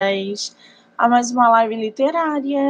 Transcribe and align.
a 0.00 1.08
mais 1.08 1.32
uma 1.32 1.48
live 1.48 1.74
literária. 1.74 2.60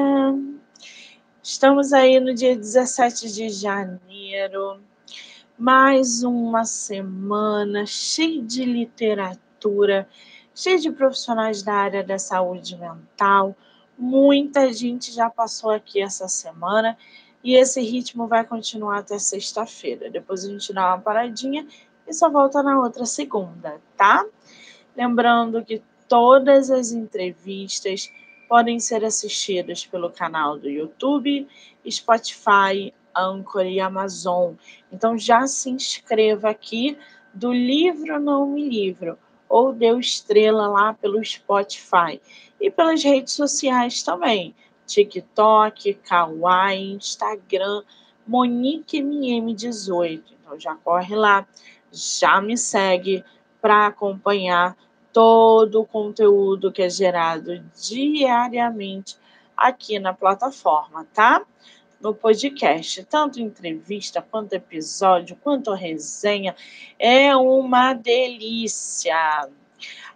Estamos 1.42 1.92
aí 1.92 2.18
no 2.18 2.32
dia 2.32 2.56
17 2.56 3.30
de 3.30 3.50
janeiro, 3.50 4.80
mais 5.58 6.22
uma 6.22 6.64
semana 6.64 7.84
cheia 7.84 8.42
de 8.42 8.64
literatura, 8.64 10.08
cheia 10.54 10.78
de 10.78 10.90
profissionais 10.90 11.62
da 11.62 11.74
área 11.74 12.02
da 12.02 12.18
saúde 12.18 12.78
mental. 12.78 13.54
Muita 13.98 14.72
gente 14.72 15.12
já 15.12 15.28
passou 15.28 15.70
aqui 15.70 16.00
essa 16.00 16.28
semana 16.28 16.96
e 17.44 17.56
esse 17.56 17.82
ritmo 17.82 18.26
vai 18.26 18.42
continuar 18.42 19.00
até 19.00 19.18
sexta-feira. 19.18 20.08
Depois 20.08 20.46
a 20.46 20.48
gente 20.48 20.72
dá 20.72 20.94
uma 20.94 21.02
paradinha 21.02 21.66
e 22.06 22.12
só 22.14 22.30
volta 22.30 22.62
na 22.62 22.80
outra 22.80 23.04
segunda, 23.04 23.78
tá? 23.98 24.24
Lembrando 24.96 25.62
que 25.62 25.82
todas 26.08 26.70
as 26.70 26.92
entrevistas 26.92 28.12
podem 28.48 28.80
ser 28.80 29.04
assistidas 29.04 29.84
pelo 29.86 30.10
canal 30.10 30.58
do 30.58 30.68
YouTube, 30.68 31.46
Spotify, 31.88 32.92
Anchor 33.14 33.66
e 33.66 33.78
Amazon. 33.78 34.54
Então 34.90 35.18
já 35.18 35.46
se 35.46 35.70
inscreva 35.70 36.50
aqui 36.50 36.96
do 37.34 37.52
Livro 37.52 38.18
Não 38.18 38.46
Me 38.46 38.68
Livro 38.68 39.18
ou 39.48 39.72
deu 39.72 39.98
estrela 39.98 40.66
lá 40.68 40.94
pelo 40.94 41.24
Spotify 41.24 42.20
e 42.60 42.70
pelas 42.70 43.02
redes 43.02 43.34
sociais 43.34 44.02
também. 44.02 44.54
TikTok, 44.86 45.94
Kawaii, 45.94 46.92
Instagram, 46.92 47.82
MoniqueMM18. 48.28 50.22
Então 50.40 50.58
já 50.58 50.74
corre 50.76 51.14
lá, 51.14 51.46
já 51.92 52.40
me 52.40 52.56
segue 52.56 53.22
para 53.60 53.86
acompanhar 53.86 54.76
todo 55.18 55.80
o 55.80 55.84
conteúdo 55.84 56.70
que 56.70 56.80
é 56.80 56.88
gerado 56.88 57.58
diariamente 57.74 59.16
aqui 59.56 59.98
na 59.98 60.14
plataforma, 60.14 61.08
tá? 61.12 61.44
No 62.00 62.14
podcast, 62.14 63.02
tanto 63.02 63.40
entrevista, 63.40 64.22
quanto 64.22 64.52
episódio, 64.52 65.34
quanto 65.42 65.74
resenha, 65.74 66.54
é 66.96 67.34
uma 67.34 67.94
delícia. 67.94 69.48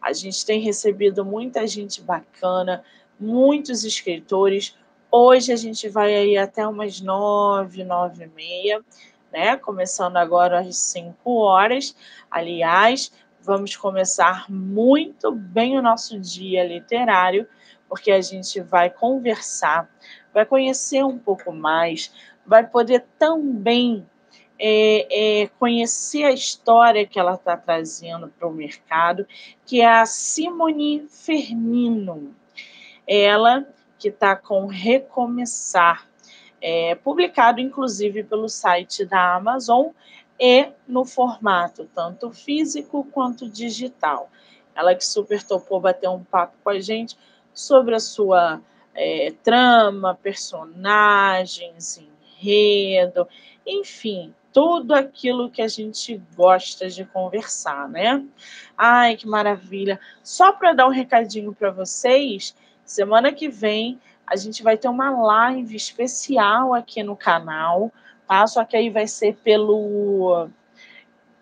A 0.00 0.12
gente 0.12 0.46
tem 0.46 0.60
recebido 0.60 1.24
muita 1.24 1.66
gente 1.66 2.00
bacana, 2.00 2.84
muitos 3.18 3.82
escritores. 3.82 4.76
Hoje 5.10 5.52
a 5.52 5.56
gente 5.56 5.88
vai 5.88 6.14
aí 6.14 6.38
até 6.38 6.64
umas 6.64 7.00
nove, 7.00 7.82
nove 7.82 8.22
e 8.22 8.28
meia, 8.28 8.80
né? 9.32 9.56
Começando 9.56 10.16
agora 10.16 10.60
às 10.60 10.76
cinco 10.76 11.38
horas. 11.38 11.96
Aliás, 12.30 13.10
vamos 13.42 13.76
começar 13.76 14.48
muito 14.48 15.32
bem 15.32 15.76
o 15.76 15.82
nosso 15.82 16.18
dia 16.18 16.64
literário, 16.64 17.46
porque 17.88 18.12
a 18.12 18.20
gente 18.20 18.60
vai 18.60 18.88
conversar, 18.88 19.90
vai 20.32 20.46
conhecer 20.46 21.04
um 21.04 21.18
pouco 21.18 21.52
mais, 21.52 22.12
vai 22.46 22.66
poder 22.66 23.04
também 23.18 24.06
é, 24.58 25.42
é, 25.42 25.46
conhecer 25.58 26.24
a 26.24 26.30
história 26.30 27.04
que 27.04 27.18
ela 27.18 27.34
está 27.34 27.56
trazendo 27.56 28.28
para 28.28 28.46
o 28.46 28.52
mercado, 28.52 29.26
que 29.66 29.80
é 29.80 29.88
a 29.88 30.06
Simone 30.06 31.06
Fernino. 31.08 32.34
Ela 33.06 33.66
que 33.98 34.08
está 34.08 34.36
com 34.36 34.66
Recomeçar, 34.66 36.08
é, 36.60 36.94
publicado 36.94 37.60
inclusive 37.60 38.22
pelo 38.22 38.48
site 38.48 39.04
da 39.04 39.34
Amazon 39.34 39.88
e 40.38 40.68
no 40.86 41.04
formato 41.04 41.88
tanto 41.94 42.30
físico 42.30 43.04
quanto 43.12 43.48
digital. 43.48 44.30
Ela 44.74 44.94
que 44.94 45.04
super 45.04 45.42
topou 45.42 45.80
bater 45.80 46.08
um 46.08 46.24
papo 46.24 46.56
com 46.62 46.70
a 46.70 46.80
gente 46.80 47.16
sobre 47.52 47.94
a 47.94 48.00
sua 48.00 48.60
é, 48.94 49.32
trama, 49.42 50.14
personagens, 50.14 52.02
enredo, 52.40 53.28
enfim, 53.66 54.34
tudo 54.52 54.94
aquilo 54.94 55.50
que 55.50 55.62
a 55.62 55.68
gente 55.68 56.20
gosta 56.34 56.88
de 56.88 57.04
conversar, 57.04 57.88
né? 57.88 58.24
Ai, 58.76 59.16
que 59.16 59.26
maravilha! 59.26 60.00
Só 60.22 60.52
para 60.52 60.72
dar 60.72 60.86
um 60.86 60.90
recadinho 60.90 61.54
para 61.54 61.70
vocês, 61.70 62.54
Semana 62.84 63.32
que 63.32 63.48
vem 63.48 63.98
a 64.26 64.36
gente 64.36 64.62
vai 64.62 64.76
ter 64.76 64.88
uma 64.88 65.10
live 65.10 65.74
especial 65.74 66.74
aqui 66.74 67.02
no 67.02 67.16
canal, 67.16 67.92
tá? 68.32 68.46
Só 68.46 68.64
que 68.64 68.74
aí 68.74 68.88
vai 68.88 69.06
ser 69.06 69.36
pelo 69.44 70.48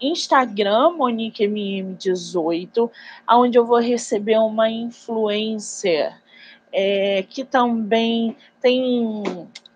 Instagram, 0.01 0.97
MoniqueMM18, 0.99 2.91
onde 3.31 3.57
eu 3.57 3.65
vou 3.65 3.79
receber 3.79 4.39
uma 4.39 4.69
influencer 4.69 6.13
é, 6.73 7.25
que 7.29 7.45
também 7.45 8.37
tem 8.61 9.23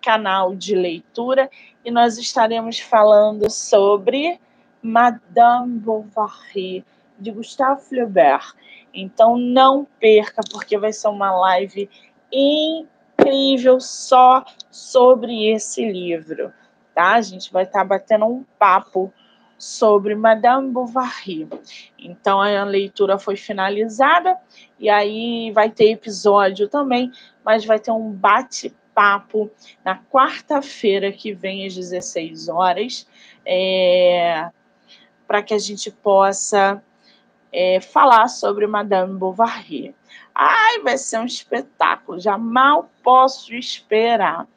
canal 0.01 0.53
de 0.53 0.75
leitura 0.75 1.49
e 1.85 1.89
nós 1.89 2.17
estaremos 2.17 2.79
falando 2.79 3.49
sobre 3.49 4.37
Madame 4.81 5.79
Bovary, 5.79 6.83
de 7.17 7.31
Gustave 7.31 7.81
Flaubert. 7.81 8.53
Então 8.93 9.37
não 9.37 9.87
perca, 10.01 10.41
porque 10.51 10.77
vai 10.77 10.91
ser 10.91 11.07
uma 11.07 11.31
live 11.31 11.89
incrível 12.29 13.79
só 13.79 14.43
sobre 14.69 15.49
esse 15.49 15.89
livro, 15.89 16.51
tá? 16.95 17.13
A 17.13 17.21
gente 17.21 17.51
vai 17.53 17.63
estar 17.63 17.79
tá 17.79 17.85
batendo 17.85 18.25
um 18.25 18.43
papo 18.57 19.13
sobre 19.57 20.15
Madame 20.15 20.71
Bovary. 20.71 21.47
Então 21.99 22.41
a 22.41 22.63
leitura 22.63 23.19
foi 23.19 23.35
finalizada 23.35 24.37
e 24.79 24.89
aí 24.89 25.51
vai 25.51 25.69
ter 25.69 25.91
episódio 25.91 26.67
também, 26.67 27.11
mas 27.43 27.65
vai 27.65 27.79
ter 27.79 27.91
um 27.91 28.11
bate-papo 28.11 29.51
na 29.83 29.97
quarta-feira 29.97 31.11
que 31.11 31.33
vem 31.33 31.65
às 31.65 31.75
16 31.75 32.49
horas, 32.49 33.07
é, 33.45 34.49
para 35.27 35.43
que 35.43 35.53
a 35.53 35.59
gente 35.59 35.91
possa 35.91 36.81
é, 37.51 37.79
falar 37.79 38.27
sobre 38.27 38.67
Madame 38.67 39.17
Bovary. 39.17 39.95
Ai, 40.33 40.79
vai 40.79 40.97
ser 40.97 41.19
um 41.19 41.25
espetáculo, 41.25 42.19
já 42.19 42.37
mal 42.37 42.89
posso 43.01 43.53
esperar. 43.53 44.47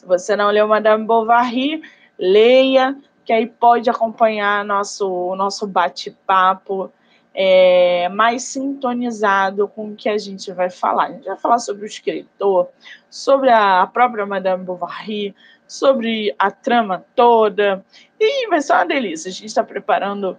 Se 0.00 0.06
você 0.06 0.34
não 0.34 0.50
leu 0.50 0.66
Madame 0.66 1.04
Bovary, 1.04 1.82
leia, 2.18 2.96
que 3.22 3.34
aí 3.34 3.46
pode 3.46 3.90
acompanhar 3.90 4.64
nosso, 4.64 5.36
nosso 5.36 5.66
bate-papo 5.66 6.90
é, 7.34 8.08
mais 8.08 8.44
sintonizado 8.44 9.68
com 9.68 9.88
o 9.88 9.94
que 9.94 10.08
a 10.08 10.16
gente 10.16 10.50
vai 10.54 10.70
falar. 10.70 11.04
A 11.04 11.12
gente 11.12 11.26
vai 11.26 11.36
falar 11.36 11.58
sobre 11.58 11.82
o 11.82 11.86
escritor, 11.86 12.70
sobre 13.10 13.50
a 13.50 13.86
própria 13.92 14.24
Madame 14.24 14.64
Bovary, 14.64 15.34
sobre 15.68 16.34
a 16.38 16.50
trama 16.50 17.04
toda, 17.14 17.84
e 18.18 18.48
vai 18.48 18.62
ser 18.62 18.72
uma 18.72 18.86
delícia. 18.86 19.28
A 19.28 19.32
gente 19.32 19.48
está 19.48 19.62
preparando 19.62 20.38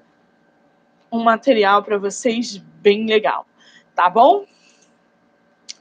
um 1.11 1.21
material 1.21 1.83
para 1.83 2.00
vocês 2.00 2.57
bem 2.57 3.05
legal, 3.05 3.45
tá 3.94 4.09
bom? 4.09 4.44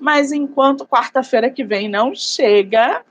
Mas 0.01 0.33
enquanto 0.33 0.87
quarta-feira 0.87 1.51
que 1.51 1.63
vem 1.63 1.89
não 1.89 2.15
chega, 2.15 3.05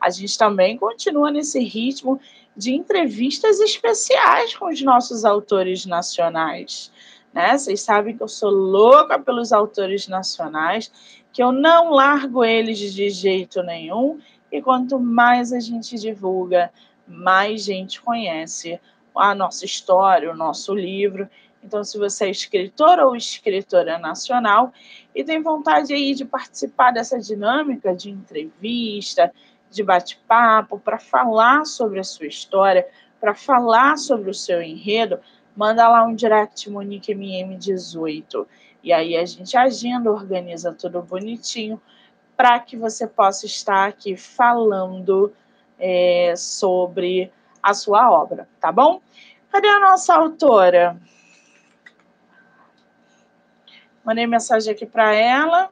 a 0.00 0.10
gente 0.10 0.36
também 0.36 0.76
continua 0.76 1.30
nesse 1.30 1.60
ritmo 1.60 2.20
de 2.56 2.74
entrevistas 2.74 3.60
especiais 3.60 4.54
com 4.56 4.66
os 4.66 4.82
nossos 4.82 5.24
autores 5.24 5.86
nacionais. 5.86 6.92
Né? 7.32 7.56
Vocês 7.56 7.80
sabem 7.80 8.16
que 8.16 8.22
eu 8.22 8.28
sou 8.28 8.50
louca 8.50 9.18
pelos 9.18 9.52
autores 9.52 10.08
nacionais, 10.08 10.92
que 11.32 11.42
eu 11.42 11.52
não 11.52 11.90
largo 11.90 12.44
eles 12.44 12.78
de 12.78 13.08
jeito 13.08 13.62
nenhum, 13.62 14.18
e 14.50 14.60
quanto 14.60 14.98
mais 14.98 15.52
a 15.52 15.60
gente 15.60 15.96
divulga, 15.96 16.70
mais 17.06 17.64
gente 17.64 18.02
conhece 18.02 18.78
a 19.14 19.34
nossa 19.34 19.64
história, 19.64 20.30
o 20.30 20.36
nosso 20.36 20.74
livro, 20.74 21.28
então, 21.62 21.84
se 21.84 21.96
você 21.96 22.26
é 22.26 22.30
escritor 22.30 22.98
ou 22.98 23.14
escritora 23.14 23.98
nacional 23.98 24.72
e 25.14 25.22
tem 25.22 25.40
vontade 25.40 25.94
aí 25.94 26.14
de 26.14 26.24
participar 26.24 26.90
dessa 26.90 27.18
dinâmica 27.18 27.94
de 27.94 28.10
entrevista, 28.10 29.32
de 29.70 29.82
bate-papo, 29.82 30.78
para 30.78 30.98
falar 30.98 31.64
sobre 31.64 32.00
a 32.00 32.04
sua 32.04 32.26
história, 32.26 32.86
para 33.20 33.34
falar 33.34 33.96
sobre 33.96 34.28
o 34.28 34.34
seu 34.34 34.60
enredo, 34.60 35.20
manda 35.56 35.88
lá 35.88 36.04
um 36.04 36.14
direct 36.14 36.68
Monique 36.68 37.14
MM18. 37.14 38.44
E 38.82 38.92
aí 38.92 39.16
a 39.16 39.24
gente 39.24 39.56
agenda, 39.56 40.10
organiza 40.10 40.72
tudo 40.72 41.00
bonitinho 41.00 41.80
para 42.36 42.58
que 42.58 42.76
você 42.76 43.06
possa 43.06 43.46
estar 43.46 43.86
aqui 43.86 44.16
falando 44.16 45.32
é, 45.78 46.34
sobre 46.36 47.32
a 47.62 47.72
sua 47.72 48.10
obra, 48.10 48.48
tá 48.60 48.72
bom? 48.72 49.00
Cadê 49.50 49.68
a 49.68 49.78
nossa 49.78 50.14
autora? 50.14 50.98
Mandei 54.04 54.26
mensagem 54.26 54.72
aqui 54.72 54.86
para 54.86 55.14
ela. 55.14 55.70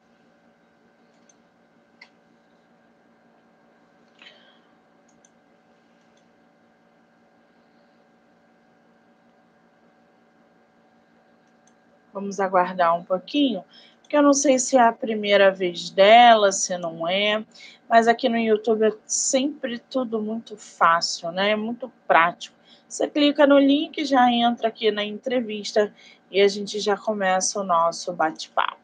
Vamos 12.12 12.40
aguardar 12.40 12.96
um 12.96 13.04
pouquinho 13.04 13.64
porque 14.10 14.16
eu 14.16 14.22
não 14.24 14.32
sei 14.32 14.58
se 14.58 14.76
é 14.76 14.80
a 14.80 14.92
primeira 14.92 15.52
vez 15.52 15.88
dela, 15.88 16.50
se 16.50 16.76
não 16.76 17.06
é, 17.06 17.44
mas 17.88 18.08
aqui 18.08 18.28
no 18.28 18.36
YouTube 18.36 18.82
é 18.82 18.92
sempre 19.06 19.78
tudo 19.78 20.20
muito 20.20 20.56
fácil, 20.56 21.30
né? 21.30 21.50
É 21.50 21.56
muito 21.56 21.92
prático. 22.08 22.59
Você 22.90 23.06
clica 23.06 23.46
no 23.46 23.56
link, 23.56 24.04
já 24.04 24.32
entra 24.32 24.66
aqui 24.66 24.90
na 24.90 25.04
entrevista 25.04 25.94
e 26.28 26.40
a 26.40 26.48
gente 26.48 26.80
já 26.80 26.96
começa 26.96 27.60
o 27.60 27.64
nosso 27.64 28.12
bate-papo. 28.12 28.80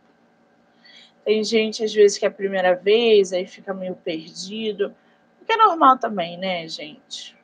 Tem 1.24 1.42
gente, 1.42 1.82
às 1.82 1.92
vezes, 1.92 2.16
que 2.16 2.24
é 2.24 2.28
a 2.28 2.30
primeira 2.30 2.76
vez, 2.76 3.32
aí 3.32 3.48
fica 3.48 3.74
meio 3.74 3.96
perdido, 3.96 4.94
o 5.42 5.44
que 5.44 5.52
é 5.52 5.56
normal 5.56 5.98
também, 5.98 6.38
né, 6.38 6.68
gente? 6.68 7.36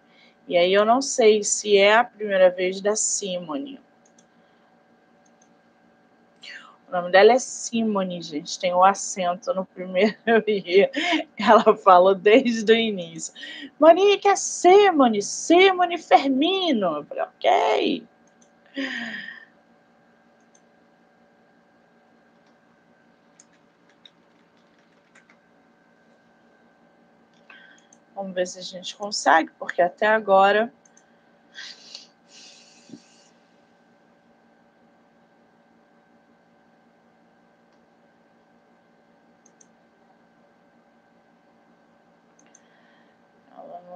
E 0.47 0.56
aí 0.56 0.73
eu 0.73 0.85
não 0.85 1.03
sei 1.03 1.43
se 1.43 1.76
é 1.76 1.97
a 1.97 2.05
primeira 2.05 2.49
vez 2.49 2.81
da 2.81 2.94
Simone. 2.94 3.81
O 6.93 6.94
nome 6.94 7.11
dela 7.11 7.33
é 7.33 7.39
Simone, 7.39 8.21
gente. 8.21 8.59
Tem 8.59 8.75
o 8.75 8.81
um 8.81 8.85
acento 8.85 9.55
no 9.55 9.65
primeiro 9.65 10.15
I. 10.47 10.91
Ela 11.39 11.75
falou 11.75 12.15
desde 12.15 12.71
o 12.71 12.77
início. 12.77 13.33
Monique 13.81 14.29
é 14.29 14.37
Simone, 14.37 15.23
Simone 15.23 15.97
Fermino. 15.97 16.97
Eu 16.99 17.05
falei, 17.05 17.25
ok. 17.25 18.09
Vamos 28.15 28.35
ver 28.35 28.47
se 28.47 28.59
a 28.59 28.62
gente 28.62 28.95
consegue, 28.95 29.50
porque 29.59 29.81
até 29.81 30.06
agora 30.06 30.71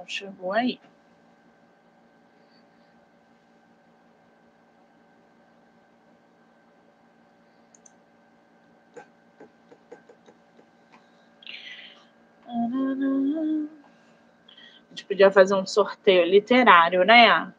chegou 0.07 0.53
aí. 0.53 0.79
A 12.47 12.49
gente 14.89 15.05
podia 15.05 15.29
fazer 15.29 15.53
um 15.53 15.65
sorteio 15.65 16.25
literário, 16.25 17.03
né? 17.03 17.53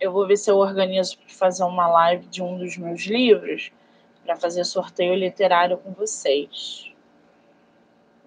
Eu 0.00 0.10
vou 0.10 0.26
ver 0.26 0.36
se 0.36 0.50
eu 0.50 0.56
organizo 0.56 1.18
para 1.18 1.28
fazer 1.28 1.62
uma 1.62 1.86
live 1.86 2.26
de 2.26 2.42
um 2.42 2.58
dos 2.58 2.76
meus 2.76 3.02
livros 3.02 3.70
para 4.24 4.36
fazer 4.36 4.64
sorteio 4.64 5.14
literário 5.14 5.78
com 5.78 5.92
vocês. 5.92 6.91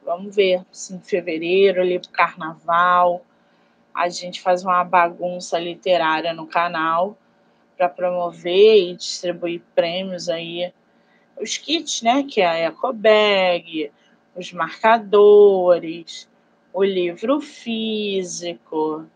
Vamos 0.06 0.36
ver 0.36 0.64
se 0.72 0.94
em 0.94 1.02
fevereiro, 1.02 1.82
ali 1.82 2.00
pro 2.00 2.12
carnaval, 2.12 3.26
a 3.94 4.08
gente 4.08 4.40
faz 4.40 4.64
uma 4.64 4.84
bagunça 4.84 5.58
literária 5.58 6.32
no 6.32 6.46
canal 6.46 7.18
para 7.76 7.90
promover 7.90 8.92
e 8.92 8.96
distribuir 8.96 9.64
prêmios 9.74 10.30
aí. 10.30 10.72
Os 11.42 11.58
kits, 11.58 12.04
né? 12.04 12.24
Que 12.24 12.42
é 12.42 12.46
a 12.46 12.60
ecobag, 12.68 13.92
os 14.36 14.54
marcadores, 14.54 16.30
o 16.72 16.84
livro 16.84 17.42
físico, 17.42 19.08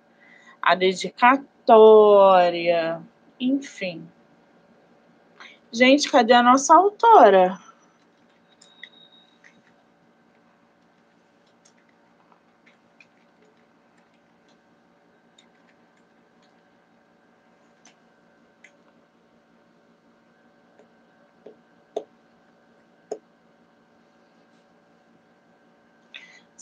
a 0.62 0.74
dedicatória, 0.74 3.00
enfim. 3.40 4.10
Gente, 5.72 6.10
cadê 6.10 6.34
a 6.34 6.42
nossa 6.42 6.76
autora? 6.76 7.60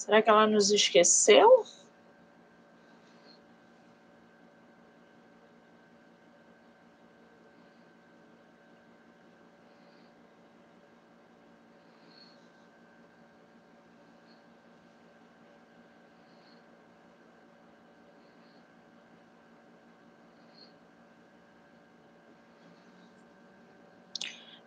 Será 0.08 0.22
que 0.22 0.30
ela 0.30 0.48
nos 0.48 0.72
esqueceu? 0.72 1.66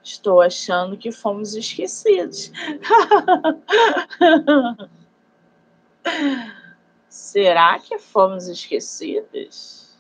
Estou 0.05 0.43
achando 0.43 0.99
que 0.99 1.11
fomos 1.11 1.55
esquecidos. 1.55 2.53
Será 7.09 7.79
que 7.79 7.99
fomos 7.99 8.47
esquecidos? 8.49 9.91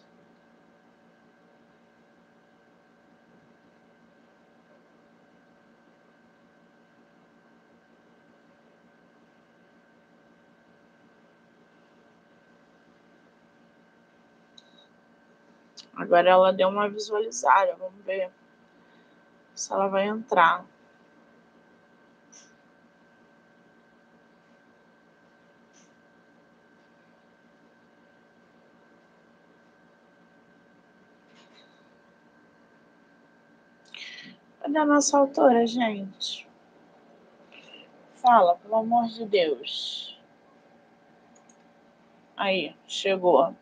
Agora 15.94 16.30
ela 16.30 16.52
deu 16.52 16.68
uma 16.68 16.88
visualizada, 16.88 17.76
vamos 17.76 18.02
ver 18.04 18.30
se 19.54 19.72
ela 19.72 19.86
vai 19.88 20.06
entrar. 20.06 20.64
Cadê 34.70 34.78
a 34.78 34.86
nossa 34.86 35.18
autora, 35.18 35.66
gente? 35.66 36.46
Fala, 38.14 38.54
pelo 38.54 38.76
amor 38.76 39.08
de 39.08 39.24
Deus. 39.26 40.16
Aí, 42.36 42.72
chegou. 42.86 43.52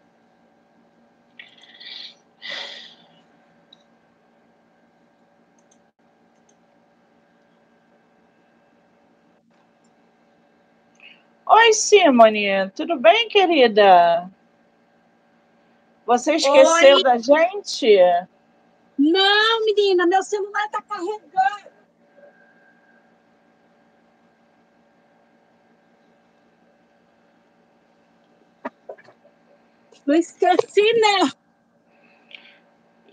Oi, 11.47 11.73
Simone, 11.73 12.69
tudo 12.77 12.99
bem, 12.99 13.31
querida? 13.31 14.31
Você 16.05 16.35
esqueceu 16.35 16.97
Oi. 16.97 17.03
da 17.03 17.17
gente? 17.17 17.99
Não, 18.99 19.65
menina, 19.65 20.07
meu 20.07 20.23
celular 20.23 20.65
está 20.67 20.83
carregando. 20.83 21.79
Não 30.05 30.15
esqueci, 30.15 30.83
né? 30.95 31.31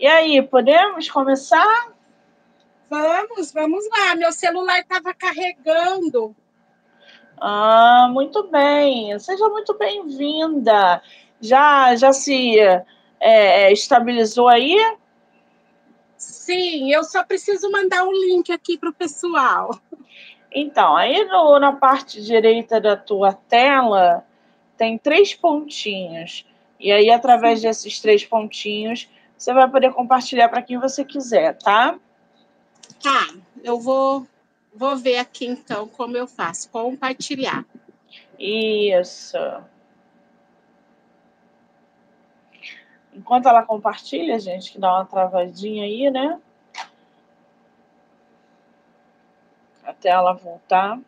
E 0.00 0.06
aí, 0.06 0.42
podemos 0.42 1.08
começar? 1.10 1.92
Vamos, 2.90 3.52
vamos 3.52 3.88
lá. 3.90 4.16
Meu 4.16 4.32
celular 4.32 4.80
estava 4.80 5.14
carregando. 5.14 6.34
Ah, 7.38 8.08
muito 8.10 8.44
bem. 8.44 9.18
Seja 9.18 9.48
muito 9.48 9.74
bem-vinda. 9.74 11.02
Já, 11.40 11.94
já 11.96 12.12
se 12.12 12.58
é, 13.20 13.72
estabilizou 13.72 14.48
aí? 14.48 14.76
Sim, 16.16 16.92
eu 16.92 17.04
só 17.04 17.22
preciso 17.24 17.70
mandar 17.70 18.04
o 18.04 18.08
um 18.08 18.12
link 18.12 18.50
aqui 18.50 18.78
para 18.78 18.88
o 18.88 18.94
pessoal. 18.94 19.78
Então, 20.50 20.96
aí 20.96 21.24
no, 21.24 21.58
na 21.58 21.72
parte 21.72 22.22
direita 22.22 22.80
da 22.80 22.96
tua 22.96 23.32
tela 23.32 24.24
tem 24.76 24.96
três 24.96 25.34
pontinhos. 25.34 26.46
E 26.78 26.92
aí, 26.92 27.10
através 27.10 27.60
desses 27.62 28.00
três 28.00 28.24
pontinhos, 28.24 29.08
você 29.36 29.52
vai 29.52 29.68
poder 29.70 29.92
compartilhar 29.92 30.48
para 30.48 30.62
quem 30.62 30.78
você 30.78 31.04
quiser, 31.04 31.56
tá? 31.58 31.98
Tá, 33.02 33.34
eu 33.62 33.78
vou, 33.78 34.26
vou 34.74 34.96
ver 34.96 35.18
aqui 35.18 35.46
então 35.46 35.88
como 35.88 36.16
eu 36.16 36.26
faço. 36.26 36.70
Compartilhar. 36.70 37.64
Isso. 38.38 39.38
Enquanto 43.16 43.48
ela 43.48 43.64
compartilha, 43.64 44.38
gente, 44.38 44.70
que 44.70 44.78
dá 44.78 44.92
uma 44.92 45.04
travadinha 45.06 45.84
aí, 45.84 46.10
né? 46.10 46.38
até 49.86 50.10
ela 50.10 50.32
voltar. 50.32 51.00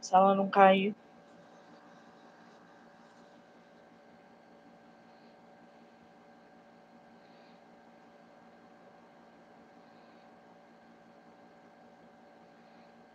Se 0.00 0.14
ela 0.14 0.34
não 0.34 0.48
cair. 0.48 0.94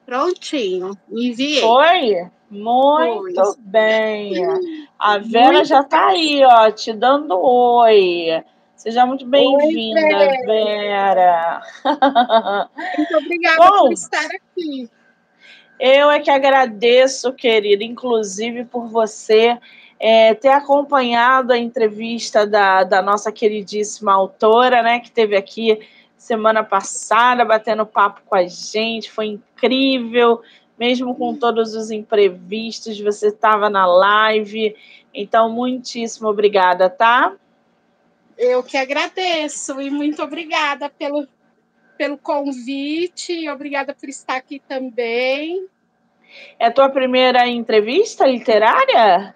Prontinho, 0.05 0.97
enviei. 1.09 1.61
Foi? 1.61 2.31
Muito 2.49 3.43
Foi. 3.43 3.55
bem. 3.59 4.87
A 4.97 5.17
Vera 5.17 5.53
muito 5.53 5.67
já 5.67 5.81
está 5.81 6.07
aí, 6.07 6.43
ó, 6.43 6.71
te 6.71 6.93
dando 6.93 7.37
oi. 7.37 8.43
Seja 8.75 9.05
muito 9.05 9.25
bem-vinda, 9.25 10.01
Vera. 10.45 11.61
Muito 12.97 13.17
obrigada 13.17 13.57
Bom, 13.57 13.85
por 13.85 13.93
estar 13.93 14.25
aqui. 14.25 14.89
Eu 15.79 16.09
é 16.09 16.19
que 16.19 16.31
agradeço, 16.31 17.33
querida, 17.33 17.83
inclusive 17.83 18.65
por 18.65 18.87
você 18.87 19.57
é, 19.99 20.33
ter 20.33 20.49
acompanhado 20.49 21.51
a 21.51 21.57
entrevista 21.57 22.45
da, 22.47 22.83
da 22.83 23.01
nossa 23.01 23.31
queridíssima 23.31 24.13
autora, 24.13 24.81
né, 24.81 24.99
que 24.99 25.11
teve 25.11 25.35
aqui 25.35 25.79
semana 26.15 26.63
passada, 26.63 27.45
batendo 27.45 27.85
papo 27.85 28.21
com 28.25 28.35
a 28.35 28.45
gente, 28.45 29.11
foi 29.11 29.27
incrível, 29.27 30.41
mesmo 30.77 31.15
com 31.15 31.35
todos 31.35 31.73
os 31.73 31.91
imprevistos, 31.91 32.99
você 32.99 33.27
estava 33.27 33.69
na 33.69 33.85
live, 33.85 34.75
então 35.13 35.49
muitíssimo 35.49 36.27
obrigada, 36.27 36.89
tá? 36.89 37.35
Eu 38.37 38.61
que 38.61 38.77
agradeço 38.77 39.81
e 39.81 39.89
muito 39.89 40.21
obrigada 40.21 40.89
pelo, 40.89 41.27
pelo 41.97 42.17
convite, 42.17 43.49
obrigada 43.49 43.95
por 43.95 44.07
estar 44.07 44.35
aqui 44.35 44.61
também. 44.67 45.67
É 46.59 46.67
a 46.67 46.71
tua 46.71 46.89
primeira 46.89 47.47
entrevista 47.47 48.27
literária? 48.27 49.35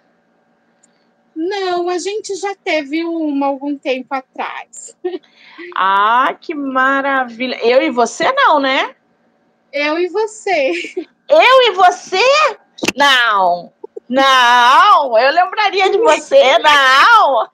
Não, 1.36 1.90
a 1.90 1.98
gente 1.98 2.36
já 2.36 2.54
teve 2.56 3.04
uma 3.04 3.48
algum 3.48 3.78
tempo 3.78 4.14
atrás. 4.14 4.96
Ah, 5.76 6.36
que 6.40 6.54
maravilha! 6.54 7.58
Eu 7.64 7.82
e 7.82 7.90
você 7.90 8.32
não, 8.32 8.60
né? 8.60 8.96
Eu 9.72 9.98
e 9.98 10.08
você. 10.10 10.72
Eu 11.32 11.64
e 11.64 11.72
você? 11.72 12.22
Não. 12.96 13.74
Não, 14.10 15.18
eu 15.18 15.32
lembraria 15.32 15.90
de 15.90 15.98
você, 15.98 16.60
não. 16.60 17.50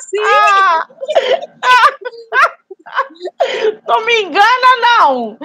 Sim. 0.00 0.16
não 3.86 4.04
me 4.06 4.22
engana, 4.22 4.76
não. 4.80 5.36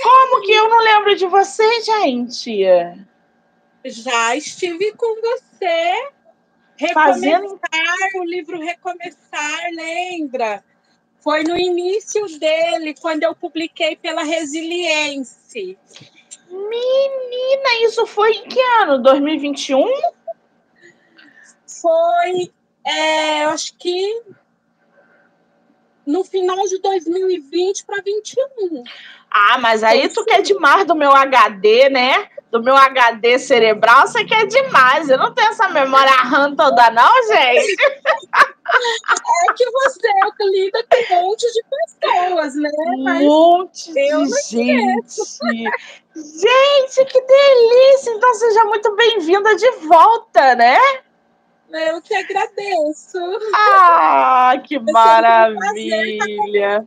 Como 0.00 0.42
que 0.42 0.52
eu 0.52 0.68
não 0.68 0.78
lembro 0.78 1.16
de 1.16 1.26
você, 1.26 1.82
gente? 1.82 2.64
Já 3.84 4.36
estive 4.36 4.92
com 4.92 5.20
você 5.20 6.12
Recomeçar, 6.76 7.14
Fazendo... 7.14 7.60
o 8.16 8.24
livro 8.24 8.60
Recomeçar, 8.60 9.70
lembra? 9.72 10.62
Foi 11.20 11.42
no 11.42 11.58
início 11.58 12.26
dele, 12.38 12.94
quando 13.00 13.24
eu 13.24 13.34
publiquei 13.34 13.96
pela 13.96 14.22
Resiliência. 14.22 15.76
Menina, 16.50 17.84
isso 17.84 18.06
foi 18.06 18.32
em 18.32 18.48
que 18.48 18.60
ano? 18.80 19.02
2021? 19.02 19.84
Foi, 21.66 22.52
é, 22.84 23.44
acho 23.44 23.76
que 23.76 24.22
no 26.06 26.22
final 26.24 26.56
de 26.68 26.78
2020 26.78 27.84
para 27.84 28.02
2021. 28.02 28.84
Ah, 29.38 29.58
mas 29.58 29.84
aí 29.84 30.08
tu 30.08 30.24
quer 30.24 30.40
demais 30.40 30.86
do 30.86 30.94
meu 30.94 31.12
HD, 31.12 31.90
né? 31.90 32.26
do 32.50 32.62
meu 32.62 32.76
HD 32.76 33.38
cerebral, 33.38 34.06
você 34.06 34.24
quer 34.24 34.46
demais. 34.46 35.10
Eu 35.10 35.18
não 35.18 35.34
tenho 35.34 35.48
essa 35.48 35.68
memória 35.68 36.12
RAM 36.12 36.54
toda, 36.54 36.90
não, 36.90 37.26
gente. 37.26 37.76
É 38.68 39.52
que 39.52 39.70
você 39.70 40.08
lida 40.50 40.84
com 40.90 41.14
um 41.14 41.22
monte 41.22 41.46
de 41.52 41.62
pessoas, 42.00 42.54
né? 42.56 42.70
Um 42.78 43.24
monte 43.24 43.92
de 43.92 44.08
gente. 44.50 45.68
Gente, 46.14 47.04
que 47.04 47.20
delícia! 47.20 48.12
Então 48.12 48.34
seja 48.34 48.64
muito 48.64 48.96
bem-vinda 48.96 49.54
de 49.54 49.70
volta, 49.86 50.54
né? 50.54 50.78
Eu 51.70 52.00
que 52.00 52.14
agradeço. 52.14 53.18
Ah, 53.54 54.54
que 54.64 54.78
maravilha! 54.78 56.84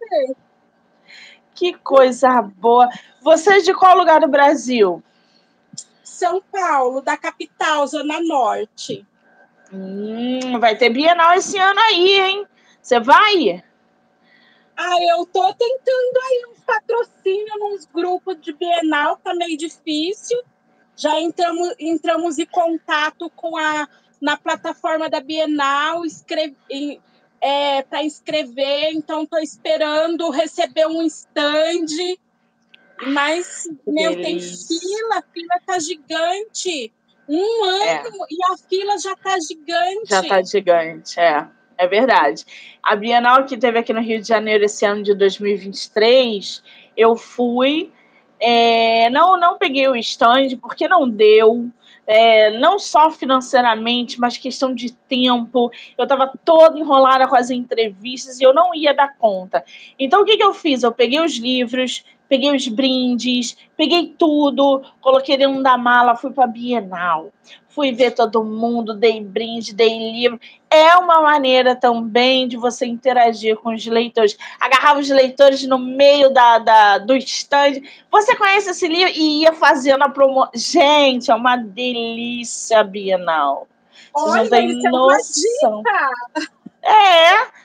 Que 1.60 1.74
coisa 1.74 2.42
boa. 2.42 2.88
Você 3.22 3.58
é 3.58 3.60
de 3.60 3.74
qual 3.74 3.98
lugar 3.98 4.22
do 4.22 4.30
Brasil? 4.30 5.04
São 6.02 6.42
Paulo, 6.42 7.02
da 7.02 7.18
capital, 7.18 7.86
Zona 7.86 8.22
Norte. 8.22 9.06
Hum, 9.70 10.58
vai 10.58 10.78
ter 10.78 10.90
Bienal 10.90 11.34
esse 11.34 11.58
ano 11.58 11.78
aí, 11.82 12.18
hein? 12.18 12.48
Você 12.82 13.02
vai? 13.02 13.62
Ah, 14.78 14.96
eu 15.12 15.26
tô 15.26 15.54
tentando 15.54 16.18
aí 16.30 16.46
uns 16.50 16.64
patrocínios 16.64 17.60
nos 17.60 17.86
grupos 17.88 18.40
de 18.40 18.54
Bienal, 18.54 19.18
tá 19.18 19.34
meio 19.34 19.58
difícil. 19.58 20.42
Já 20.96 21.20
entramos, 21.20 21.76
entramos 21.78 22.40
em 22.40 22.46
contato 22.46 23.30
com 23.36 23.58
a 23.58 23.86
na 24.22 24.38
plataforma 24.38 25.10
da 25.10 25.20
Bienal 25.20 26.06
escrevi, 26.06 27.02
é, 27.42 27.82
para 27.84 28.04
inscrever, 28.04 28.92
então 28.94 29.24
estou 29.24 29.40
esperando 29.40 30.30
receber 30.30 30.88
um 30.88 31.02
stand 31.04 32.18
mas, 33.08 33.68
meu, 33.88 34.22
tem 34.22 34.40
fila, 34.40 35.20
a 35.20 35.22
fila 35.34 35.62
tá 35.66 35.80
gigante. 35.80 36.92
Um 37.28 37.66
é. 37.66 38.00
ano 38.00 38.08
é. 38.08 38.28
e 38.30 38.38
a 38.52 38.58
fila 38.58 38.98
já 38.98 39.16
tá 39.16 39.38
gigante. 39.40 40.10
Já 40.10 40.24
tá 40.24 40.42
gigante, 40.42 41.20
é. 41.20 41.48
É 41.78 41.88
verdade. 41.88 42.46
A 42.84 42.94
Bienal 42.96 43.46
que 43.46 43.58
teve 43.58 43.80
aqui 43.80 43.94
no 43.94 44.02
Rio 44.02 44.20
de 44.22 44.28
Janeiro 44.28 44.66
esse 44.66 44.86
ano 44.86 45.02
de 45.02 45.14
2023, 45.14 46.62
eu 46.98 47.16
fui. 47.16 47.90
É, 48.38 49.10
não, 49.10 49.40
não 49.40 49.58
peguei 49.58 49.88
o 49.88 49.96
stand 49.96 50.58
porque 50.62 50.90
não 50.90 51.10
deu. 51.10 51.70
É, 52.12 52.58
não 52.58 52.80
só 52.80 53.12
financeiramente, 53.12 54.20
mas 54.20 54.36
questão 54.36 54.74
de 54.74 54.92
tempo. 54.92 55.72
Eu 55.96 56.04
estava 56.04 56.34
toda 56.44 56.80
enrolada 56.80 57.28
com 57.28 57.36
as 57.36 57.52
entrevistas 57.52 58.40
e 58.40 58.44
eu 58.44 58.52
não 58.52 58.74
ia 58.74 58.96
dar 58.96 59.16
conta. 59.16 59.64
Então, 60.00 60.22
o 60.22 60.26
que, 60.26 60.36
que 60.36 60.44
eu 60.44 60.52
fiz? 60.52 60.82
Eu 60.82 60.92
peguei 60.92 61.20
os 61.20 61.38
livros, 61.38 62.04
peguei 62.30 62.56
os 62.56 62.68
brindes, 62.68 63.58
peguei 63.76 64.14
tudo, 64.18 64.84
coloquei 65.02 65.36
dentro 65.36 65.64
da 65.64 65.78
mala, 65.78 66.16
fui 66.16 66.32
para 66.32 66.44
a 66.44 66.48
Bienal. 66.48 67.32
Fui 67.68 67.92
ver 67.92 68.12
todo 68.12 68.44
mundo, 68.44 68.94
dei 68.94 69.24
brinde, 69.24 69.74
dei 69.74 70.12
livro. 70.12 70.40
É 70.70 70.96
uma 70.96 71.22
maneira 71.22 71.76
também 71.76 72.48
de 72.48 72.58
você 72.58 72.86
interagir 72.86 73.56
com 73.58 73.74
os 73.74 73.86
leitores. 73.86 74.38
Agarrava 74.60 75.00
os 75.00 75.10
leitores 75.10 75.66
no 75.66 75.80
meio 75.80 76.30
da, 76.30 76.60
da 76.60 76.98
do 76.98 77.16
stand. 77.16 77.82
Você 78.12 78.36
conhece 78.36 78.72
esse 78.72 78.88
livro? 78.88 79.14
E 79.16 79.44
ia 79.44 79.54
fazendo 79.54 80.04
a 80.04 80.10
promoção. 80.10 80.52
Gente, 80.54 81.32
é 81.32 81.36
uma 81.36 81.56
delícia 81.56 82.80
a 82.80 82.84
Bienal. 82.84 83.68
Vocês 84.14 84.34
Olha, 84.34 84.44
não 84.44 84.50
têm 84.50 84.86
é 84.86 84.90
noção. 84.90 85.84
É, 85.88 86.42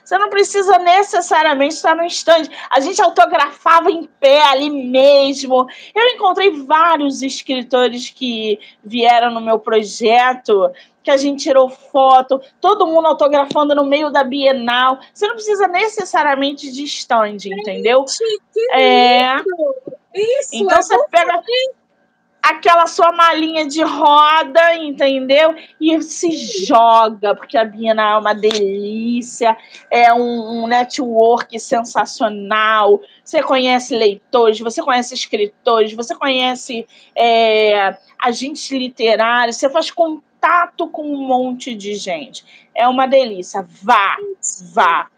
você 0.04 0.18
não 0.18 0.28
precisa 0.28 0.78
necessariamente 0.78 1.74
estar 1.74 1.94
no 1.96 2.04
stand. 2.04 2.44
A 2.70 2.80
gente 2.80 3.00
autografava 3.00 3.90
em 3.90 4.04
pé 4.04 4.42
ali 4.42 4.68
mesmo. 4.68 5.66
Eu 5.94 6.06
encontrei 6.08 6.50
vários 6.64 7.22
escritores 7.22 8.10
que 8.10 8.58
vieram 8.84 9.30
no 9.30 9.40
meu 9.40 9.58
projeto, 9.58 10.70
que 11.02 11.10
a 11.10 11.16
gente 11.16 11.44
tirou 11.44 11.68
foto, 11.70 12.40
todo 12.60 12.86
mundo 12.86 13.06
autografando 13.06 13.74
no 13.74 13.84
meio 13.84 14.10
da 14.10 14.24
Bienal. 14.24 14.98
Você 15.12 15.26
não 15.26 15.34
precisa 15.34 15.68
necessariamente 15.68 16.70
de 16.70 16.84
stand, 16.84 17.38
entendeu? 17.46 18.04
Gente, 18.06 18.42
que 18.52 18.72
é. 18.72 19.36
Isso, 20.14 20.50
então 20.52 20.78
é 20.78 20.82
você 20.82 21.08
pega 21.08 21.42
aquela 22.44 22.86
sua 22.86 23.10
malinha 23.10 23.66
de 23.66 23.82
roda, 23.82 24.76
entendeu? 24.76 25.54
E 25.80 26.02
se 26.02 26.30
joga, 26.66 27.34
porque 27.34 27.56
a 27.56 27.64
Bina 27.64 28.02
é 28.02 28.16
uma 28.18 28.34
delícia, 28.34 29.56
é 29.90 30.12
um, 30.12 30.64
um 30.64 30.66
network 30.66 31.58
sensacional. 31.58 33.00
Você 33.24 33.42
conhece 33.42 33.96
leitores, 33.96 34.60
você 34.60 34.82
conhece 34.82 35.14
escritores, 35.14 35.94
você 35.94 36.14
conhece 36.14 36.86
é, 37.16 37.96
agentes 38.18 38.70
literários, 38.70 39.56
você 39.56 39.70
faz 39.70 39.90
contato 39.90 40.86
com 40.88 41.02
um 41.02 41.26
monte 41.26 41.74
de 41.74 41.94
gente. 41.94 42.44
É 42.74 42.86
uma 42.86 43.06
delícia. 43.06 43.66
Vá, 43.82 44.16
vá. 44.74 45.08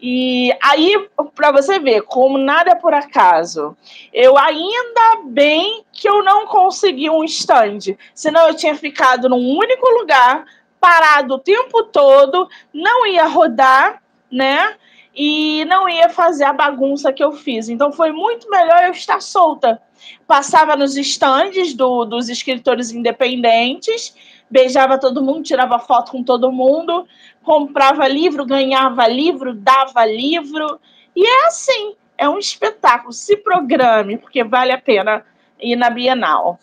E 0.00 0.52
aí, 0.62 1.08
para 1.34 1.50
você 1.50 1.78
ver, 1.78 2.02
como 2.02 2.36
nada 2.36 2.72
é 2.72 2.74
por 2.74 2.92
acaso, 2.92 3.76
eu 4.12 4.36
ainda 4.36 5.22
bem 5.24 5.84
que 5.92 6.08
eu 6.08 6.22
não 6.22 6.46
consegui 6.46 7.08
um 7.08 7.24
stand, 7.24 7.96
senão 8.14 8.48
eu 8.48 8.54
tinha 8.54 8.74
ficado 8.74 9.28
num 9.28 9.56
único 9.56 9.88
lugar, 9.98 10.44
parado 10.78 11.34
o 11.34 11.38
tempo 11.38 11.84
todo, 11.84 12.48
não 12.72 13.06
ia 13.06 13.26
rodar, 13.26 14.02
né? 14.30 14.76
e 15.16 15.64
não 15.64 15.88
ia 15.88 16.10
fazer 16.10 16.44
a 16.44 16.52
bagunça 16.52 17.12
que 17.12 17.24
eu 17.24 17.32
fiz. 17.32 17.70
Então 17.70 17.90
foi 17.90 18.12
muito 18.12 18.50
melhor 18.50 18.84
eu 18.84 18.92
estar 18.92 19.20
solta. 19.22 19.80
Passava 20.26 20.76
nos 20.76 20.94
estandes 20.94 21.72
do, 21.72 22.04
dos 22.04 22.28
escritores 22.28 22.90
independentes, 22.90 24.14
beijava 24.50 24.98
todo 24.98 25.22
mundo, 25.22 25.42
tirava 25.42 25.78
foto 25.78 26.12
com 26.12 26.22
todo 26.22 26.52
mundo, 26.52 27.06
comprava 27.42 28.06
livro, 28.08 28.46
ganhava 28.46 29.06
livro, 29.06 29.54
dava 29.54 30.04
livro. 30.04 30.80
E 31.14 31.26
é 31.26 31.46
assim, 31.46 31.94
é 32.16 32.28
um 32.28 32.38
espetáculo. 32.38 33.12
Se 33.12 33.36
programe, 33.36 34.18
porque 34.18 34.44
vale 34.44 34.72
a 34.72 34.78
pena 34.78 35.24
ir 35.60 35.76
na 35.76 35.90
Bienal. 35.90 36.58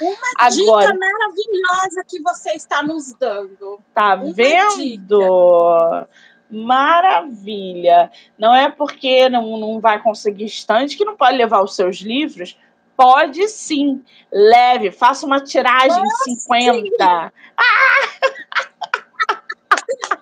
Uma 0.00 0.16
Agora, 0.38 0.86
dica 0.86 0.98
maravilhosa 0.98 2.04
que 2.08 2.20
você 2.20 2.50
está 2.52 2.82
nos 2.82 3.12
dando. 3.12 3.80
Tá 3.94 4.14
Uma 4.14 4.32
vendo? 4.32 4.76
Dica. 4.76 6.08
Maravilha. 6.50 8.10
Não 8.38 8.54
é 8.54 8.70
porque 8.70 9.28
não, 9.28 9.56
não 9.56 9.80
vai 9.80 10.00
conseguir 10.02 10.44
estante 10.44 10.96
que 10.96 11.04
não 11.04 11.16
pode 11.16 11.36
levar 11.36 11.62
os 11.62 11.74
seus 11.74 11.98
livros. 11.98 12.56
Pode 12.96 13.48
sim. 13.48 14.04
Leve, 14.32 14.90
faça 14.90 15.26
uma 15.26 15.40
tiragem 15.40 16.02
de 16.02 16.24
50. 16.24 17.04
Ah! 17.04 17.32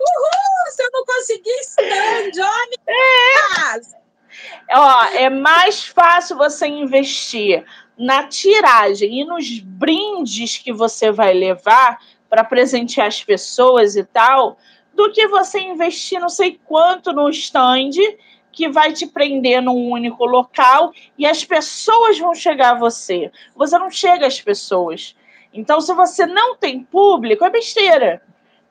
Uhul! 0.00 0.70
Se 0.70 0.82
eu 0.82 0.90
não 0.92 1.04
conseguir 1.04 1.60
stand, 1.60 2.42
olha! 2.42 2.76
É. 2.88 4.02
Ó, 4.74 5.04
é 5.14 5.30
mais 5.30 5.84
fácil 5.84 6.36
você 6.36 6.66
investir 6.66 7.64
na 7.96 8.26
tiragem 8.26 9.20
e 9.20 9.24
nos 9.24 9.58
brindes 9.60 10.56
que 10.58 10.72
você 10.72 11.12
vai 11.12 11.34
levar 11.34 11.98
para 12.28 12.42
presentear 12.42 13.06
as 13.06 13.22
pessoas 13.22 13.94
e 13.94 14.04
tal, 14.04 14.56
do 14.94 15.12
que 15.12 15.28
você 15.28 15.60
investir 15.60 16.18
não 16.18 16.28
sei 16.28 16.58
quanto 16.64 17.12
no 17.12 17.28
stand 17.28 17.90
que 18.52 18.68
vai 18.68 18.92
te 18.92 19.06
prender 19.06 19.62
num 19.62 19.90
único 19.90 20.24
local 20.24 20.92
e 21.16 21.26
as 21.26 21.44
pessoas 21.44 22.18
vão 22.18 22.34
chegar 22.34 22.72
a 22.72 22.78
você. 22.78 23.32
Você 23.56 23.78
não 23.78 23.90
chega 23.90 24.26
às 24.26 24.40
pessoas. 24.40 25.16
Então, 25.52 25.80
se 25.80 25.92
você 25.94 26.26
não 26.26 26.56
tem 26.56 26.80
público, 26.80 27.44
é 27.44 27.50
besteira. 27.50 28.22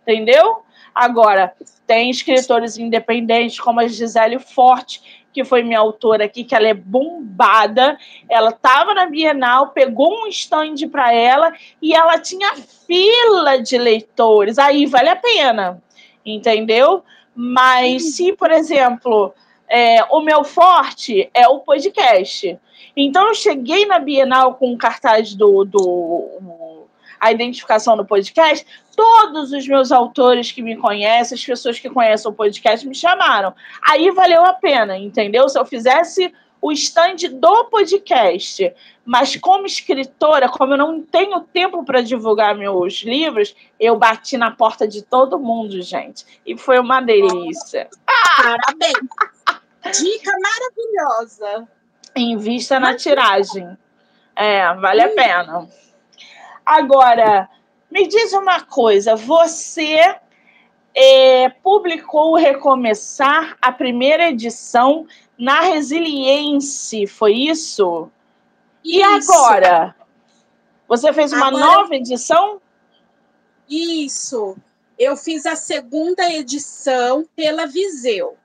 Entendeu? 0.04 0.64
Agora, 0.94 1.54
tem 1.88 2.10
escritores 2.10 2.78
independentes 2.78 3.60
como 3.60 3.80
a 3.80 3.88
Gisele 3.88 4.40
Forte, 4.40 5.22
que 5.34 5.44
foi 5.44 5.64
minha 5.64 5.80
autora 5.80 6.26
aqui, 6.26 6.44
que 6.44 6.54
ela 6.54 6.68
é 6.68 6.74
bombada. 6.74 7.98
Ela 8.30 8.50
estava 8.50 8.94
na 8.94 9.06
Bienal, 9.06 9.70
pegou 9.70 10.24
um 10.24 10.28
stand 10.28 10.76
para 10.92 11.14
ela 11.14 11.54
e 11.82 11.94
ela 11.94 12.20
tinha 12.20 12.56
fila 12.56 13.62
de 13.62 13.78
leitores. 13.78 14.58
Aí 14.58 14.86
vale 14.86 15.10
a 15.10 15.16
pena, 15.16 15.82
entendeu? 16.26 17.04
Mas 17.34 18.16
se, 18.16 18.34
por 18.34 18.52
exemplo, 18.52 19.34
é, 19.72 20.04
o 20.10 20.20
meu 20.20 20.44
forte 20.44 21.30
é 21.34 21.48
o 21.48 21.60
podcast. 21.60 22.60
Então 22.96 23.30
eu 23.30 23.34
cheguei 23.34 23.86
na 23.86 24.00
Bienal 24.00 24.56
com 24.56 24.74
o 24.74 24.78
cartaz 24.78 25.34
do, 25.34 25.64
do 25.64 26.88
a 27.18 27.32
identificação 27.32 27.96
do 27.96 28.04
podcast, 28.04 28.66
todos 28.98 29.54
os 29.54 29.66
meus 29.66 29.92
autores 29.92 30.52
que 30.52 30.62
me 30.62 30.76
conhecem, 30.76 31.36
as 31.36 31.46
pessoas 31.46 31.80
que 31.80 31.90
conhecem 31.90 32.30
o 32.30 32.34
podcast, 32.34 32.86
me 32.86 32.96
chamaram. 32.96 33.54
Aí 33.82 34.12
valeu 34.12 34.44
a 34.44 34.54
pena, 34.54 34.98
entendeu? 34.98 35.48
Se 35.48 35.58
eu 35.58 35.66
fizesse 35.66 36.34
o 36.60 36.72
stand 36.74 37.30
do 37.34 37.66
podcast, 37.66 38.74
mas 39.06 39.36
como 39.38 39.66
escritora, 39.66 40.50
como 40.50 40.74
eu 40.74 40.78
não 40.78 41.02
tenho 41.02 41.40
tempo 41.40 41.86
para 41.86 42.02
divulgar 42.02 42.56
meus 42.56 43.04
livros, 43.04 43.56
eu 43.80 43.98
bati 43.98 44.36
na 44.36 44.52
porta 44.52 44.88
de 44.88 45.02
todo 45.02 45.40
mundo, 45.40 45.82
gente. 45.82 46.26
E 46.46 46.58
foi 46.58 46.80
uma 46.80 47.02
delícia. 47.02 47.88
Parabéns! 48.06 49.31
Dica 49.90 50.32
maravilhosa. 50.40 51.68
Invista 52.16 52.80
na 52.80 52.96
tiragem. 52.96 53.78
É, 54.36 54.74
vale 54.76 55.02
a 55.02 55.10
pena. 55.10 55.68
Agora, 56.66 57.50
me 57.90 58.08
diz 58.08 58.34
uma 58.34 58.62
coisa: 58.62 59.16
você 59.16 60.16
é, 60.94 61.50
publicou 61.50 62.36
Recomeçar, 62.36 63.58
a 63.62 63.72
primeira 63.72 64.30
edição, 64.30 65.08
na 65.38 65.62
Resiliência, 65.62 67.08
foi 67.08 67.34
isso? 67.34 68.10
isso. 68.84 69.00
E 69.00 69.04
agora? 69.04 69.96
Você 70.88 71.12
fez 71.14 71.32
uma 71.32 71.48
agora... 71.48 71.66
nova 71.66 71.96
edição? 71.96 72.62
Isso. 73.70 74.58
Eu 75.00 75.16
fiz 75.16 75.46
a 75.46 75.56
segunda 75.56 76.30
edição 76.30 77.26
pela 77.36 77.66
Viseu. 77.66 78.38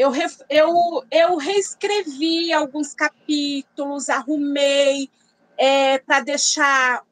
Eu, 0.00 0.12
eu, 0.48 1.04
eu 1.10 1.36
reescrevi 1.36 2.54
alguns 2.54 2.94
capítulos, 2.94 4.08
arrumei, 4.08 5.10
é, 5.58 5.98
para 5.98 6.20
deixar 6.20 7.04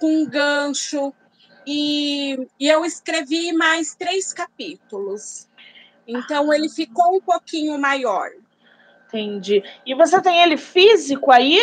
com 0.00 0.22
um 0.22 0.28
gancho. 0.28 1.14
E, 1.64 2.48
e 2.58 2.66
eu 2.66 2.84
escrevi 2.84 3.52
mais 3.52 3.94
três 3.94 4.32
capítulos. 4.32 5.48
Então 6.04 6.52
ele 6.52 6.68
ficou 6.68 7.14
um 7.14 7.20
pouquinho 7.20 7.78
maior. 7.78 8.28
Entendi. 9.06 9.62
E 9.86 9.94
você 9.94 10.20
tem 10.20 10.42
ele 10.42 10.56
físico 10.56 11.30
aí? 11.30 11.60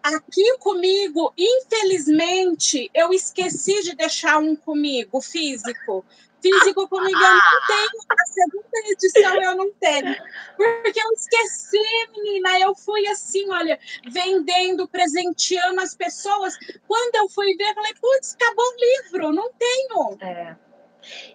Aqui 0.00 0.58
comigo, 0.58 1.34
infelizmente, 1.36 2.88
eu 2.94 3.12
esqueci 3.12 3.82
de 3.82 3.96
deixar 3.96 4.38
um 4.38 4.54
comigo 4.54 5.20
físico. 5.20 6.04
Físico 6.44 6.86
comigo 6.86 7.18
eu 7.18 7.34
não 7.34 7.66
tenho, 7.66 8.02
a 8.10 8.26
segunda 8.26 8.90
edição 8.90 9.42
eu 9.42 9.56
não 9.56 9.70
tenho. 9.80 10.14
Porque 10.58 11.00
eu 11.00 11.12
esqueci, 11.14 11.78
menina. 12.14 12.60
Eu 12.60 12.74
fui 12.74 13.06
assim, 13.06 13.50
olha, 13.50 13.78
vendendo, 14.06 14.86
presenteando 14.86 15.80
as 15.80 15.94
pessoas. 15.94 16.54
Quando 16.86 17.14
eu 17.14 17.30
fui 17.30 17.56
ver, 17.56 17.70
eu 17.70 17.74
falei, 17.74 17.94
putz, 17.94 18.34
acabou 18.34 18.62
o 18.62 18.76
livro, 18.76 19.32
não 19.32 19.50
tenho. 19.52 20.18
É. 20.20 20.54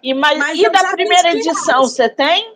E, 0.03 0.13
mas, 0.13 0.37
mas 0.37 0.59
e 0.59 0.69
da 0.69 0.91
primeira 0.91 1.31
edição, 1.31 1.81
você 1.81 2.07
tem? 2.07 2.55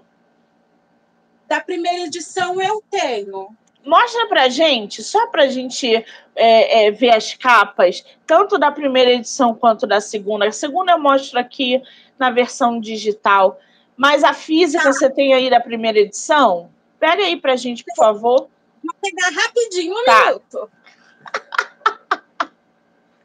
Da 1.47 1.59
primeira 1.59 2.05
edição 2.05 2.61
eu 2.61 2.83
tenho. 2.87 3.49
Mostra 3.83 4.27
pra 4.27 4.47
gente, 4.47 5.01
só 5.01 5.27
pra 5.27 5.47
gente 5.47 6.05
é, 6.35 6.85
é, 6.85 6.91
ver 6.91 7.09
as 7.09 7.33
capas, 7.33 8.05
tanto 8.25 8.57
da 8.57 8.71
primeira 8.71 9.11
edição 9.11 9.55
quanto 9.55 9.85
da 9.87 9.99
segunda. 9.99 10.47
A 10.47 10.51
segunda 10.51 10.93
eu 10.93 10.99
mostro 10.99 11.37
aqui 11.37 11.81
na 12.23 12.31
versão 12.31 12.79
digital. 12.79 13.59
Mas 13.97 14.23
a 14.23 14.33
física 14.33 14.85
tá. 14.85 14.93
você 14.93 15.09
tem 15.09 15.33
aí 15.33 15.49
da 15.49 15.59
primeira 15.59 15.99
edição? 15.99 16.69
Pega 16.99 17.23
aí 17.23 17.35
pra 17.35 17.57
gente, 17.57 17.83
por 17.83 17.95
favor. 17.95 18.47
Vou 18.83 18.95
pegar 19.01 19.29
rapidinho, 19.29 19.93
um 19.93 20.05
tá. 20.05 20.25
minuto. 20.25 20.69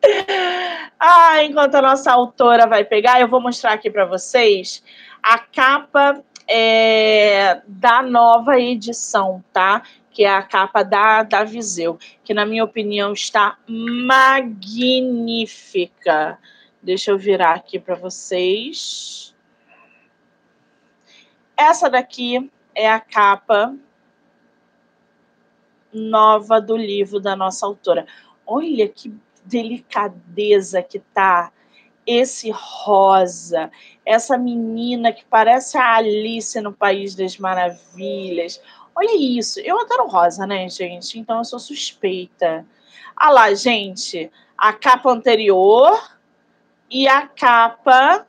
ah, 0.99 1.45
enquanto 1.45 1.77
a 1.77 1.83
nossa 1.83 2.11
autora 2.13 2.67
vai 2.67 2.85
pegar, 2.85 3.21
eu 3.21 3.29
vou 3.29 3.41
mostrar 3.41 3.73
aqui 3.73 3.89
para 3.89 4.05
vocês 4.05 4.83
a 5.23 5.39
capa 5.39 6.21
é, 6.49 7.63
da 7.67 8.03
nova 8.03 8.59
edição, 8.59 9.45
tá? 9.53 9.83
Que 10.11 10.25
é 10.25 10.31
a 10.31 10.43
capa 10.43 10.83
da, 10.83 11.23
da 11.23 11.45
Viseu, 11.45 11.97
que 12.25 12.35
na 12.35 12.45
minha 12.45 12.65
opinião 12.65 13.13
está 13.13 13.57
magnífica. 13.69 14.77
Deixa 16.89 17.11
eu 17.11 17.19
virar 17.19 17.53
aqui 17.53 17.79
para 17.79 17.95
vocês. 17.95 19.37
Essa 21.55 21.91
daqui 21.91 22.51
é 22.75 22.91
a 22.91 22.99
capa 22.99 23.77
nova 25.93 26.63
do 26.63 26.79
livro 26.79 27.21
da 27.21 27.37
nossa 27.37 27.67
autora. 27.67 28.07
Olha 28.47 28.89
que 28.89 29.15
delicadeza 29.45 30.83
que 30.83 30.99
tá 30.99 31.53
esse 32.07 32.51
rosa, 32.51 33.71
essa 34.03 34.39
menina 34.39 35.13
que 35.13 35.27
parece 35.27 35.77
a 35.77 35.97
Alice 35.97 36.59
no 36.59 36.73
País 36.73 37.15
das 37.15 37.37
Maravilhas. 37.37 38.63
Olha 38.97 39.15
isso, 39.15 39.61
eu 39.61 39.79
adoro 39.79 40.09
rosa, 40.09 40.47
né, 40.47 40.67
gente? 40.71 41.19
Então 41.19 41.37
eu 41.37 41.45
sou 41.45 41.59
suspeita. 41.59 42.65
Ah 43.15 43.29
lá, 43.29 43.53
gente, 43.53 44.33
a 44.57 44.73
capa 44.73 45.11
anterior 45.11 46.17
e 46.91 47.07
a 47.07 47.27
capa 47.27 48.27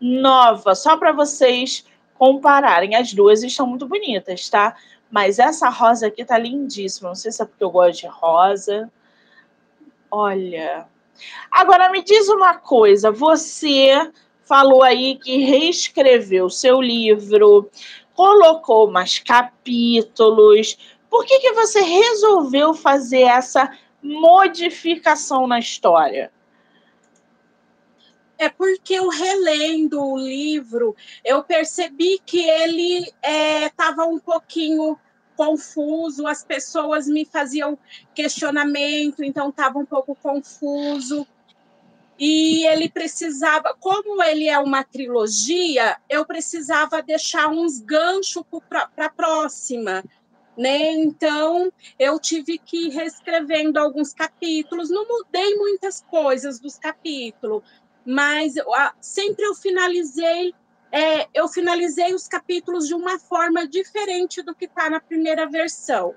nova, 0.00 0.74
só 0.74 0.96
para 0.96 1.12
vocês 1.12 1.84
compararem. 2.14 2.94
As 2.94 3.12
duas 3.12 3.42
estão 3.42 3.66
muito 3.66 3.86
bonitas, 3.86 4.48
tá? 4.48 4.76
Mas 5.10 5.38
essa 5.38 5.68
rosa 5.68 6.06
aqui 6.06 6.24
tá 6.24 6.38
lindíssima. 6.38 7.08
Não 7.08 7.14
sei 7.14 7.32
se 7.32 7.42
é 7.42 7.46
porque 7.46 7.64
eu 7.64 7.70
gosto 7.70 8.00
de 8.00 8.06
rosa. 8.06 8.90
Olha. 10.10 10.86
Agora 11.50 11.90
me 11.90 12.02
diz 12.02 12.28
uma 12.28 12.54
coisa, 12.54 13.10
você 13.10 14.10
falou 14.42 14.82
aí 14.82 15.16
que 15.16 15.38
reescreveu 15.44 16.48
seu 16.48 16.80
livro, 16.80 17.70
colocou 18.14 18.90
mais 18.90 19.18
capítulos. 19.18 20.78
Por 21.10 21.24
que, 21.24 21.40
que 21.40 21.52
você 21.52 21.80
resolveu 21.82 22.72
fazer 22.72 23.22
essa 23.22 23.70
modificação 24.02 25.46
na 25.46 25.58
história? 25.58 26.32
É 28.40 28.48
porque 28.48 28.94
eu 28.94 29.10
relendo 29.10 30.02
o 30.02 30.16
livro, 30.16 30.96
eu 31.22 31.44
percebi 31.44 32.18
que 32.24 32.40
ele 32.40 33.06
estava 33.22 34.04
é, 34.04 34.06
um 34.06 34.18
pouquinho 34.18 34.98
confuso, 35.36 36.26
as 36.26 36.42
pessoas 36.42 37.06
me 37.06 37.26
faziam 37.26 37.78
questionamento, 38.14 39.22
então 39.22 39.50
estava 39.50 39.78
um 39.78 39.84
pouco 39.84 40.14
confuso. 40.14 41.26
E 42.18 42.66
ele 42.66 42.88
precisava, 42.88 43.76
como 43.78 44.22
ele 44.22 44.48
é 44.48 44.58
uma 44.58 44.84
trilogia, 44.84 45.98
eu 46.08 46.24
precisava 46.24 47.02
deixar 47.02 47.48
uns 47.48 47.78
ganchos 47.78 48.42
para 48.70 48.88
a 48.96 49.10
próxima. 49.10 50.02
Né? 50.56 50.92
Então, 50.92 51.72
eu 51.98 52.18
tive 52.18 52.58
que 52.58 52.88
ir 52.88 52.90
reescrevendo 52.90 53.78
alguns 53.78 54.12
capítulos, 54.12 54.90
não 54.90 55.06
mudei 55.06 55.54
muitas 55.56 56.02
coisas 56.02 56.58
dos 56.58 56.78
capítulos, 56.78 57.62
mas 58.04 58.54
sempre 59.00 59.44
eu 59.44 59.54
finalizei 59.54 60.54
é, 60.92 61.28
eu 61.32 61.46
finalizei 61.46 62.12
os 62.14 62.26
capítulos 62.26 62.88
de 62.88 62.94
uma 62.94 63.18
forma 63.18 63.66
diferente 63.66 64.42
do 64.42 64.54
que 64.54 64.64
está 64.64 64.90
na 64.90 64.98
primeira 64.98 65.46
versão. 65.46 66.14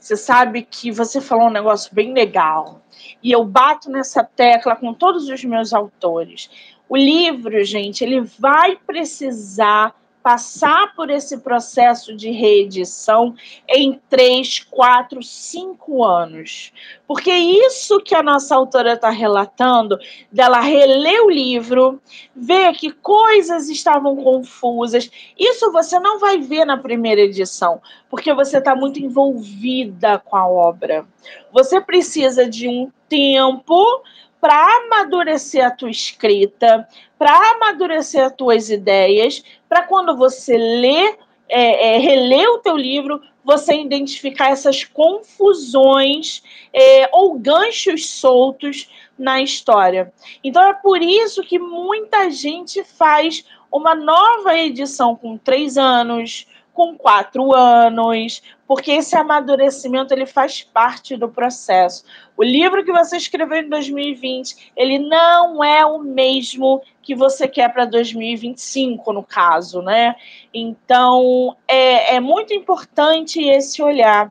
Você 0.00 0.16
sabe 0.16 0.62
que 0.62 0.90
você 0.90 1.20
falou 1.20 1.48
um 1.48 1.52
negócio 1.52 1.94
bem 1.94 2.14
legal. 2.14 2.80
E 3.22 3.30
eu 3.30 3.44
bato 3.44 3.90
nessa 3.90 4.24
tecla 4.24 4.74
com 4.74 4.94
todos 4.94 5.28
os 5.28 5.44
meus 5.44 5.74
autores. 5.74 6.48
O 6.88 6.96
livro, 6.96 7.62
gente, 7.62 8.02
ele 8.02 8.22
vai 8.22 8.76
precisar 8.76 9.94
passar 10.28 10.94
por 10.94 11.08
esse 11.08 11.38
processo 11.38 12.14
de 12.14 12.30
reedição 12.30 13.34
em 13.66 13.98
três, 14.10 14.58
quatro, 14.58 15.22
cinco 15.22 16.04
anos. 16.04 16.70
Porque 17.06 17.32
isso 17.32 17.98
que 18.00 18.14
a 18.14 18.22
nossa 18.22 18.54
autora 18.54 18.92
está 18.92 19.08
relatando, 19.08 19.98
dela 20.30 20.60
reler 20.60 21.24
o 21.24 21.30
livro, 21.30 21.98
ver 22.36 22.74
que 22.74 22.92
coisas 22.92 23.70
estavam 23.70 24.16
confusas, 24.16 25.10
isso 25.38 25.72
você 25.72 25.98
não 25.98 26.18
vai 26.18 26.36
ver 26.36 26.66
na 26.66 26.76
primeira 26.76 27.22
edição, 27.22 27.80
porque 28.10 28.34
você 28.34 28.58
está 28.58 28.76
muito 28.76 29.00
envolvida 29.00 30.18
com 30.18 30.36
a 30.36 30.46
obra. 30.46 31.06
Você 31.50 31.80
precisa 31.80 32.46
de 32.46 32.68
um 32.68 32.92
tempo 33.08 34.02
para 34.40 34.54
amadurecer 34.78 35.64
a 35.64 35.70
tua 35.70 35.90
escrita, 35.90 36.88
para 37.18 37.34
amadurecer 37.52 38.24
as 38.24 38.32
tuas 38.32 38.70
ideias, 38.70 39.42
para 39.68 39.82
quando 39.82 40.16
você 40.16 40.56
lê, 40.56 41.16
é, 41.48 41.96
é, 41.96 41.98
relê 41.98 42.46
o 42.46 42.58
teu 42.58 42.76
livro, 42.76 43.20
você 43.44 43.74
identificar 43.80 44.50
essas 44.50 44.84
confusões 44.84 46.42
é, 46.72 47.08
ou 47.12 47.38
ganchos 47.38 48.08
soltos 48.08 48.90
na 49.18 49.40
história. 49.40 50.12
Então 50.44 50.62
é 50.62 50.74
por 50.74 51.02
isso 51.02 51.42
que 51.42 51.58
muita 51.58 52.30
gente 52.30 52.84
faz 52.84 53.44
uma 53.72 53.94
nova 53.94 54.56
edição 54.56 55.16
com 55.16 55.36
três 55.36 55.76
anos, 55.76 56.46
com 56.72 56.96
quatro 56.96 57.54
anos, 57.54 58.42
porque 58.68 58.92
esse 58.92 59.16
amadurecimento 59.16 60.12
ele 60.12 60.26
faz 60.26 60.62
parte 60.62 61.16
do 61.16 61.26
processo. 61.26 62.04
O 62.36 62.44
livro 62.44 62.84
que 62.84 62.92
você 62.92 63.16
escreveu 63.16 63.62
em 63.62 63.68
2020, 63.70 64.72
ele 64.76 64.98
não 64.98 65.64
é 65.64 65.86
o 65.86 65.98
mesmo 65.98 66.82
que 67.02 67.14
você 67.14 67.48
quer 67.48 67.72
para 67.72 67.86
2025, 67.86 69.10
no 69.10 69.24
caso, 69.24 69.80
né? 69.80 70.14
Então, 70.52 71.56
é, 71.66 72.16
é 72.16 72.20
muito 72.20 72.52
importante 72.52 73.42
esse 73.42 73.82
olhar. 73.82 74.30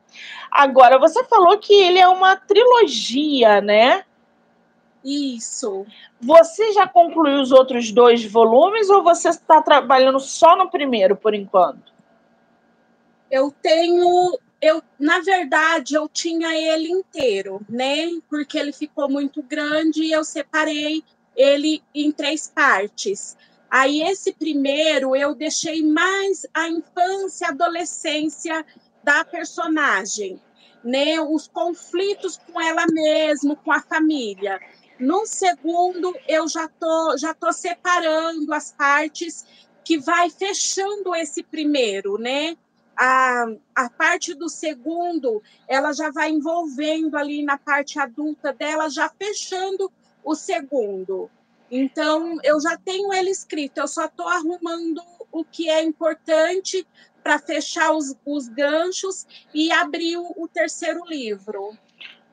Agora, 0.51 0.99
você 0.99 1.23
falou 1.23 1.57
que 1.57 1.73
ele 1.73 1.97
é 1.97 2.07
uma 2.07 2.35
trilogia, 2.35 3.59
né? 3.59 4.03
Isso. 5.03 5.83
Você 6.21 6.73
já 6.73 6.87
concluiu 6.87 7.41
os 7.41 7.51
outros 7.51 7.91
dois 7.91 8.23
volumes 8.23 8.87
ou 8.87 9.01
você 9.01 9.29
está 9.29 9.63
trabalhando 9.63 10.19
só 10.19 10.55
no 10.55 10.69
primeiro 10.69 11.15
por 11.15 11.33
enquanto? 11.33 11.96
Eu 13.29 13.51
tenho, 13.51 14.39
eu 14.61 14.81
na 14.99 15.19
verdade 15.19 15.95
eu 15.95 16.07
tinha 16.07 16.55
ele 16.55 16.89
inteiro, 16.89 17.61
né? 17.69 18.09
Porque 18.29 18.57
ele 18.57 18.71
ficou 18.71 19.09
muito 19.09 19.43
grande 19.43 20.03
e 20.03 20.11
eu 20.11 20.23
separei 20.23 21.03
ele 21.35 21.83
em 21.93 22.11
três 22.11 22.47
partes. 22.47 23.37
Aí 23.69 24.01
esse 24.01 24.33
primeiro 24.33 25.15
eu 25.15 25.35
deixei 25.35 25.83
mais 25.83 26.45
a 26.53 26.69
infância, 26.69 27.49
adolescência 27.49 28.65
da 29.03 29.25
personagem, 29.25 30.41
né? 30.83 31.19
Os 31.19 31.47
conflitos 31.47 32.37
com 32.37 32.59
ela 32.61 32.85
mesma, 32.87 33.55
com 33.55 33.71
a 33.71 33.81
família. 33.81 34.59
No 34.99 35.25
segundo 35.27 36.15
eu 36.27 36.47
já 36.47 36.67
tô 36.67 37.17
já 37.17 37.33
tô 37.33 37.51
separando 37.51 38.53
as 38.53 38.71
partes 38.71 39.45
que 39.83 39.97
vai 39.97 40.29
fechando 40.29 41.15
esse 41.15 41.43
primeiro, 41.43 42.17
né? 42.17 42.57
A, 42.97 43.45
a 43.75 43.89
parte 43.89 44.33
do 44.33 44.49
segundo, 44.49 45.41
ela 45.67 45.93
já 45.93 46.11
vai 46.11 46.31
envolvendo 46.31 47.15
ali 47.15 47.43
na 47.43 47.57
parte 47.57 47.99
adulta 47.99 48.51
dela, 48.51 48.89
já 48.89 49.07
fechando 49.09 49.91
o 50.23 50.33
segundo. 50.33 51.29
Então, 51.69 52.37
eu 52.43 52.59
já 52.59 52.77
tenho 52.77 53.13
ele 53.13 53.29
escrito, 53.29 53.77
eu 53.77 53.87
só 53.87 54.05
estou 54.05 54.27
arrumando 54.27 55.01
o 55.31 55.43
que 55.43 55.69
é 55.69 55.83
importante 55.83 56.87
para 57.21 57.37
fechar 57.37 57.91
os, 57.91 58.15
os 58.25 58.47
ganchos 58.47 59.27
e 59.53 59.71
abrir 59.71 60.17
o, 60.17 60.33
o 60.37 60.47
terceiro 60.47 61.03
livro. 61.05 61.77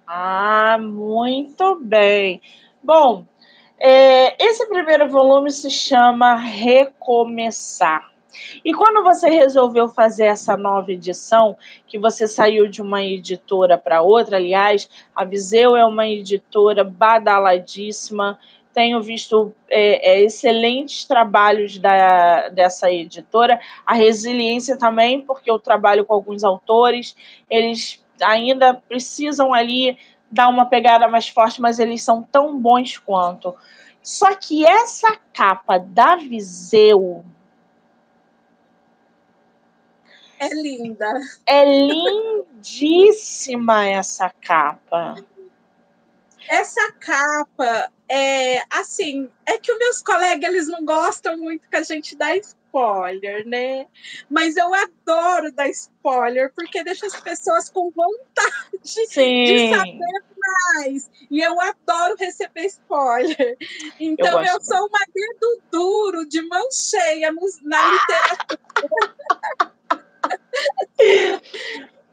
Ah, 0.07 0.79
muito 0.81 1.77
bem. 1.77 2.41
Bom, 2.83 3.27
é, 3.79 4.43
esse 4.43 4.67
primeiro 4.69 5.09
volume 5.09 5.51
se 5.51 5.69
chama 5.69 6.37
Recomeçar. 6.37 8.14
E 8.65 8.73
quando 8.73 9.03
você 9.03 9.29
resolveu 9.29 9.89
fazer 9.89 10.27
essa 10.27 10.57
nova 10.57 10.93
edição, 10.93 11.57
que 11.87 11.99
você 11.99 12.27
saiu 12.27 12.69
de 12.69 12.83
uma 12.83 13.03
editora 13.03 13.79
para 13.79 14.03
outra, 14.03 14.37
aliás, 14.37 14.89
a 15.15 15.25
Viseu 15.25 15.77
é 15.77 15.85
uma 15.85 16.07
editora 16.07 16.85
badaladíssima, 16.85 18.39
tenho 18.75 19.01
visto 19.01 19.55
é, 19.71 20.15
é, 20.15 20.21
excelentes 20.23 21.05
trabalhos 21.05 21.79
da, 21.79 22.49
dessa 22.49 22.91
editora, 22.91 23.61
a 23.87 23.95
Resiliência 23.95 24.77
também, 24.77 25.21
porque 25.21 25.51
eu 25.51 25.59
trabalho 25.59 26.05
com 26.05 26.13
alguns 26.13 26.43
autores, 26.43 27.17
eles 27.49 28.05
ainda 28.21 28.75
precisam 28.75 29.55
ali 29.55 29.97
dar 30.31 30.49
uma 30.49 30.67
pegada 30.67 31.07
mais 31.07 31.29
forte, 31.29 31.61
mas 31.61 31.79
eles 31.79 32.03
são 32.03 32.23
tão 32.23 32.59
bons 32.59 32.99
quanto. 32.99 33.55
Só 34.03 34.35
que 34.35 34.67
essa 34.67 35.17
capa 35.33 35.79
da 35.79 36.17
Viseu, 36.17 37.25
é 40.39 40.49
linda. 40.49 41.13
É 41.47 41.65
lindíssima 41.65 43.87
essa 43.87 44.31
capa. 44.31 45.17
Essa 46.49 46.93
capa 46.93 47.91
é 48.09 48.63
assim, 48.71 49.29
é 49.47 49.59
que 49.59 49.73
os 49.73 49.79
meus 49.79 50.03
colegas 50.03 50.51
eles 50.51 50.69
não 50.69 50.85
gostam 50.85 51.39
muito 51.39 51.69
que 51.69 51.77
a 51.77 51.83
gente 51.83 52.17
dá 52.17 52.37
spoiler, 52.37 53.47
né? 53.47 53.87
Mas 54.29 54.57
eu 54.57 54.73
adoro 54.75 55.53
dar 55.53 55.69
spoiler 55.69 56.53
porque 56.55 56.85
deixa 56.85 57.07
as 57.07 57.19
pessoas 57.21 57.71
com 57.71 57.91
vontade 57.91 58.81
Sim. 58.83 59.45
de 59.45 59.75
saber 59.75 60.25
mais. 60.39 61.11
E 61.31 61.41
eu 61.41 61.59
adoro 61.61 62.17
receber 62.19 62.67
spoiler. 62.67 63.57
Então 63.99 64.45
eu, 64.45 64.55
eu 64.55 64.61
sou 64.61 64.87
uma 64.87 65.01
dedo 65.15 65.63
duro 65.71 66.29
de 66.29 66.43
mão 66.43 66.69
cheia 66.71 67.33
na 67.63 67.93
literatura. 67.93 68.61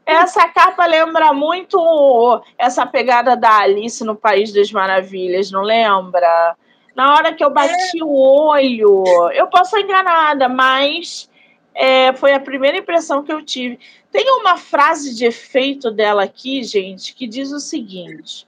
Essa 0.04 0.48
capa 0.48 0.84
lembra 0.84 1.32
muito 1.32 2.42
essa 2.58 2.84
pegada 2.84 3.36
da 3.36 3.58
Alice 3.58 4.02
no 4.04 4.16
País 4.16 4.52
das 4.52 4.72
Maravilhas, 4.72 5.50
não 5.50 5.62
lembra? 5.62 6.56
Na 6.94 7.14
hora 7.14 7.32
que 7.32 7.42
eu 7.42 7.50
bati 7.50 8.00
é. 8.00 8.04
o 8.04 8.12
olho, 8.12 9.04
eu 9.32 9.46
posso 9.46 9.76
estar 9.76 9.80
enganada, 9.80 10.48
mas 10.48 11.30
é, 11.74 12.12
foi 12.12 12.34
a 12.34 12.40
primeira 12.40 12.76
impressão 12.76 13.22
que 13.22 13.32
eu 13.32 13.42
tive. 13.42 13.78
Tem 14.10 14.30
uma 14.40 14.58
frase 14.58 15.14
de 15.14 15.24
efeito 15.24 15.90
dela 15.90 16.24
aqui, 16.24 16.62
gente, 16.62 17.14
que 17.14 17.26
diz 17.26 17.50
o 17.50 17.60
seguinte: 17.60 18.46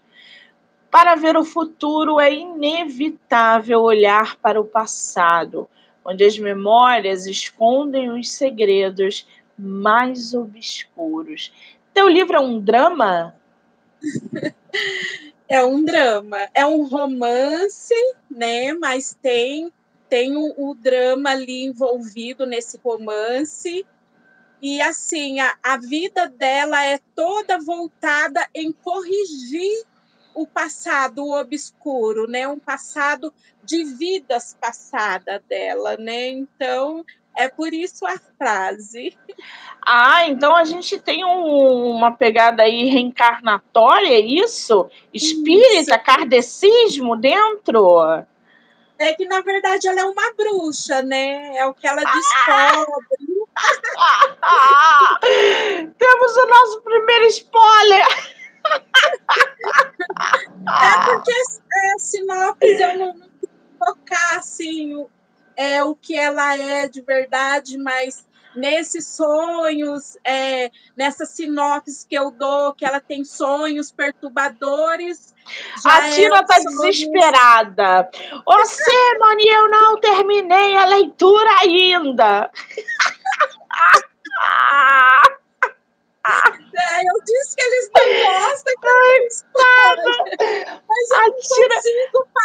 Para 0.90 1.14
ver 1.14 1.36
o 1.36 1.44
futuro 1.44 2.20
é 2.20 2.32
inevitável 2.32 3.80
olhar 3.80 4.36
para 4.36 4.60
o 4.60 4.64
passado, 4.64 5.68
onde 6.04 6.24
as 6.24 6.38
memórias 6.38 7.26
escondem 7.26 8.10
os 8.10 8.30
segredos 8.30 9.26
mais 9.58 10.34
obscuros. 10.34 11.52
Teu 11.92 12.08
livro 12.08 12.36
é 12.36 12.40
um 12.40 12.60
drama? 12.60 13.34
é 15.48 15.64
um 15.64 15.84
drama, 15.84 16.38
é 16.52 16.66
um 16.66 16.84
romance, 16.84 17.94
né? 18.30 18.72
Mas 18.72 19.16
tem 19.20 19.72
tem 20.08 20.36
o, 20.36 20.54
o 20.56 20.74
drama 20.74 21.30
ali 21.30 21.64
envolvido 21.64 22.46
nesse 22.46 22.78
romance. 22.78 23.84
E 24.62 24.80
assim, 24.80 25.40
a, 25.40 25.56
a 25.62 25.76
vida 25.76 26.28
dela 26.28 26.84
é 26.84 27.00
toda 27.16 27.58
voltada 27.58 28.48
em 28.54 28.70
corrigir 28.70 29.84
o 30.34 30.46
passado 30.46 31.28
obscuro, 31.30 32.28
né? 32.28 32.46
Um 32.46 32.58
passado 32.58 33.32
de 33.62 33.84
vidas 33.84 34.56
passadas 34.60 35.40
dela, 35.48 35.96
né? 35.96 36.28
Então, 36.28 37.04
é 37.36 37.48
por 37.48 37.72
isso 37.72 38.06
a 38.06 38.16
frase. 38.38 39.16
Ah, 39.84 40.26
então 40.26 40.54
a 40.54 40.64
gente 40.64 40.98
tem 40.98 41.24
um, 41.24 41.90
uma 41.90 42.12
pegada 42.12 42.62
aí 42.62 42.88
reencarnatória, 42.88 44.08
é 44.08 44.20
isso? 44.20 44.88
Espírita, 45.12 45.94
isso. 45.94 46.04
kardecismo 46.04 47.16
dentro? 47.16 48.24
É 48.98 49.12
que, 49.12 49.26
na 49.26 49.40
verdade, 49.40 49.88
ela 49.88 50.00
é 50.00 50.04
uma 50.04 50.32
bruxa, 50.34 51.02
né? 51.02 51.56
É 51.56 51.66
o 51.66 51.74
que 51.74 51.86
ela 51.86 52.02
descobre. 52.02 53.44
Ah! 54.42 55.18
Temos 55.98 56.36
o 56.36 56.46
nosso 56.46 56.82
primeiro 56.82 57.26
spoiler! 57.26 58.06
é 60.66 61.04
porque 61.04 61.32
é, 61.32 61.98
sinopse 61.98 62.80
eu 62.80 62.98
não, 62.98 63.14
não 63.14 63.28
tocar 63.78 64.38
assim 64.38 65.06
é, 65.56 65.82
o 65.82 65.94
que 65.94 66.16
ela 66.16 66.56
é 66.56 66.88
de 66.88 67.00
verdade, 67.00 67.78
mas 67.78 68.26
nesses 68.54 69.06
sonhos, 69.06 70.16
é, 70.24 70.70
nessa 70.96 71.26
sinopse 71.26 72.06
que 72.08 72.14
eu 72.14 72.30
dou, 72.30 72.72
que 72.72 72.84
ela 72.84 73.00
tem 73.00 73.24
sonhos 73.24 73.90
perturbadores. 73.90 75.34
A 75.84 76.10
Tina 76.10 76.40
está 76.40 76.58
desesperada. 76.58 78.08
Você, 78.46 79.18
Mani, 79.18 79.48
eu 79.48 79.68
não 79.68 80.00
terminei 80.00 80.76
a 80.76 80.86
leitura 80.86 81.50
ainda. 81.62 82.50
É, 86.26 87.00
eu 87.00 87.22
disse 87.22 87.54
que 87.54 87.62
eles 87.62 87.90
não 87.94 88.04
gostam 88.40 88.74
que 88.80 88.88
Ai, 88.88 89.96
Mas 90.88 91.10
eu 91.10 91.18
a 91.18 91.30
Tina, 91.32 91.76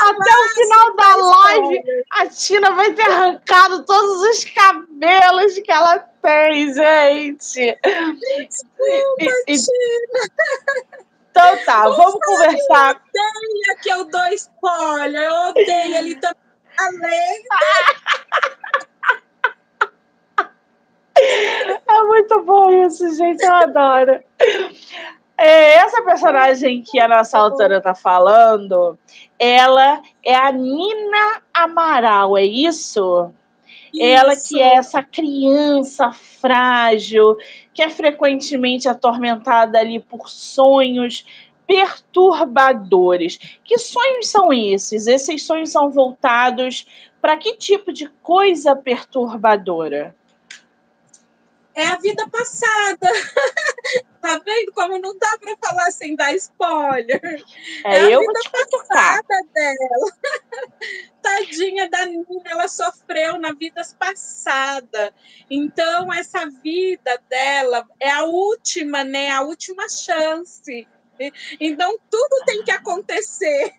até 0.02 0.32
o 0.38 0.50
final 0.50 0.96
da 0.96 1.15
live, 1.15 2.04
a 2.12 2.28
Tina 2.28 2.72
vai 2.72 2.94
ter 2.94 3.10
arrancado 3.10 3.86
todos 3.86 4.22
os 4.24 4.44
cabelos 4.44 5.54
que 5.60 5.72
ela 5.72 6.00
tem, 6.22 6.74
gente. 6.74 7.80
Desculpa, 8.38 9.34
e, 9.48 9.58
Tina. 9.58 10.30
Então 11.32 11.65
tá, 11.65 11.88
vamos 11.88 12.20
conversar. 12.26 13.02
Eu 13.15 13.24
odeio 13.24 13.78
que 13.82 13.89
eu 13.89 14.06
dou 14.06 14.28
spoiler, 14.34 15.24
eu 15.24 15.34
odeio 15.52 15.96
ele 15.96 16.15
também. 16.15 16.50
Além. 16.80 17.44
É 21.99 22.03
muito 22.03 22.43
bom 22.43 22.71
isso, 22.85 23.13
gente. 23.15 23.43
Eu 23.43 23.53
adoro. 23.53 24.19
É, 25.38 25.75
essa 25.75 26.01
personagem 26.01 26.81
que 26.81 26.99
a 26.99 27.07
nossa 27.07 27.38
autora 27.38 27.79
tá 27.79 27.95
falando, 27.95 28.97
ela 29.38 30.01
é 30.23 30.35
a 30.35 30.51
Nina 30.51 31.41
Amaral, 31.53 32.38
é 32.38 32.43
isso? 32.43 33.31
isso? 33.93 34.03
Ela 34.03 34.35
que 34.35 34.62
é 34.62 34.75
essa 34.75 35.01
criança 35.01 36.12
frágil, 36.12 37.38
que 37.73 37.81
é 37.81 37.89
frequentemente 37.89 38.89
atormentada 38.89 39.79
ali 39.79 39.99
por 39.99 40.29
sonhos 40.29 41.25
perturbadores. 41.65 43.38
Que 43.63 43.77
sonhos 43.77 44.27
são 44.27 44.51
esses? 44.51 45.07
Esses 45.07 45.45
sonhos 45.45 45.71
são 45.71 45.89
voltados 45.89 46.85
para 47.21 47.38
que 47.38 47.55
tipo 47.55 47.93
de 47.93 48.09
coisa 48.21 48.75
perturbadora? 48.75 50.15
É 51.75 51.88
a 51.88 51.95
vida 51.97 52.27
passada. 52.29 53.08
tá 54.21 54.41
vendo 54.45 54.71
como 54.73 54.97
não 54.99 55.17
dá 55.17 55.38
para 55.39 55.55
falar 55.58 55.91
sem 55.91 56.15
dar 56.15 56.34
spoiler? 56.36 57.43
É, 57.86 57.97
é 57.97 58.13
a 58.13 58.19
vida 58.19 58.39
passada 58.51 59.41
dela. 59.53 60.12
Tadinha 61.21 61.89
da 61.89 62.05
Nina, 62.05 62.25
ela 62.45 62.67
sofreu 62.67 63.38
na 63.38 63.53
vida 63.53 63.82
passada. 63.97 65.13
Então, 65.49 66.13
essa 66.13 66.49
vida 66.63 67.21
dela 67.29 67.86
é 67.99 68.10
a 68.10 68.23
última, 68.23 69.03
né? 69.03 69.29
A 69.32 69.41
última 69.41 69.88
chance. 69.89 70.88
Então, 71.60 71.97
tudo 72.10 72.45
tem 72.45 72.63
que 72.63 72.71
acontecer. 72.71 73.73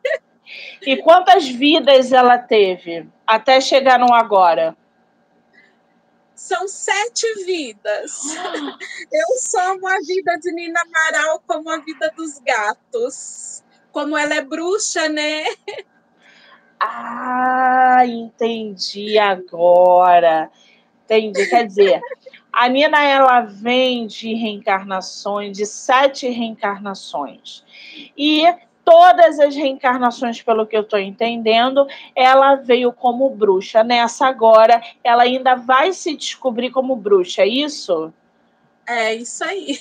E 0.83 0.96
quantas 0.98 1.48
vidas 1.48 2.12
ela 2.12 2.37
teve 2.37 3.07
até 3.26 3.61
chegar 3.61 3.98
no 3.98 4.12
agora? 4.12 4.76
São 6.40 6.66
sete 6.66 7.26
vidas. 7.44 8.18
Eu 9.12 9.38
somo 9.38 9.87
a 9.87 9.98
vida 10.00 10.38
de 10.38 10.50
Nina 10.53 10.81
Amaral 10.81 11.42
como 11.46 11.68
a 11.68 11.79
vida 11.79 12.11
dos 12.16 12.38
gatos. 12.38 13.62
Como 13.92 14.16
ela 14.16 14.37
é 14.37 14.40
bruxa, 14.40 15.07
né? 15.09 15.44
Ah, 16.81 18.07
entendi 18.07 19.18
agora. 19.18 20.50
Entendi. 21.05 21.46
Quer 21.46 21.66
dizer, 21.66 22.00
a 22.50 22.68
Nina 22.68 23.05
ela 23.05 23.42
vem 23.42 24.07
de 24.07 24.33
reencarnações, 24.33 25.55
de 25.59 25.66
sete 25.66 26.26
reencarnações. 26.29 27.64
E 28.16 28.46
todas 28.90 29.38
as 29.38 29.55
reencarnações, 29.55 30.42
pelo 30.42 30.66
que 30.66 30.76
eu 30.76 30.81
estou 30.81 30.98
entendendo, 30.98 31.87
ela 32.12 32.57
veio 32.57 32.92
como 32.92 33.31
bruxa. 33.31 33.85
Nessa 33.85 34.26
agora, 34.26 34.83
ela 35.05 35.22
ainda 35.22 35.55
vai 35.55 35.92
se 35.92 36.16
descobrir 36.16 36.72
como 36.72 36.96
bruxa, 36.96 37.42
é 37.42 37.46
isso? 37.46 38.12
É 38.85 39.14
isso 39.14 39.44
aí. 39.44 39.79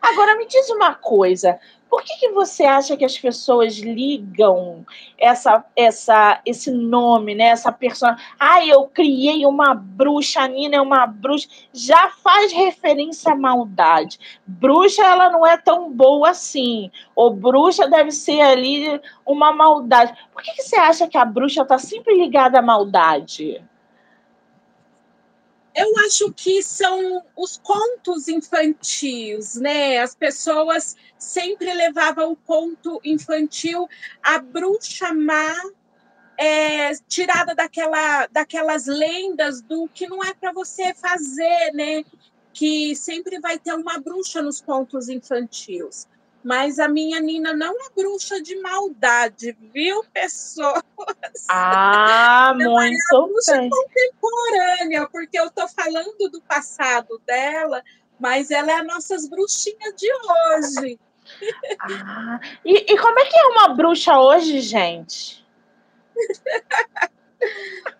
Agora 0.00 0.36
me 0.36 0.46
diz 0.46 0.70
uma 0.70 0.94
coisa: 0.94 1.58
por 1.90 2.04
que, 2.04 2.14
que 2.18 2.30
você 2.30 2.62
acha 2.62 2.96
que 2.96 3.04
as 3.04 3.18
pessoas 3.18 3.76
ligam 3.78 4.86
essa, 5.18 5.64
essa, 5.74 6.40
esse 6.46 6.70
nome, 6.70 7.34
né? 7.34 7.46
Essa 7.46 7.72
personagem? 7.72 8.24
Ah, 8.38 8.64
eu 8.64 8.86
criei 8.86 9.44
uma 9.44 9.74
bruxa, 9.74 10.40
a 10.40 10.46
Nina 10.46 10.76
é 10.76 10.80
uma 10.80 11.04
bruxa. 11.04 11.48
Já 11.72 12.10
faz 12.22 12.52
referência 12.52 13.32
à 13.32 13.36
maldade. 13.36 14.20
Bruxa, 14.46 15.02
ela 15.02 15.30
não 15.30 15.44
é 15.44 15.56
tão 15.56 15.90
boa 15.90 16.30
assim. 16.30 16.92
Ou 17.16 17.34
bruxa 17.34 17.88
deve 17.88 18.12
ser 18.12 18.40
ali 18.40 19.00
uma 19.26 19.52
maldade. 19.52 20.14
Por 20.32 20.42
que, 20.42 20.52
que 20.52 20.62
você 20.62 20.76
acha 20.76 21.08
que 21.08 21.18
a 21.18 21.24
bruxa 21.24 21.62
está 21.62 21.76
sempre 21.76 22.14
ligada 22.16 22.60
à 22.60 22.62
maldade? 22.62 23.60
Eu 25.74 25.96
acho 25.98 26.32
que 26.32 26.62
são 26.62 27.22
os 27.36 27.56
contos 27.58 28.26
infantis, 28.26 29.54
né? 29.54 29.98
As 29.98 30.14
pessoas 30.14 30.96
sempre 31.16 31.72
levavam 31.72 32.32
o 32.32 32.36
conto 32.36 33.00
infantil, 33.04 33.88
a 34.22 34.38
bruxa 34.38 35.14
má 35.14 35.54
é, 36.36 36.92
tirada 37.06 37.54
daquela, 37.54 38.26
daquelas 38.28 38.86
lendas 38.86 39.60
do 39.60 39.88
que 39.88 40.08
não 40.08 40.24
é 40.24 40.34
para 40.34 40.52
você 40.52 40.92
fazer, 40.94 41.72
né? 41.74 42.02
Que 42.52 42.96
sempre 42.96 43.38
vai 43.38 43.58
ter 43.58 43.74
uma 43.74 44.00
bruxa 44.00 44.42
nos 44.42 44.60
contos 44.60 45.08
infantis. 45.08 46.08
Mas 46.42 46.78
a 46.78 46.88
minha 46.88 47.20
Nina 47.20 47.52
não 47.52 47.72
é 47.72 47.90
bruxa 47.94 48.40
de 48.40 48.58
maldade, 48.60 49.56
viu, 49.72 50.02
pessoas? 50.12 50.82
Ah, 51.50 52.52
muito 52.56 52.96
é 53.12 53.16
a 53.16 53.20
bruxa 53.20 53.56
bem. 53.58 53.70
contemporânea, 53.70 55.08
porque 55.08 55.38
eu 55.38 55.46
estou 55.46 55.68
falando 55.68 56.30
do 56.30 56.40
passado 56.42 57.20
dela, 57.26 57.82
mas 58.18 58.50
ela 58.50 58.70
é 58.70 58.76
a 58.76 58.84
nossas 58.84 59.28
bruxinhas 59.28 59.94
de 59.96 60.08
hoje. 60.12 60.98
Ah, 61.78 62.40
e, 62.64 62.92
e 62.92 62.98
como 62.98 63.18
é 63.18 63.24
que 63.26 63.38
é 63.38 63.46
uma 63.48 63.74
bruxa 63.74 64.18
hoje, 64.18 64.60
gente? 64.60 65.46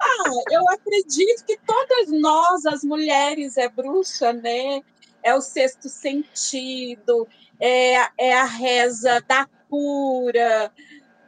ah, 0.01 0.31
eu 0.51 0.69
acredito 0.71 1.45
que 1.45 1.59
todas 1.59 2.09
nós, 2.09 2.65
as 2.65 2.83
mulheres, 2.83 3.59
é 3.59 3.69
bruxa, 3.69 4.33
né? 4.33 4.81
É 5.23 5.35
o 5.35 5.41
sexto 5.43 5.91
sentido, 5.91 7.29
é, 7.61 8.09
é 8.17 8.33
a 8.33 8.45
reza 8.45 9.23
da 9.29 9.47
cura 9.69 10.73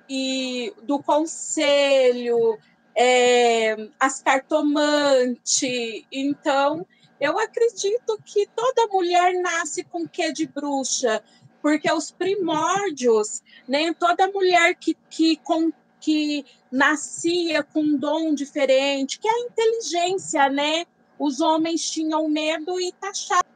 e 0.09 0.73
do 0.83 1.03
conselho, 1.03 2.59
é, 2.97 3.77
as 4.01 4.23
cartomantes. 4.23 6.05
Então, 6.11 6.87
eu 7.21 7.39
acredito 7.39 8.19
que 8.25 8.49
toda 8.57 8.89
mulher 8.89 9.35
nasce 9.35 9.85
com 9.85 10.09
quê 10.09 10.33
de 10.33 10.47
bruxa, 10.47 11.23
porque 11.61 11.91
os 11.93 12.11
primórdios, 12.11 13.43
nem 13.69 13.89
né, 13.89 13.97
toda 13.99 14.27
mulher 14.29 14.75
que, 14.75 14.97
que, 15.09 15.37
com, 15.37 15.71
que 16.01 16.45
nascia 16.71 17.63
com 17.63 17.81
um 17.81 17.97
dom 17.97 18.35
diferente, 18.35 19.21
que 19.21 19.29
é 19.29 19.31
a 19.31 19.41
inteligência, 19.41 20.49
né? 20.49 20.85
Os 21.17 21.41
homens 21.41 21.89
tinham 21.89 22.29
medo 22.29 22.81
e 22.81 22.91
taxavam 22.93 23.52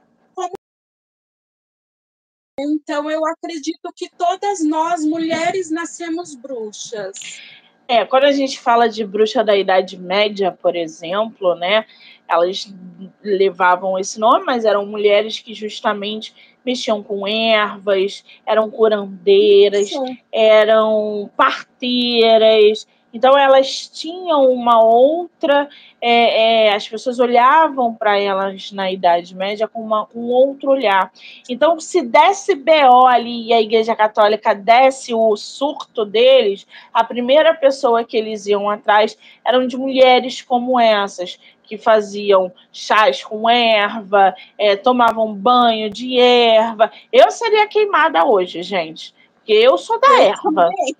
então, 2.58 3.10
eu 3.10 3.26
acredito 3.26 3.92
que 3.94 4.08
todas 4.16 4.64
nós, 4.64 5.04
mulheres, 5.04 5.70
nascemos 5.70 6.34
bruxas. 6.34 7.38
É, 7.86 8.04
quando 8.04 8.24
a 8.24 8.32
gente 8.32 8.58
fala 8.58 8.88
de 8.88 9.04
bruxa 9.04 9.44
da 9.44 9.54
Idade 9.54 9.98
Média, 9.98 10.50
por 10.50 10.74
exemplo, 10.74 11.54
né, 11.54 11.84
elas 12.26 12.74
levavam 13.22 13.98
esse 13.98 14.18
nome, 14.18 14.44
mas 14.44 14.64
eram 14.64 14.86
mulheres 14.86 15.38
que 15.38 15.54
justamente 15.54 16.34
mexiam 16.64 17.02
com 17.02 17.28
ervas, 17.28 18.24
eram 18.44 18.70
curandeiras, 18.70 19.90
Sim. 19.90 20.18
eram 20.32 21.30
parteiras, 21.36 22.86
então 23.16 23.36
elas 23.36 23.88
tinham 23.88 24.52
uma 24.52 24.84
outra, 24.84 25.70
é, 26.02 26.66
é, 26.66 26.74
as 26.74 26.86
pessoas 26.86 27.18
olhavam 27.18 27.94
para 27.94 28.18
elas 28.18 28.70
na 28.72 28.92
Idade 28.92 29.34
Média 29.34 29.66
com 29.66 29.80
uma, 29.80 30.06
um 30.14 30.26
outro 30.28 30.72
olhar. 30.72 31.10
Então, 31.48 31.80
se 31.80 32.02
desse 32.02 32.54
BO 32.54 33.06
ali 33.06 33.46
e 33.46 33.52
a 33.54 33.60
Igreja 33.62 33.96
Católica 33.96 34.54
desse 34.54 35.14
o 35.14 35.34
surto 35.34 36.04
deles, 36.04 36.66
a 36.92 37.02
primeira 37.02 37.54
pessoa 37.54 38.04
que 38.04 38.18
eles 38.18 38.44
iam 38.44 38.68
atrás 38.68 39.16
eram 39.42 39.66
de 39.66 39.78
mulheres 39.78 40.42
como 40.42 40.78
essas, 40.78 41.38
que 41.62 41.78
faziam 41.78 42.52
chás 42.70 43.24
com 43.24 43.48
erva, 43.48 44.34
é, 44.58 44.76
tomavam 44.76 45.32
banho 45.32 45.88
de 45.88 46.20
erva. 46.20 46.92
Eu 47.10 47.30
seria 47.30 47.66
queimada 47.66 48.26
hoje, 48.26 48.62
gente, 48.62 49.14
porque 49.36 49.54
eu 49.54 49.78
sou 49.78 49.98
da 49.98 50.08
eu 50.08 50.22
erva. 50.24 50.42
Também. 50.42 50.94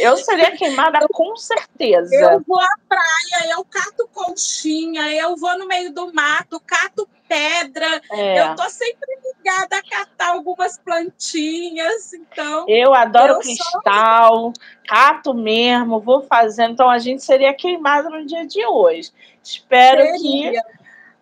Eu 0.00 0.16
seria 0.16 0.56
queimada 0.56 1.06
com 1.12 1.36
certeza. 1.36 2.14
Eu 2.14 2.42
vou 2.46 2.60
à 2.60 2.74
praia, 2.88 3.52
eu 3.52 3.64
cato 3.64 4.08
conchinha, 4.12 5.10
eu 5.14 5.36
vou 5.36 5.58
no 5.58 5.66
meio 5.66 5.92
do 5.92 6.12
mato, 6.12 6.60
cato 6.60 7.08
pedra. 7.28 8.00
É. 8.10 8.40
Eu 8.40 8.56
tô 8.56 8.68
sempre 8.68 9.08
ligada 9.22 9.76
a 9.76 9.82
catar 9.82 10.30
algumas 10.30 10.78
plantinhas, 10.78 12.12
então. 12.12 12.66
Eu 12.68 12.92
adoro 12.92 13.34
eu 13.34 13.38
cristal, 13.38 14.34
sou... 14.34 14.52
cato 14.86 15.32
mesmo, 15.32 16.00
vou 16.00 16.22
fazendo. 16.22 16.72
Então 16.72 16.90
a 16.90 16.98
gente 16.98 17.22
seria 17.22 17.54
queimada 17.54 18.10
no 18.10 18.26
dia 18.26 18.46
de 18.46 18.64
hoje. 18.66 19.12
Espero 19.42 20.00
seria. 20.00 20.52
que 20.52 20.58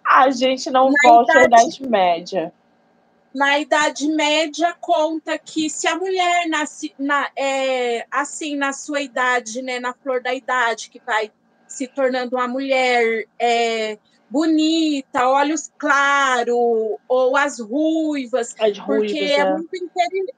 a 0.05 0.31
gente 0.31 0.71
não 0.71 0.91
Na 0.91 1.11
volte 1.11 1.31
idade... 1.31 1.55
à 1.55 1.63
Idade 1.63 1.83
Média 1.87 2.53
na 3.39 3.57
Idade 3.61 4.09
Média 4.09 4.77
conta 4.81 5.39
que 5.39 5.71
se 5.71 5.87
a 5.87 5.95
mulher 5.95 6.49
nasce 6.49 6.93
na, 6.99 7.31
é, 7.37 8.05
assim 8.11 8.57
na 8.57 8.73
sua 8.73 9.01
idade, 9.01 9.63
né, 9.63 9.79
na 9.79 9.95
flor 9.95 10.21
da 10.21 10.35
idade, 10.35 10.91
que 10.91 11.01
vai 11.07 11.31
se 11.69 11.87
tornando 11.87 12.35
uma 12.35 12.49
mulher 12.49 13.29
é, 13.39 13.97
bonita, 14.31 15.27
olhos 15.29 15.71
claros, 15.79 16.99
ou 17.09 17.37
as 17.37 17.59
ruivas, 17.59 18.55
as 18.59 18.79
ruivas 18.79 19.13
porque 19.13 19.19
é. 19.19 19.39
É 19.39 19.45
muito 19.55 19.79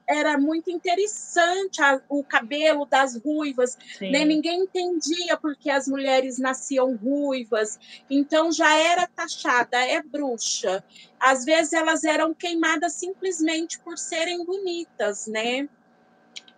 era 0.07 0.37
muito 0.37 0.69
interessante 0.69 1.81
a, 1.81 2.01
o 2.09 2.23
cabelo 2.23 2.85
das 2.85 3.17
ruivas, 3.23 3.77
né? 4.01 4.25
ninguém 4.25 4.63
entendia 4.63 5.37
porque 5.41 5.69
as 5.69 5.87
mulheres 5.87 6.37
nasciam 6.37 6.95
ruivas, 6.95 7.79
então 8.09 8.51
já 8.51 8.75
era 8.77 9.07
taxada, 9.07 9.77
é 9.77 10.01
bruxa. 10.01 10.83
Às 11.19 11.45
vezes 11.45 11.73
elas 11.73 12.03
eram 12.03 12.33
queimadas 12.33 12.93
simplesmente 12.93 13.79
por 13.79 13.97
serem 13.97 14.45
bonitas, 14.45 15.27
né? 15.27 15.67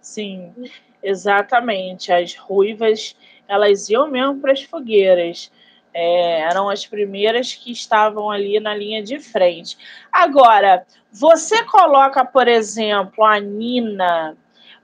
Sim, 0.02 0.54
exatamente. 1.02 2.12
As 2.12 2.36
ruivas, 2.36 3.15
elas 3.48 3.89
iam 3.89 4.10
mesmo 4.10 4.39
para 4.39 4.54
as 4.54 4.63
fogueiras 4.63 5.52
é, 5.94 6.42
eram 6.42 6.70
as 6.70 6.86
primeiras 6.86 7.54
que 7.54 7.72
estavam 7.72 8.30
ali 8.30 8.60
na 8.60 8.76
linha 8.76 9.04
de 9.04 9.20
frente. 9.20 9.78
Agora, 10.12 10.86
você 11.12 11.64
coloca, 11.66 12.26
por 12.26 12.48
exemplo, 12.48 13.24
a 13.24 13.40
Nina, 13.40 14.36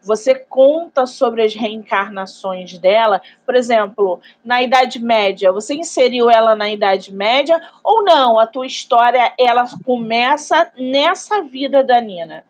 você 0.02 0.36
conta 0.36 1.06
sobre 1.06 1.44
as 1.44 1.54
reencarnações 1.54 2.78
dela, 2.78 3.22
por 3.46 3.56
exemplo, 3.56 4.22
na 4.44 4.62
Idade 4.62 5.00
Média, 5.00 5.52
você 5.52 5.74
inseriu 5.74 6.30
ela 6.30 6.56
na 6.56 6.70
Idade 6.70 7.14
Média 7.14 7.62
ou 7.84 8.04
não? 8.04 8.40
A 8.40 8.48
tua 8.48 8.66
história 8.66 9.34
ela 9.38 9.66
começa 9.84 10.72
nessa 10.78 11.42
vida 11.42 11.84
da 11.84 12.00
Nina? 12.00 12.46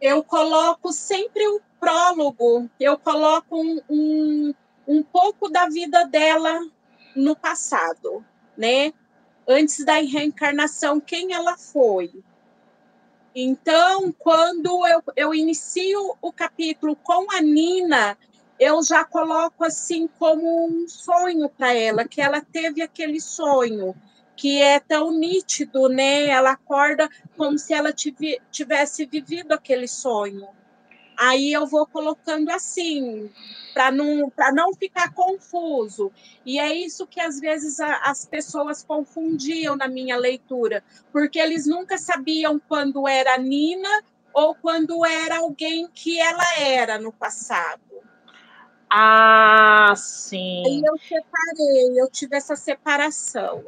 Eu 0.00 0.22
coloco 0.22 0.92
sempre 0.92 1.46
um 1.46 1.60
prólogo, 1.78 2.68
eu 2.78 2.98
coloco 2.98 3.56
um, 3.56 3.80
um 3.88 4.54
um 4.86 5.02
pouco 5.02 5.48
da 5.48 5.68
vida 5.68 6.04
dela 6.04 6.60
no 7.14 7.36
passado, 7.36 8.24
né? 8.56 8.92
Antes 9.46 9.84
da 9.84 9.94
reencarnação, 9.94 11.00
quem 11.00 11.32
ela 11.32 11.56
foi. 11.56 12.12
Então, 13.34 14.12
quando 14.12 14.86
eu, 14.86 15.02
eu 15.16 15.34
inicio 15.34 16.16
o 16.20 16.32
capítulo 16.32 16.94
com 16.94 17.30
a 17.32 17.40
Nina, 17.40 18.16
eu 18.58 18.82
já 18.82 19.04
coloco 19.04 19.64
assim 19.64 20.06
como 20.18 20.66
um 20.66 20.86
sonho 20.86 21.48
para 21.48 21.74
ela, 21.74 22.06
que 22.06 22.20
ela 22.20 22.40
teve 22.40 22.82
aquele 22.82 23.20
sonho, 23.20 23.94
que 24.36 24.60
é 24.60 24.78
tão 24.78 25.10
nítido, 25.10 25.88
né? 25.88 26.26
Ela 26.26 26.52
acorda 26.52 27.08
como 27.36 27.58
se 27.58 27.72
ela 27.72 27.92
tivesse 27.92 29.06
vivido 29.06 29.52
aquele 29.52 29.88
sonho. 29.88 30.46
Aí 31.16 31.52
eu 31.52 31.66
vou 31.66 31.86
colocando 31.86 32.50
assim, 32.50 33.30
para 33.72 33.90
não, 33.90 34.32
não 34.54 34.72
ficar 34.74 35.12
confuso. 35.12 36.10
E 36.44 36.58
é 36.58 36.74
isso 36.74 37.06
que 37.06 37.20
às 37.20 37.38
vezes 37.38 37.80
a, 37.80 37.96
as 38.04 38.24
pessoas 38.24 38.82
confundiam 38.82 39.76
na 39.76 39.88
minha 39.88 40.16
leitura, 40.16 40.82
porque 41.12 41.38
eles 41.38 41.66
nunca 41.66 41.98
sabiam 41.98 42.60
quando 42.68 43.06
era 43.06 43.36
Nina 43.38 44.02
ou 44.32 44.54
quando 44.54 45.04
era 45.04 45.38
alguém 45.38 45.88
que 45.92 46.18
ela 46.18 46.58
era 46.58 46.98
no 46.98 47.12
passado. 47.12 47.80
Ah, 48.88 49.94
sim. 49.96 50.62
E 50.66 50.82
eu 50.86 50.98
separei, 50.98 52.00
eu 52.00 52.10
tive 52.10 52.36
essa 52.36 52.56
separação. 52.56 53.64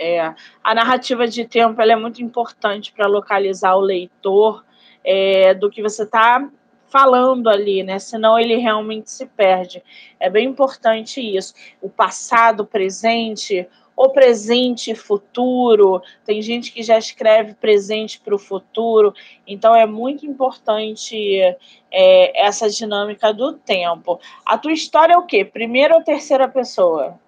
É, 0.00 0.32
a 0.62 0.74
narrativa 0.74 1.26
de 1.26 1.44
tempo 1.44 1.80
é 1.82 1.96
muito 1.96 2.22
importante 2.22 2.92
para 2.92 3.08
localizar 3.08 3.74
o 3.74 3.80
leitor 3.80 4.64
é, 5.04 5.54
do 5.54 5.70
que 5.70 5.82
você 5.82 6.04
está 6.04 6.48
falando 6.90 7.48
ali, 7.48 7.82
né? 7.82 7.98
Senão 7.98 8.38
ele 8.38 8.56
realmente 8.56 9.10
se 9.10 9.26
perde. 9.26 9.82
É 10.18 10.28
bem 10.28 10.48
importante 10.48 11.20
isso. 11.20 11.54
O 11.80 11.88
passado, 11.88 12.60
o 12.60 12.66
presente, 12.66 13.68
o 13.96 14.08
presente 14.10 14.92
e 14.92 14.94
futuro. 14.94 16.00
Tem 16.24 16.40
gente 16.40 16.72
que 16.72 16.82
já 16.82 16.96
escreve 16.96 17.54
presente 17.54 18.20
para 18.20 18.34
o 18.34 18.38
futuro. 18.38 19.12
Então 19.46 19.74
é 19.74 19.86
muito 19.86 20.24
importante 20.24 21.40
é, 21.90 22.46
essa 22.46 22.70
dinâmica 22.70 23.32
do 23.32 23.54
tempo. 23.54 24.20
A 24.46 24.56
tua 24.56 24.72
história 24.72 25.14
é 25.14 25.18
o 25.18 25.26
quê? 25.26 25.44
Primeira 25.44 25.96
ou 25.96 26.02
terceira 26.02 26.48
pessoa? 26.48 27.18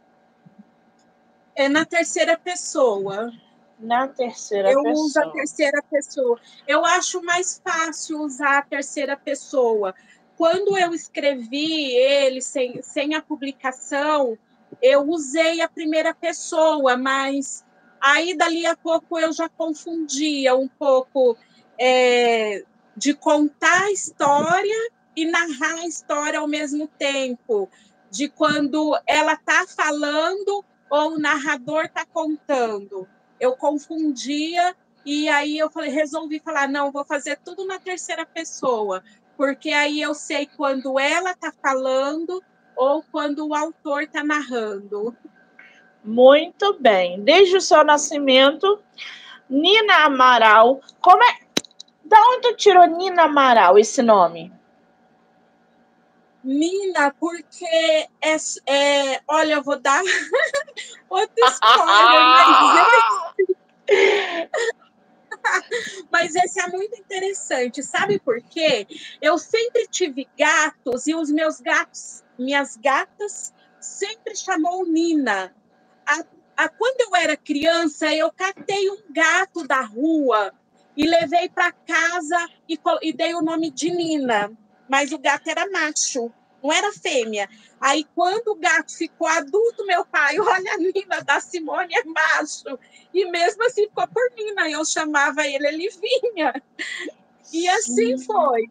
É 1.54 1.68
na 1.68 1.84
terceira 1.84 2.38
pessoa 2.38 3.32
na 3.80 4.06
terceira 4.08 4.70
eu 4.70 4.82
pessoa. 4.82 4.94
Eu 4.94 5.04
uso 5.04 5.20
a 5.20 5.30
terceira 5.30 5.82
pessoa. 5.90 6.40
Eu 6.66 6.84
acho 6.84 7.22
mais 7.22 7.60
fácil 7.64 8.20
usar 8.20 8.58
a 8.58 8.62
terceira 8.62 9.16
pessoa. 9.16 9.94
Quando 10.36 10.76
eu 10.76 10.94
escrevi 10.94 11.92
ele 11.94 12.40
sem, 12.40 12.80
sem 12.82 13.14
a 13.14 13.22
publicação, 13.22 14.38
eu 14.80 15.02
usei 15.08 15.60
a 15.60 15.68
primeira 15.68 16.14
pessoa, 16.14 16.96
mas 16.96 17.64
aí 18.00 18.36
dali 18.36 18.64
a 18.66 18.76
pouco 18.76 19.18
eu 19.18 19.32
já 19.32 19.48
confundia 19.48 20.54
um 20.54 20.68
pouco 20.68 21.36
é, 21.78 22.64
de 22.96 23.14
contar 23.14 23.84
a 23.84 23.92
história 23.92 24.90
e 25.16 25.26
narrar 25.26 25.80
a 25.80 25.86
história 25.86 26.38
ao 26.38 26.48
mesmo 26.48 26.86
tempo, 26.86 27.68
de 28.10 28.28
quando 28.28 28.98
ela 29.06 29.34
está 29.34 29.66
falando 29.66 30.64
ou 30.88 31.14
o 31.14 31.18
narrador 31.18 31.84
está 31.84 32.06
contando 32.06 33.06
eu 33.40 33.56
confundia 33.56 34.76
e 35.04 35.28
aí 35.28 35.58
eu 35.58 35.70
falei, 35.70 35.90
resolvi 35.90 36.38
falar, 36.38 36.68
não, 36.68 36.92
vou 36.92 37.04
fazer 37.04 37.38
tudo 37.42 37.66
na 37.66 37.78
terceira 37.78 38.26
pessoa, 38.26 39.02
porque 39.36 39.70
aí 39.70 40.00
eu 40.00 40.14
sei 40.14 40.46
quando 40.56 40.98
ela 40.98 41.30
está 41.30 41.50
falando 41.62 42.42
ou 42.76 43.02
quando 43.10 43.48
o 43.48 43.54
autor 43.54 44.02
está 44.02 44.22
narrando. 44.22 45.16
Muito 46.04 46.76
bem. 46.78 47.22
Desde 47.22 47.56
o 47.56 47.60
seu 47.60 47.84
nascimento, 47.84 48.78
Nina 49.48 50.04
Amaral, 50.04 50.80
como 51.00 51.22
é? 51.22 51.38
Da 52.04 52.18
onde 52.28 52.54
tirou 52.56 52.86
Nina 52.86 53.24
Amaral 53.24 53.78
esse 53.78 54.02
nome? 54.02 54.52
Nina, 56.42 57.14
porque 57.18 57.66
é, 58.20 58.36
é 58.66 59.20
olha, 59.28 59.54
eu 59.54 59.62
vou 59.62 59.78
dar 59.78 60.02
outra 61.08 61.48
história, 61.48 62.20
mas 62.20 62.88
esse, 62.88 64.50
mas 66.10 66.34
esse 66.36 66.60
é 66.60 66.66
muito 66.68 66.98
interessante, 66.98 67.82
sabe 67.82 68.18
por 68.18 68.40
quê? 68.42 68.86
Eu 69.20 69.36
sempre 69.36 69.86
tive 69.86 70.26
gatos 70.38 71.06
e 71.06 71.14
os 71.14 71.30
meus 71.30 71.60
gatos, 71.60 72.24
minhas 72.38 72.76
gatas, 72.76 73.52
sempre 73.78 74.34
chamou 74.34 74.86
Nina. 74.86 75.54
A, 76.06 76.24
a, 76.56 76.68
quando 76.70 77.00
eu 77.02 77.16
era 77.16 77.36
criança, 77.36 78.14
eu 78.14 78.32
catei 78.32 78.90
um 78.90 79.02
gato 79.10 79.66
da 79.66 79.82
rua 79.82 80.54
e 80.96 81.06
levei 81.06 81.50
para 81.50 81.70
casa 81.70 82.48
e, 82.66 82.78
e 83.02 83.12
dei 83.12 83.34
o 83.34 83.42
nome 83.42 83.70
de 83.70 83.90
Nina 83.90 84.50
mas 84.90 85.12
o 85.12 85.18
gato 85.18 85.48
era 85.48 85.70
macho. 85.70 86.32
não 86.62 86.72
era 86.72 86.92
fêmea. 86.92 87.48
Aí, 87.80 88.04
quando 88.14 88.48
o 88.48 88.56
gato 88.56 88.94
ficou 88.94 89.28
adulto, 89.28 89.86
meu 89.86 90.04
pai, 90.04 90.36
olha 90.40 90.74
a 90.74 90.76
Nina 90.76 91.22
da 91.24 91.40
Simone 91.40 91.94
é 91.94 92.04
macho. 92.04 92.76
E 93.14 93.24
mesmo 93.30 93.64
assim 93.64 93.84
ficou 93.84 94.06
por 94.08 94.30
Nina, 94.36 94.68
eu 94.68 94.84
chamava 94.84 95.46
ele, 95.46 95.66
ele 95.66 95.88
vinha. 95.88 96.60
E 97.52 97.68
assim 97.68 98.18
Sim. 98.18 98.24
foi. 98.24 98.68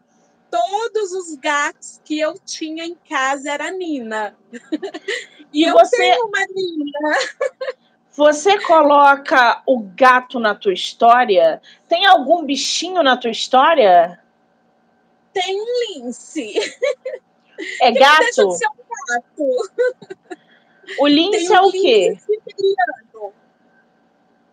Todos 0.52 1.12
os 1.14 1.36
gatos 1.36 2.02
que 2.04 2.20
eu 2.20 2.38
tinha 2.40 2.84
em 2.84 2.96
casa 3.10 3.50
era 3.50 3.72
Nina. 3.72 4.36
E, 5.52 5.64
eu 5.64 5.74
você... 5.74 5.98
tenho 5.98 6.28
uma 6.28 6.46
Nina. 6.54 7.18
Você 8.12 8.60
coloca 8.60 9.64
o 9.66 9.80
gato 9.80 10.40
na 10.40 10.54
tua 10.54 10.74
história? 10.74 11.60
Tem 11.88 12.06
algum 12.06 12.46
bichinho 12.46 13.02
na 13.02 13.18
tua 13.18 13.32
história? 13.32 14.20
Tem 15.42 15.62
um 15.62 16.04
lince. 16.06 16.54
É 17.82 17.92
gato? 17.92 18.20
Deixa 18.20 18.46
de 18.46 18.58
ser 18.58 18.68
um 18.68 18.72
gato. 19.08 20.08
O 21.00 21.08
lince 21.08 21.54
é 21.54 21.62
o 21.62 21.72
quê? 21.72 22.18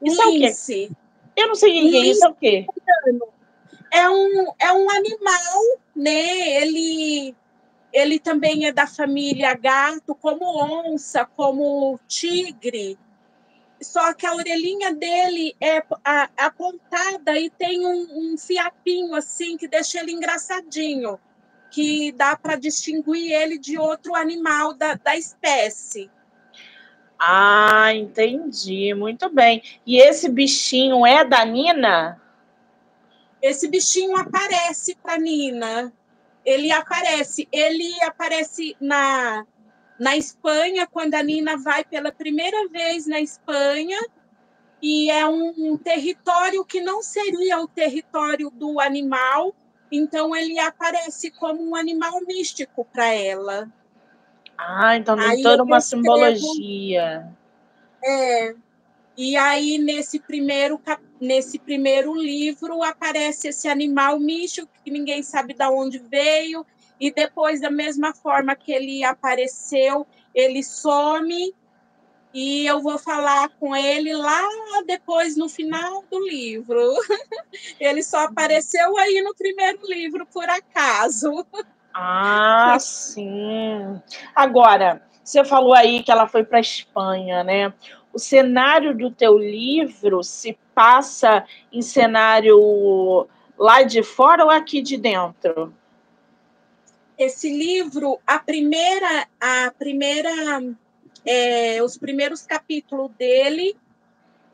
Isso 0.02 0.30
lince. 0.30 0.84
é 0.84 0.86
o 0.86 0.88
quê? 0.88 0.96
Eu 1.36 1.48
não 1.48 1.54
sei 1.54 1.70
que 1.70 1.96
é 1.96 2.00
isso, 2.00 2.24
é 2.24 2.28
o 2.28 2.34
quê? 2.34 2.66
É 3.92 4.08
um, 4.08 4.52
é 4.58 4.72
um 4.72 4.90
animal, 4.90 5.62
né? 5.94 6.62
Ele, 6.62 7.34
ele 7.92 8.18
também 8.18 8.66
é 8.66 8.72
da 8.72 8.86
família 8.86 9.54
gato, 9.54 10.14
como 10.14 10.44
onça, 10.62 11.24
como 11.36 12.00
tigre. 12.08 12.98
Só 13.80 14.14
que 14.14 14.26
a 14.26 14.34
orelhinha 14.34 14.94
dele 14.94 15.54
é 15.60 15.82
apontada 16.36 17.38
e 17.38 17.50
tem 17.50 17.86
um, 17.86 18.32
um 18.32 18.38
fiapinho 18.38 19.14
assim 19.14 19.56
que 19.56 19.68
deixa 19.68 20.00
ele 20.00 20.12
engraçadinho 20.12 21.18
que 21.70 22.12
dá 22.12 22.36
para 22.36 22.56
distinguir 22.56 23.32
ele 23.32 23.58
de 23.58 23.78
outro 23.78 24.14
animal 24.14 24.72
da, 24.72 24.94
da 24.94 25.16
espécie. 25.16 26.10
Ah, 27.18 27.92
entendi. 27.94 28.94
Muito 28.94 29.28
bem. 29.28 29.62
E 29.86 29.98
esse 30.00 30.28
bichinho 30.28 31.06
é 31.06 31.24
da 31.24 31.44
Nina? 31.44 32.20
Esse 33.40 33.68
bichinho 33.68 34.16
aparece 34.16 34.96
para 35.02 35.18
Nina. 35.18 35.92
Ele 36.44 36.70
aparece. 36.70 37.48
Ele 37.50 37.92
aparece 38.02 38.76
na, 38.80 39.46
na 39.98 40.16
Espanha, 40.16 40.86
quando 40.86 41.14
a 41.14 41.22
Nina 41.22 41.56
vai 41.56 41.84
pela 41.84 42.12
primeira 42.12 42.68
vez 42.68 43.06
na 43.06 43.20
Espanha. 43.20 43.98
E 44.82 45.10
é 45.10 45.26
um, 45.26 45.54
um 45.56 45.76
território 45.76 46.64
que 46.64 46.80
não 46.80 47.02
seria 47.02 47.58
o 47.60 47.66
território 47.66 48.50
do 48.50 48.78
animal, 48.78 49.54
então 49.90 50.36
ele 50.36 50.58
aparece 50.58 51.30
como 51.30 51.62
um 51.62 51.74
animal 51.74 52.20
místico 52.26 52.84
para 52.84 53.06
ela. 53.06 53.72
Ah, 54.58 54.96
então 54.96 55.16
tem 55.16 55.42
toda 55.42 55.62
uma 55.62 55.80
simbologia. 55.80 57.28
É. 58.04 58.54
E 59.16 59.34
aí 59.36 59.78
nesse 59.78 60.20
primeiro 60.20 60.80
nesse 61.18 61.58
primeiro 61.58 62.14
livro 62.14 62.82
aparece 62.82 63.48
esse 63.48 63.66
animal 63.66 64.20
místico 64.20 64.68
que 64.84 64.90
ninguém 64.90 65.22
sabe 65.22 65.54
de 65.54 65.64
onde 65.64 65.98
veio 65.98 66.66
e 67.00 67.10
depois 67.10 67.60
da 67.60 67.70
mesma 67.70 68.14
forma 68.14 68.54
que 68.54 68.72
ele 68.72 69.04
apareceu, 69.04 70.06
ele 70.34 70.62
some 70.62 71.54
e 72.38 72.66
eu 72.66 72.82
vou 72.82 72.98
falar 72.98 73.48
com 73.58 73.74
ele 73.74 74.14
lá 74.14 74.42
depois, 74.86 75.38
no 75.38 75.48
final 75.48 76.04
do 76.10 76.20
livro. 76.20 76.78
Ele 77.80 78.02
só 78.02 78.24
apareceu 78.24 78.94
aí 78.98 79.22
no 79.22 79.34
primeiro 79.34 79.78
livro, 79.88 80.26
por 80.26 80.44
acaso. 80.44 81.46
Ah, 81.98 82.76
sim. 82.78 83.98
Agora, 84.34 85.00
você 85.24 85.42
falou 85.46 85.72
aí 85.72 86.02
que 86.02 86.10
ela 86.10 86.28
foi 86.28 86.44
para 86.44 86.60
Espanha, 86.60 87.42
né? 87.42 87.72
O 88.12 88.18
cenário 88.18 88.94
do 88.94 89.10
teu 89.10 89.38
livro 89.38 90.22
se 90.22 90.58
passa 90.74 91.46
em 91.72 91.80
cenário 91.80 93.26
lá 93.56 93.82
de 93.82 94.02
fora 94.02 94.44
ou 94.44 94.50
aqui 94.50 94.82
de 94.82 94.98
dentro? 94.98 95.72
Esse 97.18 97.48
livro, 97.48 98.18
a 98.26 98.38
primeira, 98.38 99.26
a 99.40 99.72
primeira 99.78 100.30
é, 101.26 101.82
os 101.82 101.98
primeiros 101.98 102.42
capítulos 102.42 103.10
dele, 103.18 103.76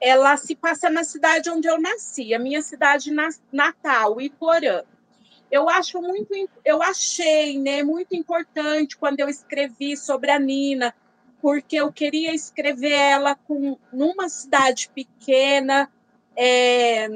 ela 0.00 0.36
se 0.36 0.56
passa 0.56 0.88
na 0.88 1.04
cidade 1.04 1.50
onde 1.50 1.68
eu 1.68 1.80
nasci, 1.80 2.32
a 2.32 2.38
minha 2.38 2.62
cidade 2.62 3.12
natal, 3.52 4.20
Iporã. 4.20 4.82
Eu 5.50 5.68
acho 5.68 6.00
muito, 6.00 6.34
eu 6.64 6.82
achei, 6.82 7.58
né, 7.58 7.82
muito 7.82 8.16
importante 8.16 8.96
quando 8.96 9.20
eu 9.20 9.28
escrevi 9.28 9.98
sobre 9.98 10.30
a 10.30 10.38
Nina, 10.38 10.94
porque 11.42 11.76
eu 11.76 11.92
queria 11.92 12.34
escrever 12.34 12.92
ela 12.92 13.34
com 13.34 13.76
numa 13.92 14.30
cidade 14.30 14.88
pequena, 14.94 15.90
é, 16.34 17.06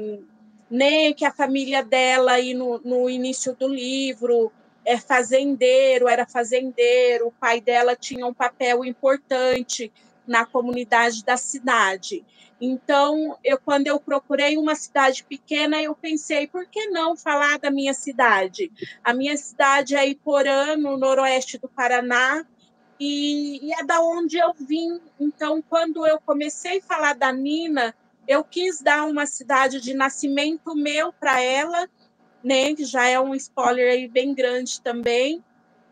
né, 0.69 1.13
que 1.13 1.25
a 1.25 1.31
família 1.31 1.83
dela 1.83 2.33
aí 2.33 2.53
no, 2.53 2.79
no 2.85 3.09
início 3.09 3.55
do 3.55 3.67
livro 3.67 4.51
é 4.87 4.97
fazendeiro, 4.97 6.07
era 6.07 6.25
fazendeiro, 6.25 7.27
o 7.27 7.31
pai 7.31 7.59
dela 7.59 7.93
tinha 7.93 8.25
um 8.25 8.33
papel 8.33 8.85
importante 8.85 9.91
na 10.25 10.45
comunidade 10.45 11.25
da 11.25 11.35
cidade. 11.35 12.23
Então, 12.59 13.37
eu 13.43 13.59
quando 13.59 13.87
eu 13.87 13.99
procurei 13.99 14.57
uma 14.57 14.75
cidade 14.75 15.25
pequena, 15.25 15.83
eu 15.83 15.93
pensei, 15.93 16.47
por 16.47 16.65
que 16.65 16.87
não 16.87 17.17
falar 17.17 17.59
da 17.59 17.69
minha 17.69 17.93
cidade? 17.93 18.71
A 19.03 19.13
minha 19.13 19.35
cidade 19.35 19.93
é 19.93 20.07
Iporã, 20.07 20.77
no 20.77 20.95
noroeste 20.95 21.57
do 21.57 21.67
Paraná, 21.67 22.45
e, 22.97 23.59
e 23.67 23.73
é 23.73 23.83
da 23.83 23.99
onde 23.99 24.37
eu 24.37 24.53
vim. 24.53 25.01
Então, 25.19 25.61
quando 25.61 26.07
eu 26.07 26.17
comecei 26.25 26.79
a 26.79 26.83
falar 26.83 27.13
da 27.13 27.33
Nina, 27.33 27.93
eu 28.25 28.41
quis 28.41 28.81
dar 28.81 29.03
uma 29.03 29.25
cidade 29.25 29.81
de 29.81 29.93
nascimento 29.93 30.73
meu 30.73 31.11
para 31.11 31.41
ela, 31.41 31.89
né? 32.43 32.73
Que 32.73 32.85
já 32.85 33.07
é 33.07 33.19
um 33.19 33.35
spoiler 33.35 33.91
aí 33.91 34.07
bem 34.07 34.33
grande 34.33 34.81
também. 34.81 35.43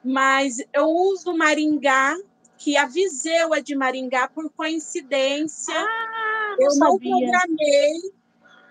Mas 0.04 0.64
eu 0.72 0.88
uso 0.88 1.36
Maringá, 1.36 2.16
que 2.58 2.78
a 2.78 2.86
Viseu 2.86 3.54
é 3.54 3.62
de 3.62 3.76
Maringá 3.76 4.28
por 4.28 4.50
coincidência. 4.52 5.74
Ah, 5.76 6.56
eu 6.60 6.76
não 6.76 6.94
sabia. 6.94 7.12
programei, 7.12 8.02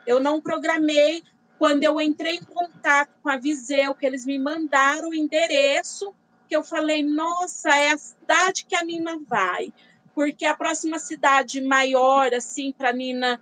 eu 0.07 0.20
não 0.20 0.41
programei. 0.41 1.22
Quando 1.59 1.83
eu 1.83 2.01
entrei 2.01 2.37
em 2.37 2.43
contato 2.43 3.11
com 3.22 3.29
a 3.29 3.37
Viseu, 3.37 3.95
que 3.95 4.05
eles 4.05 4.27
me 4.27 4.39
mandaram 4.39 5.11
o 5.11 5.14
endereço, 5.14 6.14
que 6.49 6.55
eu 6.55 6.62
falei, 6.62 7.03
nossa, 7.03 7.70
é 7.70 7.91
a 7.91 7.99
cidade 7.99 8.64
que 8.66 8.75
a 8.77 8.85
Nina 8.85 9.18
vai. 9.27 9.72
Porque 10.14 10.45
a 10.45 10.55
próxima 10.55 10.99
cidade 10.99 11.61
maior, 11.61 12.33
assim, 12.35 12.72
para 12.72 12.91
a 12.91 12.93
Nina 12.93 13.41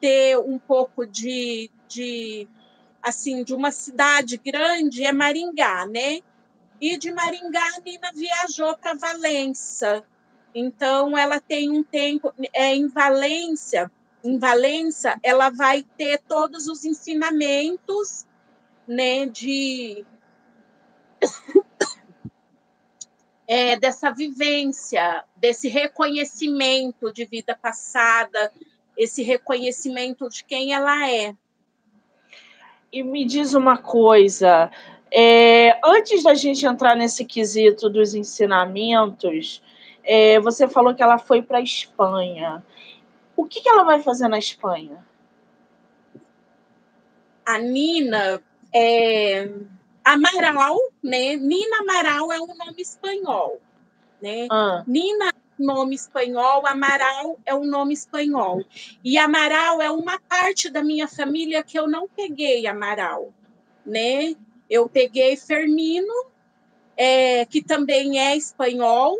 ter 0.00 0.38
um 0.38 0.58
pouco 0.58 1.06
de, 1.06 1.70
de 1.88 2.48
assim, 3.04 3.44
de 3.44 3.54
uma 3.54 3.70
cidade 3.70 4.38
grande 4.38 5.04
é 5.04 5.12
Maringá, 5.12 5.86
né? 5.86 6.20
E 6.80 6.96
de 6.96 7.12
Maringá, 7.12 7.62
a 7.76 7.80
Nina 7.80 8.10
viajou 8.14 8.76
para 8.78 8.94
Valença. 8.94 10.02
Então, 10.54 11.16
ela 11.16 11.38
tem 11.38 11.70
um 11.70 11.82
tempo 11.82 12.32
é, 12.52 12.74
em 12.74 12.88
Valência. 12.88 13.90
Em 14.24 14.38
Valença, 14.38 15.18
ela 15.22 15.50
vai 15.50 15.82
ter 15.98 16.18
todos 16.26 16.66
os 16.66 16.84
ensinamentos 16.84 18.24
né, 18.88 19.26
de 19.26 20.04
é, 23.46 23.76
dessa 23.76 24.10
vivência, 24.10 25.24
desse 25.36 25.68
reconhecimento 25.68 27.12
de 27.12 27.26
vida 27.26 27.54
passada, 27.54 28.50
esse 28.96 29.22
reconhecimento 29.22 30.28
de 30.30 30.42
quem 30.44 30.72
ela 30.72 31.10
é. 31.10 31.34
E 32.94 33.02
me 33.02 33.24
diz 33.24 33.54
uma 33.54 33.76
coisa, 33.76 34.70
é, 35.10 35.80
antes 35.84 36.22
da 36.22 36.32
gente 36.32 36.64
entrar 36.64 36.94
nesse 36.94 37.24
quesito 37.24 37.90
dos 37.90 38.14
ensinamentos, 38.14 39.60
é, 40.04 40.38
você 40.38 40.68
falou 40.68 40.94
que 40.94 41.02
ela 41.02 41.18
foi 41.18 41.42
para 41.42 41.58
a 41.58 41.60
Espanha. 41.60 42.64
O 43.36 43.46
que, 43.46 43.60
que 43.60 43.68
ela 43.68 43.82
vai 43.82 44.00
fazer 44.00 44.28
na 44.28 44.38
Espanha? 44.38 45.04
A 47.44 47.58
Nina 47.58 48.40
é 48.72 49.50
Amaral, 50.04 50.78
né? 51.02 51.34
Nina 51.34 51.78
Amaral 51.80 52.30
é 52.30 52.40
um 52.40 52.46
nome 52.46 52.80
espanhol, 52.80 53.60
né? 54.22 54.46
Ah. 54.48 54.84
Nina 54.86 55.32
nome 55.58 55.94
espanhol, 55.94 56.66
Amaral 56.66 57.38
é 57.44 57.54
um 57.54 57.64
nome 57.64 57.94
espanhol. 57.94 58.64
E 59.02 59.16
Amaral 59.18 59.80
é 59.80 59.90
uma 59.90 60.18
parte 60.20 60.70
da 60.70 60.82
minha 60.82 61.06
família 61.06 61.62
que 61.62 61.78
eu 61.78 61.86
não 61.86 62.08
peguei 62.08 62.66
Amaral, 62.66 63.32
né? 63.84 64.34
Eu 64.68 64.88
peguei 64.88 65.36
Fermino, 65.36 66.26
é, 66.96 67.44
que 67.44 67.62
também 67.62 68.18
é 68.18 68.36
espanhol, 68.36 69.18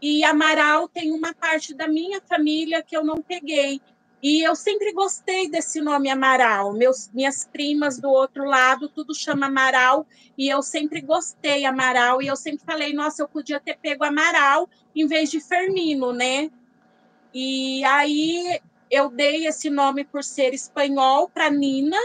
e 0.00 0.22
Amaral 0.24 0.88
tem 0.88 1.10
uma 1.12 1.34
parte 1.34 1.74
da 1.74 1.88
minha 1.88 2.20
família 2.20 2.82
que 2.82 2.96
eu 2.96 3.04
não 3.04 3.22
peguei. 3.22 3.80
E 4.22 4.42
eu 4.42 4.56
sempre 4.56 4.92
gostei 4.92 5.48
desse 5.48 5.80
nome 5.80 6.08
Amaral. 6.08 6.72
Meus, 6.72 7.10
minhas 7.12 7.44
primas 7.44 7.98
do 7.98 8.08
outro 8.08 8.44
lado, 8.44 8.88
tudo 8.88 9.14
chama 9.14 9.46
Amaral, 9.46 10.06
e 10.36 10.48
eu 10.48 10.62
sempre 10.62 11.00
gostei 11.00 11.64
Amaral, 11.64 12.22
e 12.22 12.26
eu 12.26 12.36
sempre 12.36 12.64
falei, 12.64 12.92
nossa, 12.92 13.22
eu 13.22 13.28
podia 13.28 13.60
ter 13.60 13.78
pego 13.78 14.04
Amaral 14.04 14.68
em 14.94 15.06
vez 15.06 15.30
de 15.30 15.40
Fermino, 15.40 16.12
né? 16.12 16.50
E 17.32 17.84
aí 17.84 18.60
eu 18.90 19.10
dei 19.10 19.46
esse 19.46 19.68
nome 19.68 20.04
por 20.04 20.24
ser 20.24 20.54
espanhol 20.54 21.28
para 21.28 21.50
Nina, 21.50 21.98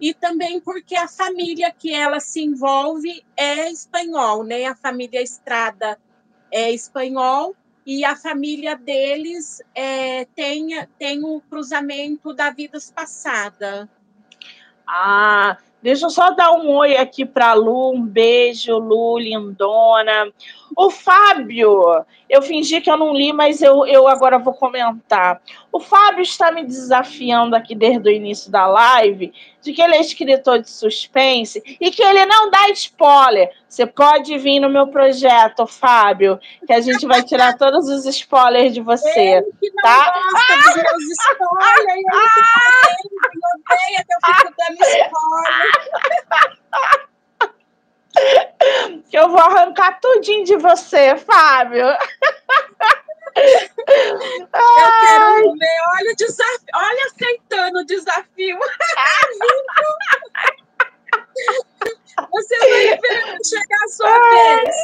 e 0.00 0.14
também 0.14 0.60
porque 0.60 0.94
a 0.94 1.08
família 1.08 1.72
que 1.72 1.92
ela 1.92 2.20
se 2.20 2.40
envolve 2.40 3.24
é 3.36 3.70
espanhol, 3.70 4.44
né? 4.44 4.66
A 4.66 4.76
família 4.76 5.20
Estrada 5.20 5.98
é 6.52 6.70
espanhol, 6.72 7.56
e 7.88 8.04
a 8.04 8.14
família 8.14 8.76
deles 8.76 9.62
é, 9.74 10.26
tem, 10.36 10.86
tem 10.98 11.24
o 11.24 11.40
cruzamento 11.40 12.34
da 12.34 12.50
vidas 12.50 12.92
passada. 12.94 13.88
Ah, 14.86 15.56
deixa 15.82 16.04
eu 16.04 16.10
só 16.10 16.32
dar 16.32 16.52
um 16.52 16.68
oi 16.68 16.98
aqui 16.98 17.24
para 17.24 17.54
Lu, 17.54 17.94
um 17.94 18.04
beijo, 18.04 18.76
Lu, 18.76 19.18
lindona. 19.18 20.30
O 20.76 20.90
Fábio, 20.90 22.04
eu 22.28 22.42
fingi 22.42 22.80
que 22.80 22.90
eu 22.90 22.96
não 22.96 23.12
li, 23.14 23.32
mas 23.32 23.62
eu, 23.62 23.86
eu 23.86 24.06
agora 24.06 24.38
vou 24.38 24.54
comentar. 24.54 25.40
O 25.72 25.80
Fábio 25.80 26.22
está 26.22 26.52
me 26.52 26.64
desafiando 26.64 27.56
aqui 27.56 27.74
desde 27.74 28.08
o 28.08 28.12
início 28.12 28.50
da 28.50 28.66
live 28.66 29.32
de 29.60 29.72
que 29.72 29.82
ele 29.82 29.96
é 29.96 30.00
escritor 30.00 30.60
de 30.60 30.70
suspense 30.70 31.62
e 31.80 31.90
que 31.90 32.02
ele 32.02 32.24
não 32.26 32.50
dá 32.50 32.68
spoiler. 32.70 33.50
Você 33.68 33.86
pode 33.86 34.36
vir 34.38 34.60
no 34.60 34.68
meu 34.68 34.86
projeto, 34.88 35.66
Fábio, 35.66 36.38
que 36.66 36.72
a 36.72 36.80
gente 36.80 37.06
vai 37.06 37.22
tirar 37.22 37.56
todos 37.56 37.88
os 37.88 38.06
spoilers 38.06 38.72
de 38.72 38.80
você. 38.80 39.08
Ele 39.18 39.52
que 39.60 39.70
não 39.74 39.82
tá? 39.82 40.12
gosta 40.12 40.56
dos 40.56 40.76
meus 40.76 41.02
spoilers, 41.10 41.86
ele 41.88 42.02
que 42.02 43.38
odeia 43.72 44.04
que 44.06 44.12
eu 44.14 44.20
fico 44.26 44.54
dando 44.56 44.80
spoiler. 44.80 45.88
Que 49.10 49.18
eu 49.18 49.28
vou 49.28 49.40
arrancar 49.40 50.00
tudinho 50.00 50.44
de 50.44 50.56
você, 50.56 51.16
Fábio. 51.16 51.86
Eu 54.26 54.48
quero 54.50 55.52
ver, 55.54 55.78
olha 55.94 56.12
o 56.12 56.16
desafio, 56.16 56.68
olha 56.74 57.06
aceitando 57.06 57.78
o 57.78 57.86
desafio. 57.86 58.58
Você 62.32 62.58
vai 62.58 62.98
ver 62.98 63.36
chegar 63.44 63.84
a 63.84 63.88
sua 63.88 64.18
vez. 64.30 64.74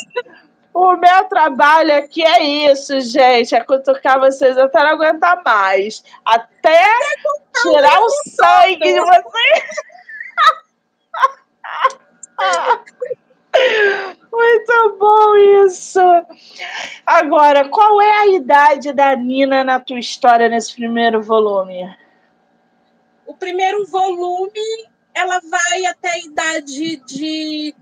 O 0.72 0.97
meu 0.97 1.24
trabalho 1.24 1.97
aqui 1.97 2.24
é 2.24 2.43
isso, 2.43 3.01
gente. 3.01 3.55
É 3.55 3.61
cutucar 3.62 4.18
vocês 4.18 4.59
até 4.59 4.80
não 4.80 4.91
aguentar 4.91 5.43
mais. 5.45 6.03
Até 6.24 6.85
tirar 7.62 8.01
o 8.01 8.09
sangue 8.09 8.93
de 8.93 9.01
vocês. 9.01 9.64
Muito 14.32 14.97
bom 14.99 15.37
isso. 15.67 16.01
Agora, 17.05 17.69
qual 17.69 18.01
é 18.01 18.21
a 18.21 18.27
idade 18.29 18.93
da 18.93 19.15
Nina 19.15 19.65
na 19.65 19.81
tua 19.81 19.99
história 19.99 20.49
nesse 20.49 20.75
primeiro 20.75 21.23
volume? 21.23 21.97
O 23.27 23.35
primeiro 23.35 23.87
volume, 23.87 24.89
ela 25.15 25.41
vai 25.41 25.87
até 25.87 26.11
a 26.12 26.19
idade 26.19 26.97
de 26.97 27.75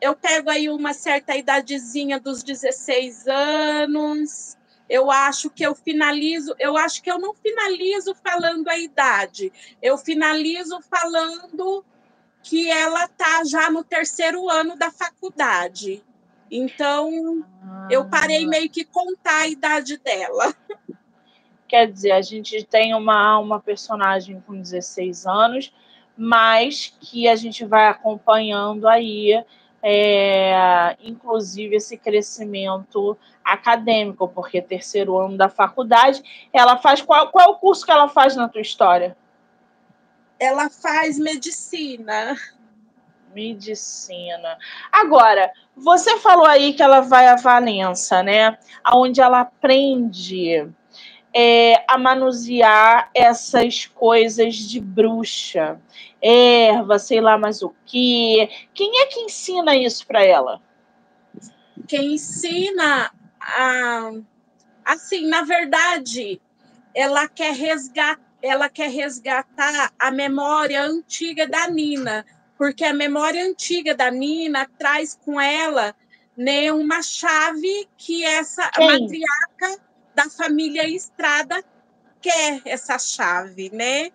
eu 0.00 0.14
pego 0.14 0.48
aí 0.50 0.68
uma 0.70 0.92
certa 0.92 1.36
idadezinha 1.36 2.20
dos 2.20 2.42
16 2.42 3.26
anos. 3.26 4.56
Eu 4.88 5.10
acho 5.10 5.50
que 5.50 5.64
eu 5.64 5.74
finalizo, 5.74 6.54
eu 6.58 6.76
acho 6.76 7.02
que 7.02 7.10
eu 7.10 7.18
não 7.18 7.34
finalizo 7.34 8.14
falando 8.14 8.68
a 8.68 8.78
idade. 8.78 9.52
Eu 9.82 9.98
finalizo 9.98 10.80
falando 10.88 11.84
que 12.42 12.70
ela 12.70 13.04
está 13.04 13.44
já 13.44 13.70
no 13.70 13.84
terceiro 13.84 14.48
ano 14.48 14.76
da 14.76 14.90
faculdade. 14.90 16.02
Então, 16.50 17.44
ah. 17.62 17.88
eu 17.90 18.04
parei 18.08 18.46
meio 18.46 18.68
que 18.70 18.84
contar 18.84 19.42
a 19.42 19.48
idade 19.48 19.98
dela. 19.98 20.54
Quer 21.68 21.90
dizer, 21.90 22.12
a 22.12 22.22
gente 22.22 22.64
tem 22.64 22.94
uma, 22.94 23.38
uma 23.38 23.60
personagem 23.60 24.42
com 24.46 24.60
16 24.60 25.26
anos, 25.26 25.72
mas 26.16 26.96
que 27.00 27.28
a 27.28 27.36
gente 27.36 27.64
vai 27.64 27.88
acompanhando 27.88 28.88
aí, 28.88 29.44
é, 29.82 30.96
inclusive 31.02 31.76
esse 31.76 31.98
crescimento 31.98 33.16
acadêmico, 33.44 34.26
porque 34.28 34.62
terceiro 34.62 35.18
ano 35.18 35.36
da 35.36 35.50
faculdade, 35.50 36.22
ela 36.52 36.78
faz 36.78 37.02
qual, 37.02 37.30
qual 37.30 37.46
é 37.46 37.50
o 37.50 37.56
curso 37.56 37.84
que 37.84 37.92
ela 37.92 38.08
faz 38.08 38.34
na 38.34 38.48
tua 38.48 38.62
história? 38.62 39.16
ela 40.38 40.70
faz 40.70 41.18
medicina. 41.18 42.36
Medicina. 43.34 44.58
Agora, 44.92 45.50
você 45.76 46.18
falou 46.18 46.46
aí 46.46 46.72
que 46.72 46.82
ela 46.82 47.00
vai 47.00 47.28
a 47.28 47.36
Valença, 47.36 48.22
né? 48.22 48.58
Onde 48.92 49.20
ela 49.20 49.40
aprende 49.40 50.68
é, 51.34 51.84
a 51.88 51.98
manusear 51.98 53.10
essas 53.14 53.86
coisas 53.86 54.56
de 54.56 54.80
bruxa, 54.80 55.80
erva, 56.20 56.98
sei 56.98 57.20
lá 57.20 57.38
mais 57.38 57.62
o 57.62 57.74
que. 57.84 58.48
Quem 58.74 59.02
é 59.02 59.06
que 59.06 59.20
ensina 59.20 59.76
isso 59.76 60.06
para 60.06 60.24
ela? 60.24 60.60
Quem 61.86 62.14
ensina 62.14 63.10
a, 63.40 64.10
assim, 64.84 65.26
na 65.28 65.42
verdade, 65.42 66.40
ela 66.94 67.28
quer 67.28 67.54
resgatar 67.54 68.28
ela 68.42 68.68
quer 68.68 68.90
resgatar 68.90 69.92
a 69.98 70.10
memória 70.10 70.82
antiga 70.82 71.46
da 71.46 71.68
Nina, 71.68 72.24
porque 72.58 72.84
a 72.84 72.92
memória 72.92 73.44
antiga 73.44 73.94
da 73.94 74.10
Nina 74.10 74.68
traz 74.76 75.16
com 75.24 75.40
ela 75.40 75.94
né, 76.36 76.72
uma 76.72 77.00
chave 77.00 77.88
que 77.96 78.24
essa 78.24 78.68
Quem? 78.72 78.86
matriarca 78.86 79.80
da 80.14 80.28
família 80.28 80.88
Estrada 80.88 81.64
quer 82.20 82.60
essa 82.64 82.98
chave, 82.98 83.70
né? 83.72 84.10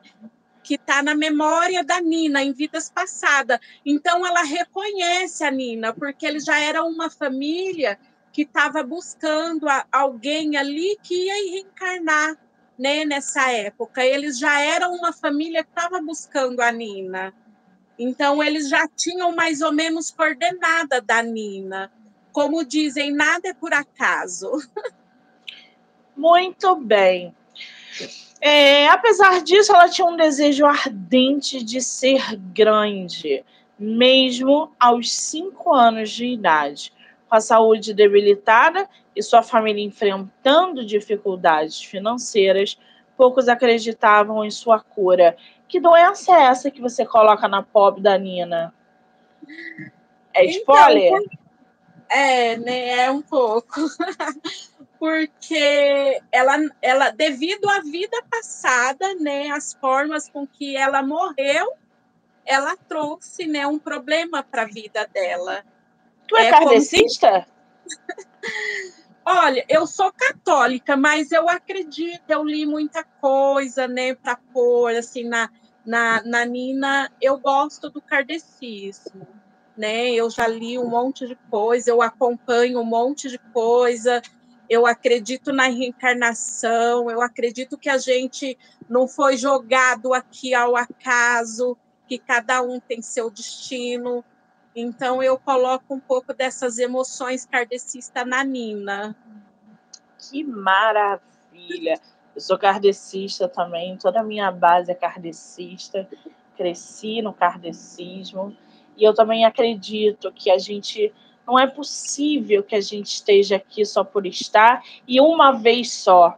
Que 0.61 0.75
está 0.75 1.01
na 1.01 1.15
memória 1.15 1.83
da 1.85 2.01
Nina 2.01 2.43
em 2.43 2.51
vidas 2.51 2.89
passadas. 2.89 3.59
Então 3.85 4.25
ela 4.27 4.43
reconhece 4.43 5.45
a 5.45 5.51
Nina, 5.51 5.93
porque 5.93 6.25
eles 6.25 6.43
já 6.43 6.59
eram 6.59 6.89
uma 6.89 7.09
família 7.09 7.97
que 8.33 8.41
estava 8.41 8.83
buscando 8.83 9.67
alguém 9.89 10.57
ali 10.57 10.97
que 11.01 11.27
ia 11.27 11.51
reencarnar 11.51 12.37
né, 12.77 13.05
nessa 13.05 13.51
época. 13.51 14.03
Eles 14.03 14.37
já 14.37 14.59
eram 14.59 14.95
uma 14.95 15.13
família 15.13 15.63
que 15.63 15.69
estava 15.69 16.01
buscando 16.01 16.61
a 16.61 16.71
Nina. 16.71 17.33
Então, 18.03 18.43
eles 18.43 18.67
já 18.67 18.85
tinham 18.87 19.33
mais 19.33 19.61
ou 19.61 19.71
menos 19.71 20.11
coordenada 20.11 21.01
da 21.01 21.23
Nina. 21.23 21.89
Como 22.33 22.65
dizem, 22.65 23.13
nada 23.13 23.47
é 23.47 23.53
por 23.53 23.73
acaso. 23.73 24.51
Muito 26.15 26.75
bem. 26.75 27.33
É, 28.41 28.89
apesar 28.89 29.41
disso, 29.41 29.73
ela 29.73 29.87
tinha 29.87 30.05
um 30.05 30.17
desejo 30.17 30.65
ardente 30.65 31.63
de 31.63 31.79
ser 31.79 32.35
grande, 32.35 33.41
mesmo 33.79 34.73
aos 34.77 35.09
cinco 35.09 35.73
anos 35.73 36.11
de 36.11 36.25
idade. 36.25 36.91
Com 37.29 37.37
a 37.37 37.41
saúde 37.41 37.93
debilitada 37.93 38.85
e 39.15 39.23
sua 39.23 39.41
família 39.41 39.81
enfrentando 39.81 40.85
dificuldades 40.85 41.81
financeiras, 41.81 42.77
poucos 43.15 43.47
acreditavam 43.47 44.43
em 44.43 44.51
sua 44.51 44.81
cura. 44.81 45.37
Que 45.74 45.80
doença 45.80 46.32
é 46.34 46.43
essa 46.43 46.69
que 46.69 46.80
você 46.80 47.03
coloca 47.03 47.47
na 47.47 47.63
pop 47.63 47.99
da 47.99 48.15
Nina? 48.15 48.71
É 50.32 50.45
então, 50.45 50.59
spoiler? 50.59 51.19
Então, 51.19 51.39
é, 52.09 52.57
né? 52.57 52.89
É 53.05 53.09
um 53.09 53.24
pouco. 53.24 53.74
Porque 54.99 56.21
ela, 56.32 56.57
ela, 56.80 57.09
devido 57.09 57.67
à 57.71 57.80
vida 57.80 58.24
passada, 58.30 59.15
né, 59.15 59.49
as 59.49 59.74
formas 59.74 60.30
com 60.30 60.45
que 60.45 60.78
ela 60.78 61.01
morreu, 61.01 61.74
ela 62.45 62.78
trouxe, 62.78 63.47
né, 63.47 63.65
um 63.65 63.80
problema 63.80 64.43
para 64.43 64.61
a 64.61 64.67
vida 64.67 65.09
dela. 65.11 65.65
Tu 66.28 66.38
é, 66.38 66.49
é 66.49 66.51
kardecista? 66.51 67.47
Olha, 69.26 69.65
eu 69.67 69.88
sou 69.88 70.11
católica, 70.11 70.95
mas 70.95 71.32
eu 71.32 71.49
acredito, 71.49 72.30
eu 72.30 72.43
li 72.43 72.63
muita 72.63 73.03
coisa, 73.03 73.88
né, 73.88 74.13
para 74.13 74.36
pôr 74.36 74.95
assim 74.95 75.24
na, 75.24 75.49
na, 75.86 76.21
na 76.23 76.45
Nina. 76.45 77.11
Eu 77.21 77.38
gosto 77.38 77.89
do 77.89 78.01
kardecismo, 78.01 79.27
né? 79.77 80.11
Eu 80.11 80.29
já 80.29 80.47
li 80.47 80.77
um 80.77 80.89
monte 80.89 81.27
de 81.27 81.36
coisa, 81.49 81.89
eu 81.89 82.01
acompanho 82.01 82.79
um 82.79 82.86
monte 82.86 83.29
de 83.29 83.38
coisa. 83.38 84.21
Eu 84.69 84.86
acredito 84.86 85.51
na 85.51 85.67
reencarnação, 85.67 87.09
eu 87.09 87.21
acredito 87.21 87.77
que 87.77 87.89
a 87.89 87.97
gente 87.97 88.57
não 88.89 89.07
foi 89.07 89.38
jogado 89.38 90.13
aqui 90.13 90.53
ao 90.53 90.75
acaso, 90.75 91.77
que 92.07 92.17
cada 92.17 92.61
um 92.61 92.79
tem 92.79 93.01
seu 93.01 93.29
destino. 93.29 94.23
Então 94.75 95.21
eu 95.21 95.38
coloco 95.38 95.93
um 95.93 95.99
pouco 95.99 96.34
dessas 96.34 96.79
emoções 96.79 97.45
kardecistas 97.45 98.25
na 98.25 98.43
Nina. 98.43 99.15
Que 100.17 100.43
maravilha! 100.43 101.99
Eu 102.36 102.41
sou 102.41 102.57
kardecista 102.57 103.47
também, 103.47 103.97
toda 103.97 104.19
a 104.19 104.23
minha 104.23 104.51
base 104.51 104.91
é 104.91 104.95
kardecista, 104.95 106.07
cresci 106.57 107.21
no 107.21 107.34
kardecismo, 107.34 108.55
e 108.97 109.03
eu 109.03 109.13
também 109.13 109.45
acredito 109.45 110.31
que 110.31 110.49
a 110.49 110.57
gente 110.57 111.13
não 111.45 111.59
é 111.59 111.67
possível 111.67 112.63
que 112.63 112.75
a 112.75 112.81
gente 112.81 113.07
esteja 113.07 113.57
aqui 113.57 113.86
só 113.86 114.03
por 114.03 114.25
estar 114.25 114.81
e 115.07 115.19
uma 115.19 115.51
vez 115.51 115.91
só. 115.91 116.38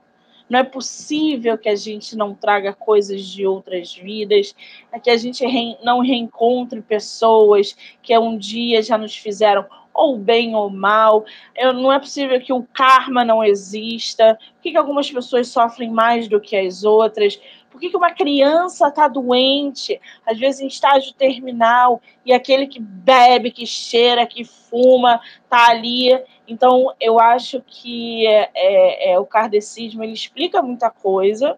Não 0.49 0.59
é 0.59 0.63
possível 0.63 1.57
que 1.57 1.69
a 1.69 1.75
gente 1.75 2.15
não 2.15 2.35
traga 2.35 2.73
coisas 2.73 3.25
de 3.25 3.47
outras 3.47 3.95
vidas, 3.95 4.55
é 4.91 4.99
que 4.99 5.09
a 5.09 5.17
gente 5.17 5.43
não 5.83 6.01
reencontre 6.01 6.81
pessoas 6.81 7.75
que 8.01 8.17
um 8.17 8.37
dia 8.37 8.81
já 8.83 8.97
nos 8.97 9.15
fizeram 9.15 9.65
ou 9.95 10.17
bem 10.17 10.55
ou 10.55 10.69
mal. 10.69 11.25
Eu, 11.55 11.73
não 11.73 11.91
é 11.91 11.99
possível 11.99 12.39
que 12.41 12.51
o 12.53 12.63
karma 12.73 13.23
não 13.23 13.43
exista. 13.43 14.37
Por 14.55 14.61
que, 14.61 14.71
que 14.71 14.77
algumas 14.77 15.09
pessoas 15.09 15.47
sofrem 15.47 15.89
mais 15.89 16.27
do 16.27 16.39
que 16.39 16.55
as 16.55 16.83
outras? 16.83 17.39
Por 17.69 17.79
que, 17.79 17.89
que 17.89 17.97
uma 17.97 18.11
criança 18.11 18.87
está 18.87 19.07
doente, 19.07 19.99
às 20.25 20.37
vezes 20.37 20.61
em 20.61 20.67
estágio 20.67 21.13
terminal, 21.13 22.01
e 22.25 22.31
aquele 22.31 22.67
que 22.67 22.79
bebe, 22.79 23.51
que 23.51 23.65
cheira, 23.65 24.25
que 24.25 24.45
fuma, 24.45 25.19
está 25.43 25.71
ali? 25.71 26.09
Então, 26.47 26.93
eu 27.01 27.19
acho 27.19 27.61
que 27.65 28.25
é, 28.27 28.49
é, 28.55 29.11
é, 29.11 29.19
o 29.19 29.25
kardecismo 29.25 30.03
ele 30.03 30.13
explica 30.13 30.61
muita 30.61 30.89
coisa, 30.89 31.57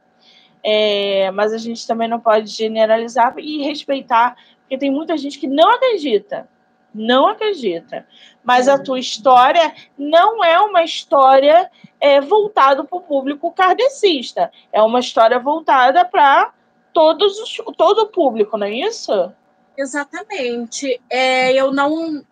é, 0.63 1.29
mas 1.31 1.53
a 1.53 1.57
gente 1.57 1.85
também 1.85 2.07
não 2.07 2.19
pode 2.19 2.47
generalizar 2.47 3.35
e 3.37 3.63
respeitar, 3.63 4.35
porque 4.61 4.77
tem 4.77 4.89
muita 4.89 5.15
gente 5.17 5.37
que 5.37 5.47
não 5.47 5.69
acredita 5.69 6.49
não 6.93 7.27
acredita. 7.27 8.05
Mas 8.43 8.67
a 8.67 8.75
uhum. 8.75 8.83
tua 8.83 8.99
história 8.99 9.73
não 9.97 10.43
é 10.43 10.59
uma 10.59 10.83
história 10.83 11.69
é, 11.99 12.21
voltada 12.21 12.83
para 12.83 12.97
o 12.97 13.01
público 13.01 13.51
kardecista. 13.51 14.51
É 14.71 14.81
uma 14.81 14.99
história 14.99 15.39
voltada 15.39 16.05
para 16.05 16.53
todos 16.93 17.37
os, 17.39 17.57
todo 17.77 18.03
o 18.03 18.07
público, 18.07 18.57
não 18.57 18.67
é 18.67 18.71
isso? 18.71 19.31
Exatamente. 19.77 20.99
É, 21.09 21.53
eu 21.53 21.71
não, 21.71 22.23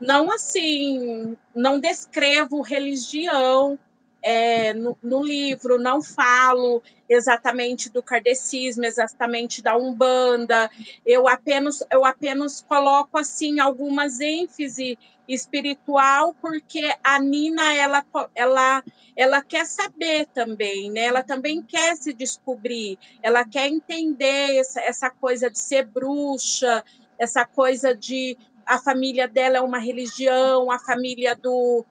não 0.00 0.32
assim, 0.32 1.36
não 1.54 1.78
descrevo 1.78 2.62
religião, 2.62 3.78
é, 4.24 4.72
no, 4.72 4.96
no, 5.02 5.22
livro, 5.22 5.78
não 5.78 6.02
falo 6.02 6.82
exatamente 7.06 7.90
do 7.90 8.02
kardecismo, 8.02 8.82
exatamente 8.86 9.60
da 9.60 9.76
umbanda. 9.76 10.70
Eu 11.04 11.28
apenas 11.28 11.84
eu 11.92 12.06
apenas 12.06 12.62
coloco 12.62 13.18
assim 13.18 13.60
algumas 13.60 14.20
ênfase 14.20 14.98
espiritual 15.28 16.34
porque 16.40 16.90
a 17.04 17.20
Nina 17.20 17.74
ela 17.74 18.02
ela 18.34 18.82
ela 19.14 19.42
quer 19.42 19.66
saber 19.66 20.26
também, 20.32 20.90
né? 20.90 21.02
Ela 21.02 21.22
também 21.22 21.62
quer 21.62 21.94
se 21.94 22.14
descobrir, 22.14 22.98
ela 23.22 23.44
quer 23.44 23.68
entender 23.68 24.56
essa, 24.56 24.80
essa 24.80 25.10
coisa 25.10 25.50
de 25.50 25.58
ser 25.58 25.84
bruxa, 25.84 26.82
essa 27.18 27.44
coisa 27.44 27.94
de 27.94 28.38
a 28.64 28.78
família 28.78 29.28
dela 29.28 29.58
é 29.58 29.60
uma 29.60 29.78
religião, 29.78 30.70
a 30.70 30.78
família 30.78 31.36
do 31.36 31.84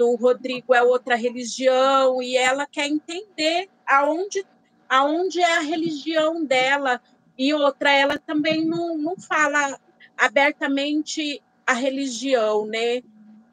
do 0.00 0.14
Rodrigo 0.14 0.74
é 0.74 0.82
outra 0.82 1.14
religião 1.14 2.22
e 2.22 2.34
ela 2.34 2.64
quer 2.64 2.86
entender 2.86 3.68
aonde, 3.86 4.46
aonde 4.88 5.42
é 5.42 5.58
a 5.58 5.60
religião 5.60 6.42
dela 6.42 7.02
e 7.36 7.52
outra 7.52 7.92
ela 7.92 8.16
também 8.16 8.64
não, 8.64 8.96
não 8.96 9.14
fala 9.18 9.78
abertamente 10.16 11.42
a 11.66 11.74
religião, 11.74 12.64
né? 12.64 13.02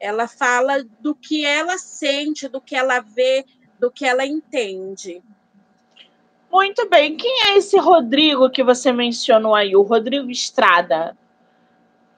Ela 0.00 0.26
fala 0.26 0.82
do 1.00 1.14
que 1.14 1.44
ela 1.44 1.76
sente, 1.76 2.48
do 2.48 2.62
que 2.62 2.74
ela 2.74 3.00
vê, 3.00 3.44
do 3.78 3.90
que 3.90 4.06
ela 4.06 4.24
entende. 4.24 5.22
Muito 6.50 6.88
bem. 6.88 7.14
Quem 7.14 7.48
é 7.48 7.58
esse 7.58 7.76
Rodrigo 7.76 8.48
que 8.48 8.64
você 8.64 8.90
mencionou 8.90 9.54
aí? 9.54 9.76
O 9.76 9.82
Rodrigo 9.82 10.30
Estrada? 10.30 11.14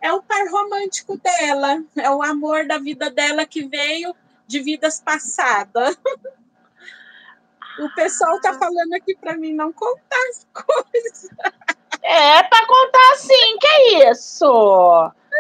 É 0.01 0.13
o 0.13 0.23
par 0.23 0.47
romântico 0.51 1.19
dela, 1.19 1.83
é 1.97 2.11
o 2.11 2.23
amor 2.23 2.67
da 2.67 2.79
vida 2.79 3.11
dela 3.11 3.45
que 3.47 3.67
veio 3.67 4.15
de 4.47 4.61
vidas 4.61 5.01
passadas. 5.01 5.99
O 7.79 7.95
pessoal 7.95 8.41
tá 8.41 8.53
falando 8.55 8.93
aqui 8.95 9.17
para 9.17 9.37
mim 9.37 9.55
não 9.55 9.73
contar 9.73 10.19
as 10.31 10.47
coisas. 10.53 11.29
É 12.03 12.43
para 12.43 12.67
contar 12.67 13.17
sim, 13.17 13.59
que 13.59 13.67
é 13.67 14.11
isso? 14.11 14.45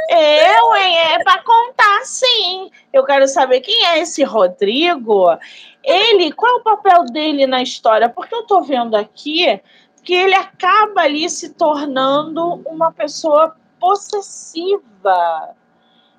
Eu, 0.08 0.76
hein? 0.76 0.98
É 0.98 1.22
para 1.22 1.42
contar 1.42 2.04
sim. 2.04 2.70
Eu 2.92 3.04
quero 3.04 3.26
saber 3.28 3.60
quem 3.60 3.86
é 3.86 4.00
esse 4.00 4.22
Rodrigo. 4.22 5.26
Ele, 5.82 6.32
qual 6.32 6.58
é 6.58 6.60
o 6.60 6.62
papel 6.62 7.04
dele 7.06 7.46
na 7.46 7.62
história? 7.62 8.08
Porque 8.08 8.34
eu 8.34 8.42
tô 8.44 8.62
vendo 8.62 8.96
aqui 8.96 9.60
que 10.02 10.14
ele 10.14 10.34
acaba 10.34 11.02
ali 11.02 11.28
se 11.28 11.50
tornando 11.50 12.54
uma 12.66 12.92
pessoa 12.92 13.56
possessiva. 13.80 15.56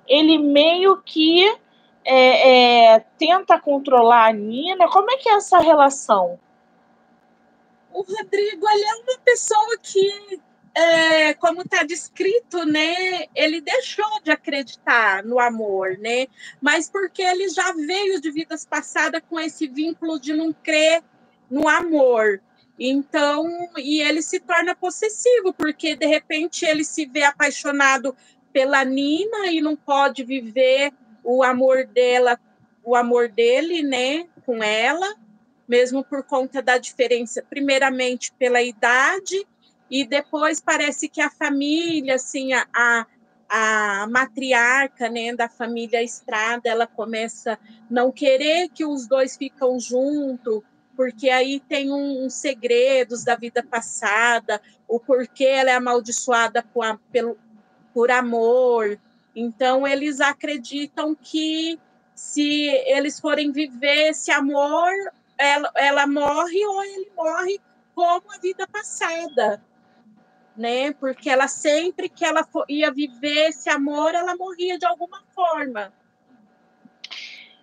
Ele 0.06 0.36
meio 0.38 1.00
que 1.02 1.46
é, 2.04 2.94
é, 2.94 3.00
tenta 3.16 3.58
controlar 3.58 4.28
a 4.28 4.32
Nina. 4.32 4.88
Como 4.88 5.10
é 5.10 5.16
que 5.16 5.28
é 5.28 5.34
essa 5.34 5.58
relação? 5.58 6.38
O 7.92 8.02
Rodrigo 8.02 8.68
ele 8.68 8.84
é 8.84 8.94
uma 8.94 9.18
pessoa 9.24 9.78
que, 9.82 10.40
é, 10.74 11.34
como 11.34 11.62
está 11.62 11.82
descrito, 11.82 12.64
né, 12.64 13.26
ele 13.34 13.60
deixou 13.60 14.20
de 14.24 14.30
acreditar 14.30 15.22
no 15.22 15.38
amor, 15.38 15.98
né? 15.98 16.26
Mas 16.60 16.88
porque 16.88 17.22
ele 17.22 17.48
já 17.50 17.72
veio 17.72 18.20
de 18.20 18.30
vidas 18.30 18.64
passadas 18.64 19.22
com 19.28 19.38
esse 19.38 19.68
vínculo 19.68 20.18
de 20.18 20.32
não 20.32 20.52
crer 20.52 21.02
no 21.50 21.68
amor. 21.68 22.40
Então, 22.78 23.46
e 23.76 24.00
ele 24.00 24.22
se 24.22 24.40
torna 24.40 24.74
possessivo, 24.74 25.52
porque 25.52 25.94
de 25.94 26.06
repente 26.06 26.64
ele 26.64 26.84
se 26.84 27.06
vê 27.06 27.22
apaixonado 27.22 28.16
pela 28.52 28.84
Nina 28.84 29.46
e 29.46 29.60
não 29.60 29.76
pode 29.76 30.24
viver 30.24 30.92
o 31.22 31.42
amor 31.42 31.86
dela, 31.86 32.38
o 32.82 32.96
amor 32.96 33.28
dele, 33.28 33.82
né, 33.82 34.26
com 34.44 34.62
ela, 34.62 35.14
mesmo 35.68 36.02
por 36.02 36.22
conta 36.22 36.60
da 36.60 36.78
diferença, 36.78 37.42
primeiramente 37.48 38.32
pela 38.32 38.60
idade 38.60 39.46
e 39.92 40.06
depois 40.06 40.58
parece 40.58 41.06
que 41.06 41.20
a 41.20 41.28
família, 41.28 42.14
assim, 42.14 42.54
a, 42.54 42.66
a, 42.74 43.06
a 43.46 44.06
matriarca, 44.06 45.06
né, 45.10 45.36
da 45.36 45.50
família 45.50 46.02
Estrada, 46.02 46.66
ela 46.70 46.86
começa 46.86 47.52
a 47.52 47.58
não 47.90 48.10
querer 48.10 48.70
que 48.70 48.86
os 48.86 49.06
dois 49.06 49.36
ficam 49.36 49.78
juntos, 49.78 50.62
porque 50.96 51.30
aí 51.30 51.60
tem 51.60 51.90
uns 51.90 52.26
um, 52.26 52.30
segredos 52.30 53.24
da 53.24 53.34
vida 53.34 53.62
passada, 53.62 54.60
o 54.86 55.00
porquê 55.00 55.44
ela 55.44 55.70
é 55.70 55.74
amaldiçoada 55.74 56.62
por, 56.62 56.98
pelo, 57.10 57.38
por 57.92 58.10
amor. 58.10 58.98
Então, 59.34 59.86
eles 59.86 60.20
acreditam 60.20 61.14
que 61.14 61.78
se 62.14 62.66
eles 62.86 63.18
forem 63.18 63.50
viver 63.50 64.10
esse 64.10 64.30
amor, 64.30 64.90
ela, 65.38 65.72
ela 65.74 66.06
morre 66.06 66.64
ou 66.66 66.84
ele 66.84 67.10
morre 67.16 67.60
como 67.94 68.30
a 68.32 68.38
vida 68.38 68.66
passada, 68.66 69.62
né? 70.56 70.92
Porque 70.92 71.30
ela 71.30 71.48
sempre 71.48 72.08
que 72.08 72.24
ela 72.24 72.46
ia 72.68 72.90
viver 72.92 73.48
esse 73.48 73.70
amor, 73.70 74.14
ela 74.14 74.36
morria 74.36 74.78
de 74.78 74.86
alguma 74.86 75.22
forma. 75.34 75.92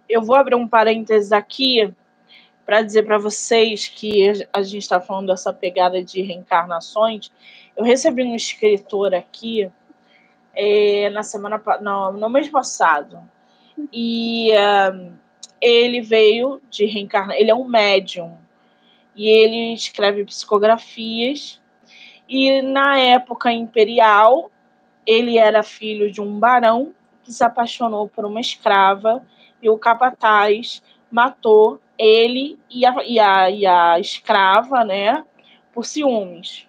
Eu 0.08 0.24
vou 0.24 0.36
abrir 0.36 0.56
um 0.56 0.68
parênteses 0.68 1.32
aqui 1.32 1.94
para 2.70 2.84
dizer 2.84 3.02
para 3.02 3.18
vocês 3.18 3.88
que 3.88 4.32
a 4.54 4.62
gente 4.62 4.84
está 4.84 5.02
falando 5.02 5.26
dessa 5.26 5.52
pegada 5.52 6.04
de 6.04 6.22
reencarnações. 6.22 7.32
Eu 7.76 7.84
recebi 7.84 8.22
um 8.22 8.36
escritor 8.36 9.16
aqui 9.16 9.72
é, 10.54 11.10
na 11.10 11.24
semana 11.24 11.60
no, 11.82 12.30
mês 12.30 12.48
passado 12.48 13.28
e 13.92 14.52
um, 14.94 15.14
ele 15.60 16.00
veio 16.00 16.62
de 16.70 16.86
reencarnar. 16.86 17.36
Ele 17.38 17.50
é 17.50 17.56
um 17.56 17.68
médium 17.68 18.38
e 19.16 19.28
ele 19.28 19.74
escreve 19.74 20.24
psicografias. 20.26 21.60
E 22.30 22.62
na 22.62 23.00
época 23.00 23.52
imperial, 23.52 24.52
ele 25.08 25.40
era 25.40 25.64
filho 25.64 26.12
de 26.12 26.22
um 26.22 26.40
barão 26.40 26.94
que 27.24 27.34
se 27.34 27.44
apaixonou 27.44 28.08
por 28.08 28.26
uma 28.26 28.40
escrava 28.40 29.26
e 29.60 29.68
o 29.72 29.78
capataz 29.80 30.84
matou 31.10 31.82
ele 32.00 32.58
e 32.70 32.86
a, 32.86 33.04
e 33.04 33.20
a, 33.20 33.50
e 33.50 33.66
a 33.66 34.00
escrava, 34.00 34.86
né, 34.86 35.26
por 35.74 35.86
ciúmes. 35.86 36.66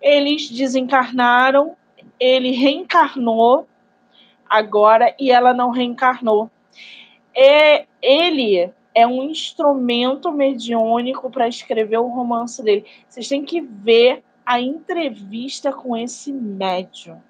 Eles 0.00 0.48
desencarnaram, 0.48 1.76
ele 2.20 2.52
reencarnou 2.52 3.66
agora 4.48 5.12
e 5.18 5.32
ela 5.32 5.52
não 5.52 5.70
reencarnou. 5.70 6.48
É, 7.36 7.86
ele 8.00 8.72
é 8.94 9.04
um 9.04 9.24
instrumento 9.24 10.30
mediúnico 10.30 11.28
para 11.28 11.48
escrever 11.48 11.98
o 11.98 12.06
romance 12.06 12.62
dele. 12.62 12.86
Vocês 13.08 13.26
têm 13.26 13.44
que 13.44 13.60
ver 13.60 14.22
a 14.46 14.60
entrevista 14.60 15.72
com 15.72 15.96
esse 15.96 16.32
médium 16.32 17.20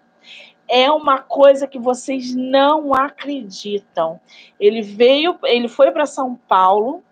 é 0.68 0.90
uma 0.90 1.18
coisa 1.18 1.66
que 1.66 1.78
vocês 1.78 2.34
não 2.34 2.94
acreditam. 2.94 4.18
Ele 4.58 4.80
veio, 4.82 5.38
ele 5.44 5.68
foi 5.68 5.90
para 5.90 6.06
São 6.06 6.34
Paulo 6.34 7.02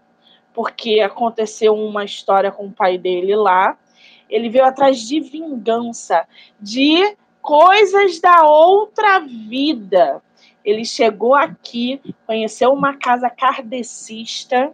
porque 0.55 1.01
aconteceu 1.01 1.75
uma 1.75 2.05
história 2.05 2.51
com 2.51 2.67
o 2.67 2.73
pai 2.73 2.99
dele 2.99 3.35
lá. 3.35 3.77
Ele 4.29 4.49
veio 4.49 4.65
atrás 4.65 5.01
de 5.01 5.21
vingança, 5.21 6.27
de 6.61 7.17
coisas 7.41 8.21
da 8.21 8.45
outra 8.45 9.21
vida. 9.21 10.23
Ele 10.65 10.85
chegou 10.85 11.35
aqui, 11.35 12.01
conheceu 12.27 12.73
uma 12.73 12.95
casa 12.97 13.29
kardecista, 13.29 14.73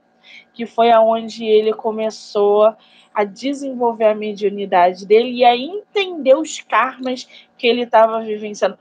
que 0.53 0.67
foi 0.67 0.91
aonde 0.91 1.45
ele 1.45 1.73
começou 1.73 2.75
a 3.15 3.25
desenvolver 3.25 4.05
a 4.05 4.15
mediunidade 4.15 5.07
dele 5.07 5.31
e 5.39 5.45
a 5.45 5.57
entender 5.57 6.37
os 6.37 6.61
karmas 6.61 7.29
que 7.57 7.67
ele 7.67 7.83
estava 7.83 8.21
vivenciando. 8.21 8.79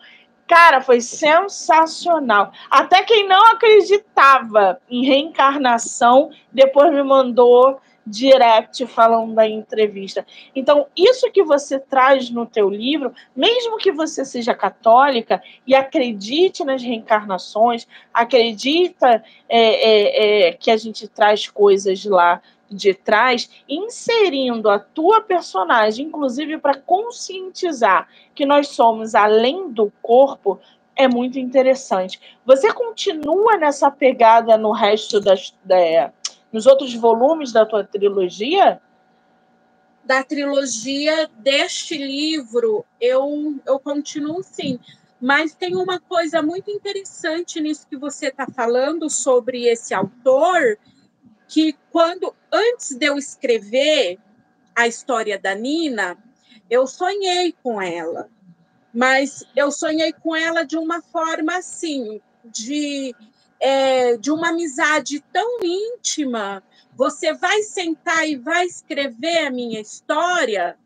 Cara, 0.47 0.81
foi 0.81 1.01
sensacional. 1.01 2.51
Até 2.69 3.03
quem 3.03 3.27
não 3.27 3.51
acreditava 3.51 4.79
em 4.89 5.05
reencarnação, 5.05 6.29
depois 6.53 6.91
me 6.93 7.03
mandou 7.03 7.81
direct 8.07 8.85
falando 8.87 9.35
da 9.35 9.45
entrevista. 9.45 10.25
Então, 10.55 10.87
isso 10.95 11.29
que 11.31 11.43
você 11.43 11.77
traz 11.77 12.29
no 12.29 12.45
teu 12.45 12.69
livro, 12.69 13.13
mesmo 13.35 13.77
que 13.77 13.91
você 13.91 14.23
seja 14.23 14.55
católica 14.55 15.43
e 15.65 15.75
acredite 15.75 16.63
nas 16.63 16.81
reencarnações, 16.81 17.85
acredita 18.13 19.21
é, 19.49 19.59
é, 19.59 20.47
é, 20.47 20.53
que 20.53 20.71
a 20.71 20.77
gente 20.77 21.07
traz 21.07 21.47
coisas 21.49 22.05
lá 22.05 22.41
de 22.69 22.93
trás, 22.93 23.49
inserindo 23.67 24.69
a 24.69 24.79
tua 24.79 25.21
personagem, 25.21 26.07
inclusive 26.07 26.57
para 26.57 26.77
conscientizar 26.77 28.07
que 28.35 28.45
nós 28.45 28.69
somos 28.69 29.15
além 29.15 29.71
do 29.71 29.91
corpo, 30.01 30.59
é 30.95 31.07
muito 31.07 31.39
interessante. 31.39 32.19
Você 32.45 32.73
continua 32.73 33.57
nessa 33.57 33.89
pegada 33.89 34.57
no 34.57 34.71
resto 34.71 35.19
das, 35.19 35.55
da, 35.63 36.11
nos 36.51 36.65
outros 36.65 36.93
volumes 36.93 37.51
da 37.51 37.65
tua 37.65 37.83
trilogia? 37.83 38.81
Da 40.03 40.23
trilogia 40.23 41.29
deste 41.37 41.97
livro, 41.97 42.83
eu, 42.99 43.59
eu 43.65 43.79
continuo 43.79 44.41
sim. 44.43 44.79
Mas 45.19 45.53
tem 45.53 45.75
uma 45.75 45.99
coisa 45.99 46.41
muito 46.41 46.69
interessante 46.69 47.59
nisso 47.59 47.87
que 47.87 47.97
você 47.97 48.27
está 48.27 48.47
falando 48.47 49.09
sobre 49.09 49.65
esse 49.65 49.93
autor, 49.93 50.77
que 51.47 51.73
quando 51.91 52.35
antes 52.51 52.95
de 52.95 53.05
eu 53.05 53.17
escrever 53.17 54.19
a 54.75 54.87
história 54.87 55.39
da 55.39 55.55
Nina, 55.55 56.17
eu 56.69 56.85
sonhei 56.85 57.55
com 57.63 57.81
ela. 57.81 58.29
Mas 58.93 59.43
eu 59.55 59.71
sonhei 59.71 60.11
com 60.13 60.35
ela 60.35 60.63
de 60.63 60.77
uma 60.77 61.01
forma 61.01 61.57
assim, 61.57 62.21
de 62.45 63.15
é, 63.59 64.17
de 64.17 64.31
uma 64.31 64.49
amizade 64.49 65.23
tão 65.33 65.59
íntima, 65.63 66.63
você 66.95 67.33
vai 67.33 67.63
sentar 67.63 68.27
e 68.27 68.35
vai 68.35 68.65
escrever 68.65 69.47
a 69.47 69.51
minha 69.51 69.79
história, 69.79 70.77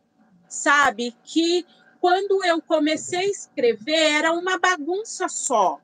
sabe? 0.48 1.16
Que 1.24 1.66
quando 2.00 2.44
eu 2.44 2.62
comecei 2.62 3.20
a 3.20 3.30
escrever 3.30 4.12
era 4.18 4.34
uma 4.34 4.58
bagunça 4.58 5.28
só. 5.28 5.80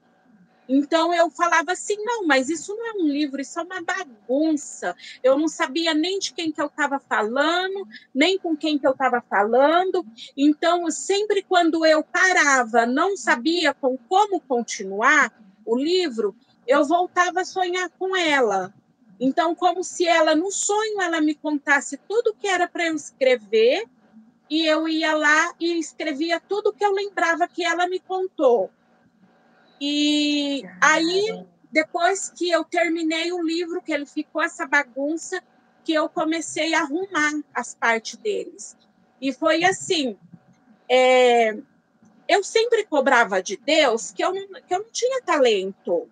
Então 0.68 1.14
eu 1.14 1.30
falava 1.30 1.72
assim, 1.72 1.96
não, 2.04 2.26
mas 2.26 2.50
isso 2.50 2.76
não 2.76 2.86
é 2.88 2.94
um 2.94 3.08
livro, 3.08 3.40
isso 3.40 3.60
é 3.60 3.64
uma 3.64 3.82
bagunça. 3.82 4.96
Eu 5.24 5.38
não 5.38 5.48
sabia 5.48 5.94
nem 5.94 6.20
de 6.20 6.34
quem 6.34 6.52
que 6.52 6.62
eu 6.62 6.68
estava 6.68 7.00
falando, 7.00 7.88
nem 8.14 8.38
com 8.38 8.56
quem 8.56 8.78
que 8.78 8.86
eu 8.86 8.92
estava 8.92 9.22
falando. 9.22 10.06
Então, 10.36 10.90
sempre 10.92 11.42
quando 11.42 11.86
eu 11.86 12.04
parava, 12.04 12.86
não 12.86 13.16
sabia 13.16 13.74
com 13.74 13.98
como 13.98 14.42
continuar 14.42 15.32
o 15.66 15.78
livro, 15.78 16.36
eu 16.66 16.84
voltava 16.84 17.42
a 17.42 17.46
sonhar 17.46 17.90
com 17.98 18.16
ela. 18.16 18.74
Então, 19.20 19.56
como 19.56 19.84
se 19.84 20.06
ela, 20.06 20.36
no 20.36 20.52
sonho, 20.52 21.02
ela 21.02 21.20
me 21.20 21.34
contasse 21.34 21.98
tudo 22.08 22.36
que 22.36 22.48
era 22.48 22.68
para 22.68 22.88
eu 22.88 22.96
escrever, 22.96 23.86
e 24.50 24.66
eu 24.66 24.88
ia 24.88 25.14
lá 25.14 25.54
e 25.60 25.78
escrevia 25.78 26.40
tudo 26.40 26.74
que 26.74 26.86
eu 26.86 26.94
lembrava 26.94 27.48
que 27.48 27.64
ela 27.64 27.88
me 27.88 28.00
contou. 28.00 28.70
E 29.80 30.64
aí, 30.82 31.46
depois 31.72 32.30
que 32.30 32.50
eu 32.50 32.64
terminei 32.64 33.32
o 33.32 33.42
livro, 33.42 33.82
que 33.82 33.92
ele 33.92 34.06
ficou 34.06 34.42
essa 34.42 34.66
bagunça, 34.66 35.42
que 35.84 35.94
eu 35.94 36.10
comecei 36.10 36.74
a 36.74 36.82
arrumar 36.82 37.32
as 37.54 37.76
partes 37.76 38.18
deles. 38.18 38.76
E 39.22 39.32
foi 39.32 39.64
assim: 39.64 40.18
é, 40.90 41.56
eu 42.28 42.44
sempre 42.44 42.86
cobrava 42.86 43.42
de 43.42 43.58
Deus 43.58 44.12
que 44.12 44.24
eu 44.24 44.34
não, 44.34 44.62
que 44.62 44.74
eu 44.74 44.80
não 44.80 44.92
tinha 44.92 45.22
talento. 45.22 46.10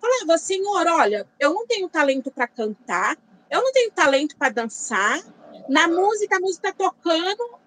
Falava, 0.00 0.38
Senhor, 0.38 0.86
olha, 0.86 1.28
eu 1.38 1.52
não 1.52 1.66
tenho 1.66 1.88
talento 1.88 2.30
para 2.30 2.48
cantar, 2.48 3.18
eu 3.50 3.62
não 3.62 3.72
tenho 3.72 3.90
talento 3.90 4.36
para 4.36 4.52
dançar. 4.52 5.20
Na 5.68 5.86
música, 5.86 6.36
a 6.36 6.40
música 6.40 6.72
tá 6.72 6.84
tocando, 6.84 7.58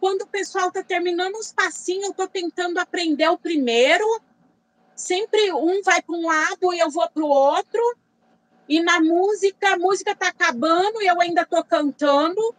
quando 0.00 0.22
o 0.22 0.26
pessoal 0.26 0.68
está 0.68 0.82
terminando 0.82 1.36
os 1.36 1.52
passinhos, 1.52 2.06
eu 2.06 2.10
estou 2.10 2.26
tentando 2.26 2.78
aprender 2.78 3.28
o 3.28 3.38
primeiro. 3.38 4.04
Sempre 5.00 5.50
um 5.52 5.80
vai 5.82 6.02
para 6.02 6.14
um 6.14 6.26
lado 6.26 6.74
e 6.74 6.78
eu 6.78 6.90
vou 6.90 7.08
para 7.08 7.22
o 7.22 7.28
outro. 7.28 7.96
E 8.68 8.82
na 8.82 9.00
música, 9.00 9.72
a 9.72 9.78
música 9.78 10.12
está 10.12 10.28
acabando 10.28 11.00
e 11.00 11.06
eu 11.06 11.18
ainda 11.20 11.42
estou 11.42 11.64
cantando. 11.64 12.54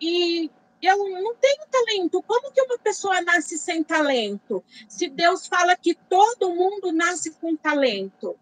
E 0.00 0.50
eu 0.82 0.96
não 1.10 1.34
tenho 1.34 1.66
talento. 1.70 2.22
Como 2.22 2.50
que 2.50 2.62
uma 2.62 2.78
pessoa 2.78 3.20
nasce 3.20 3.58
sem 3.58 3.84
talento? 3.84 4.64
Se 4.88 5.08
Deus 5.08 5.46
fala 5.46 5.76
que 5.76 5.94
todo 5.94 6.54
mundo 6.54 6.90
nasce 6.90 7.32
com 7.32 7.54
talento. 7.54 8.34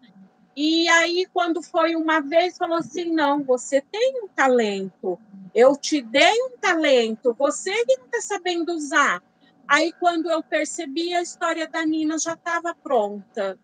E 0.55 0.87
aí, 0.87 1.27
quando 1.33 1.61
foi 1.61 1.97
uma 1.97 2.21
vez, 2.21 2.57
falou 2.57 2.77
assim: 2.77 3.11
não, 3.11 3.43
você 3.43 3.81
tem 3.81 4.23
um 4.23 4.27
talento. 4.29 5.19
Eu 5.53 5.75
te 5.75 6.01
dei 6.01 6.41
um 6.43 6.57
talento, 6.57 7.35
você 7.37 7.73
que 7.85 7.97
não 7.97 8.05
está 8.05 8.21
sabendo 8.21 8.73
usar. 8.73 9.21
Aí, 9.69 9.93
quando 9.99 10.31
eu 10.31 10.41
percebi, 10.41 11.13
a 11.13 11.21
história 11.21 11.67
da 11.67 11.85
Nina 11.85 12.17
já 12.17 12.33
estava 12.33 12.73
pronta. 12.73 13.57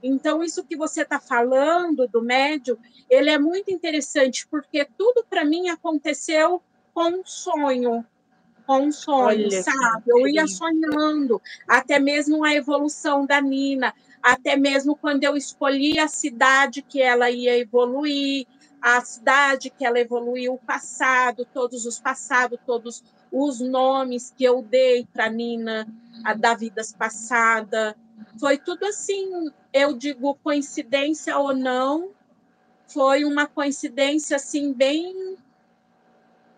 Então, 0.00 0.42
isso 0.42 0.64
que 0.64 0.76
você 0.76 1.02
está 1.02 1.18
falando 1.18 2.06
do 2.06 2.22
médio, 2.22 2.78
ele 3.10 3.28
é 3.28 3.38
muito 3.38 3.68
interessante, 3.72 4.46
porque 4.46 4.86
tudo 4.96 5.26
para 5.28 5.44
mim 5.44 5.68
aconteceu 5.68 6.62
com 6.94 7.10
um 7.10 7.24
sonho 7.24 8.06
com 8.68 8.80
um 8.80 8.92
sonho, 8.92 9.46
Olha, 9.46 9.62
sabe? 9.62 10.02
Eu 10.08 10.28
ia 10.28 10.46
sonhando, 10.46 11.40
até 11.66 11.98
mesmo 11.98 12.44
a 12.44 12.54
evolução 12.54 13.24
da 13.24 13.40
Nina, 13.40 13.94
até 14.22 14.56
mesmo 14.56 14.94
quando 14.94 15.24
eu 15.24 15.38
escolhi 15.38 15.98
a 15.98 16.06
cidade 16.06 16.82
que 16.82 17.00
ela 17.00 17.30
ia 17.30 17.56
evoluir, 17.56 18.46
a 18.82 19.00
cidade 19.00 19.70
que 19.70 19.86
ela 19.86 19.98
evoluiu, 19.98 20.52
o 20.52 20.58
passado, 20.58 21.46
todos 21.46 21.86
os 21.86 21.98
passados, 21.98 22.58
todos 22.66 23.02
os 23.30 23.60
nomes 23.60 24.32
que 24.36 24.44
eu 24.44 24.62
dei 24.62 25.06
para 25.12 25.28
Nina, 25.28 25.86
a 26.24 26.34
da 26.34 26.54
vidas 26.54 26.92
passada. 26.92 27.96
Foi 28.38 28.58
tudo 28.58 28.84
assim, 28.86 29.50
eu 29.72 29.96
digo 29.96 30.34
coincidência 30.42 31.36
ou 31.38 31.54
não, 31.54 32.10
foi 32.86 33.24
uma 33.24 33.46
coincidência 33.46 34.36
assim 34.36 34.72
bem 34.72 35.36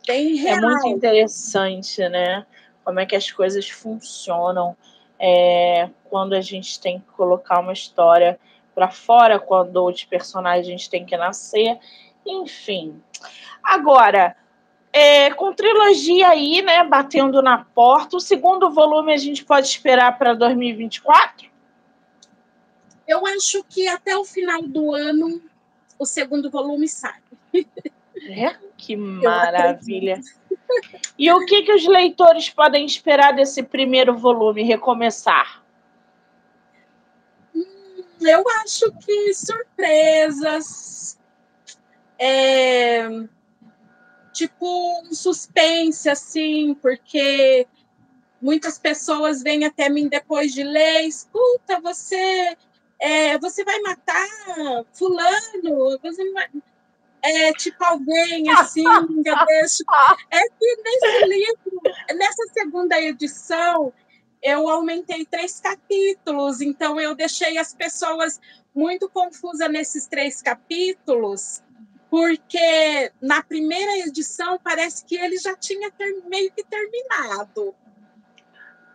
bem 0.06 0.34
real. 0.36 0.58
É 0.58 0.60
muito 0.60 0.88
interessante, 0.88 2.08
né? 2.08 2.46
Como 2.84 3.00
é 3.00 3.06
que 3.06 3.14
as 3.14 3.30
coisas 3.30 3.68
funcionam 3.68 4.76
é, 5.18 5.90
quando 6.08 6.32
a 6.32 6.40
gente 6.40 6.80
tem 6.80 6.98
que 6.98 7.06
colocar 7.12 7.60
uma 7.60 7.72
história 7.72 8.40
para 8.74 8.90
fora, 8.90 9.38
quando 9.38 9.84
os 9.84 10.04
personagens 10.04 10.88
têm 10.88 11.04
que 11.04 11.16
nascer, 11.16 11.78
enfim. 12.24 13.02
Agora, 13.62 14.34
é, 14.92 15.30
com 15.30 15.52
trilogia 15.52 16.28
aí, 16.28 16.62
né, 16.62 16.82
batendo 16.84 17.40
na 17.40 17.58
porta, 17.58 18.16
o 18.16 18.20
segundo 18.20 18.70
volume 18.70 19.12
a 19.12 19.16
gente 19.16 19.44
pode 19.44 19.68
esperar 19.68 20.18
para 20.18 20.34
2024? 20.34 21.48
Eu 23.06 23.26
acho 23.26 23.64
que 23.68 23.86
até 23.88 24.16
o 24.16 24.24
final 24.24 24.62
do 24.62 24.94
ano 24.94 25.40
o 25.98 26.06
segundo 26.06 26.50
volume 26.50 26.88
sai. 26.88 27.20
É? 28.22 28.56
Que 28.76 28.96
maravilha. 28.96 30.20
E 31.18 31.30
o 31.32 31.44
que, 31.46 31.62
que 31.62 31.72
os 31.72 31.86
leitores 31.86 32.50
podem 32.50 32.84
esperar 32.84 33.32
desse 33.32 33.62
primeiro 33.62 34.16
volume, 34.16 34.62
Recomeçar? 34.62 35.62
Hum, 37.54 37.64
eu 38.20 38.44
acho 38.62 38.92
que 39.04 39.34
surpresas. 39.34 41.18
É, 42.18 43.08
tipo 44.46 45.02
um 45.02 45.12
suspense, 45.12 46.08
assim, 46.08 46.74
porque 46.80 47.66
muitas 48.40 48.78
pessoas 48.78 49.42
vêm 49.42 49.64
até 49.64 49.88
mim 49.90 50.08
depois 50.08 50.52
de 50.52 50.62
ler, 50.62 51.02
escuta, 51.02 51.80
você 51.82 52.56
é, 52.98 53.38
você 53.38 53.64
vai 53.64 53.78
matar 53.80 54.26
fulano, 54.92 55.98
você 56.02 56.32
vai 56.32 56.48
é 57.22 57.52
tipo 57.52 57.84
alguém 57.84 58.50
assim, 58.50 58.82
eu 59.26 59.46
deixo. 59.46 59.84
É 60.30 60.40
que 60.40 60.76
nesse 60.82 61.26
livro, 61.26 61.82
nessa 62.16 62.46
segunda 62.54 62.98
edição, 62.98 63.92
eu 64.42 64.70
aumentei 64.70 65.26
três 65.26 65.60
capítulos, 65.60 66.62
então 66.62 66.98
eu 66.98 67.14
deixei 67.14 67.58
as 67.58 67.74
pessoas 67.74 68.40
muito 68.74 69.06
confusas 69.10 69.70
nesses 69.70 70.06
três 70.06 70.40
capítulos. 70.40 71.62
Porque 72.10 73.12
na 73.22 73.40
primeira 73.40 73.98
edição 73.98 74.58
parece 74.62 75.04
que 75.04 75.14
ele 75.14 75.38
já 75.38 75.56
tinha 75.56 75.90
ter, 75.92 76.22
meio 76.28 76.50
que 76.50 76.64
terminado. 76.64 77.72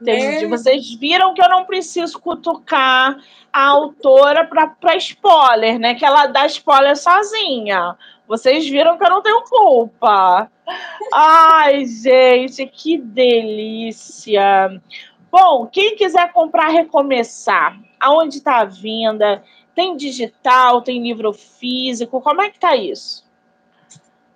Entendi. 0.02 0.46
Né? 0.46 0.48
Vocês 0.48 0.94
viram 0.96 1.34
que 1.34 1.42
eu 1.42 1.48
não 1.48 1.64
preciso 1.64 2.20
cutucar 2.20 3.18
a 3.54 3.68
autora 3.68 4.46
para 4.46 4.98
spoiler, 4.98 5.80
né? 5.80 5.96
Que 5.96 6.06
ela 6.06 6.28
dá 6.28 6.46
spoiler 6.46 6.98
sozinha. 6.98 7.96
Vocês 8.28 8.68
viram 8.68 8.98
que 8.98 9.06
eu 9.06 9.10
não 9.10 9.22
tenho 9.22 9.42
culpa. 9.44 10.52
Ai, 11.14 11.86
gente, 11.86 12.66
que 12.68 12.98
delícia. 12.98 14.82
Bom, 15.32 15.68
quem 15.68 15.96
quiser 15.96 16.34
comprar 16.34 16.68
Recomeçar, 16.70 17.80
aonde 18.00 18.38
está 18.38 18.60
a 18.60 18.66
venda? 18.66 19.42
Tem 19.76 19.98
digital, 19.98 20.82
tem 20.82 21.04
livro 21.04 21.34
físico? 21.34 22.22
Como 22.22 22.42
é 22.42 22.50
que 22.50 22.60
tá 22.60 22.76
isso? 22.76 23.26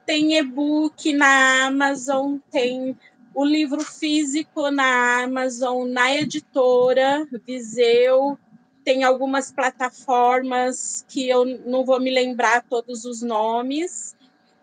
Tem 0.05 0.37
e-book 0.37 1.13
na 1.13 1.67
Amazon, 1.67 2.37
tem 2.51 2.97
o 3.33 3.45
livro 3.45 3.81
físico 3.81 4.69
na 4.69 5.23
Amazon, 5.23 5.87
na 5.87 6.13
editora 6.13 7.27
Viseu, 7.45 8.37
tem 8.83 9.03
algumas 9.03 9.51
plataformas 9.51 11.05
que 11.07 11.29
eu 11.29 11.45
não 11.45 11.85
vou 11.85 11.99
me 11.99 12.09
lembrar 12.09 12.63
todos 12.63 13.05
os 13.05 13.21
nomes, 13.21 14.15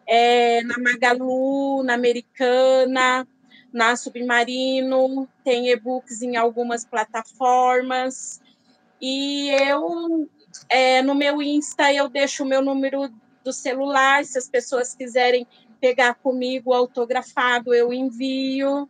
é, 0.07 0.62
na 0.62 0.79
Magalu, 0.79 1.83
na 1.85 1.95
Americana, 1.95 3.27
na 3.72 3.97
Submarino, 3.97 5.29
tem 5.45 5.68
e-books 5.68 6.22
em 6.22 6.37
algumas 6.37 6.85
plataformas. 6.85 8.41
E 9.01 9.51
eu, 9.51 10.29
é, 10.68 11.02
no 11.02 11.14
meu 11.14 11.42
Insta, 11.42 11.92
eu 11.92 12.09
deixo 12.09 12.44
o 12.44 12.46
meu 12.46 12.62
número 12.62 13.12
do 13.44 13.52
celular, 13.52 14.24
se 14.24 14.38
as 14.38 14.48
pessoas 14.48 14.94
quiserem 14.94 15.46
pegar 15.80 16.14
comigo 16.14 16.72
autografado, 16.72 17.74
eu 17.74 17.92
envio. 17.92 18.88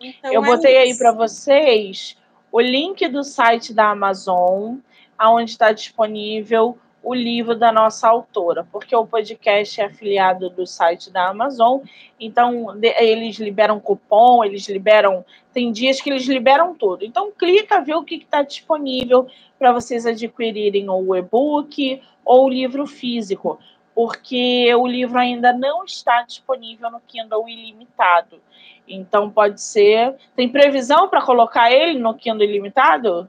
Então, 0.00 0.32
eu 0.32 0.44
é 0.44 0.46
botei 0.46 0.72
isso. 0.72 0.92
aí 0.92 0.98
para 0.98 1.12
vocês 1.12 2.16
o 2.50 2.60
link 2.60 3.08
do 3.08 3.24
site 3.24 3.72
da 3.72 3.90
Amazon, 3.90 4.76
onde 5.18 5.52
está 5.52 5.72
disponível 5.72 6.78
o 7.02 7.12
livro 7.12 7.56
da 7.56 7.72
nossa 7.72 8.08
autora, 8.08 8.66
porque 8.70 8.94
o 8.94 9.06
podcast 9.06 9.80
é 9.80 9.86
afiliado 9.86 10.48
do 10.48 10.66
site 10.66 11.10
da 11.10 11.28
Amazon, 11.28 11.80
então 12.18 12.76
eles 12.80 13.38
liberam 13.38 13.80
cupom, 13.80 14.44
eles 14.44 14.68
liberam. 14.68 15.24
Tem 15.52 15.72
dias 15.72 16.00
que 16.00 16.10
eles 16.10 16.26
liberam 16.26 16.74
tudo. 16.74 17.04
Então, 17.04 17.32
clica, 17.32 17.80
vê 17.80 17.94
o 17.94 18.04
que 18.04 18.14
está 18.14 18.42
disponível 18.42 19.26
para 19.58 19.72
vocês 19.72 20.06
adquirirem 20.06 20.88
o 20.88 21.14
e-book 21.16 22.00
ou 22.24 22.46
o 22.46 22.48
livro 22.48 22.86
físico, 22.86 23.58
porque 23.94 24.72
o 24.74 24.86
livro 24.86 25.18
ainda 25.18 25.52
não 25.52 25.84
está 25.84 26.22
disponível 26.22 26.90
no 26.90 27.00
Kindle 27.00 27.48
ilimitado. 27.48 28.40
Então, 28.86 29.28
pode 29.28 29.60
ser. 29.60 30.14
Tem 30.36 30.48
previsão 30.48 31.08
para 31.08 31.20
colocar 31.20 31.70
ele 31.72 31.98
no 31.98 32.14
Kindle 32.14 32.44
ilimitado? 32.44 33.28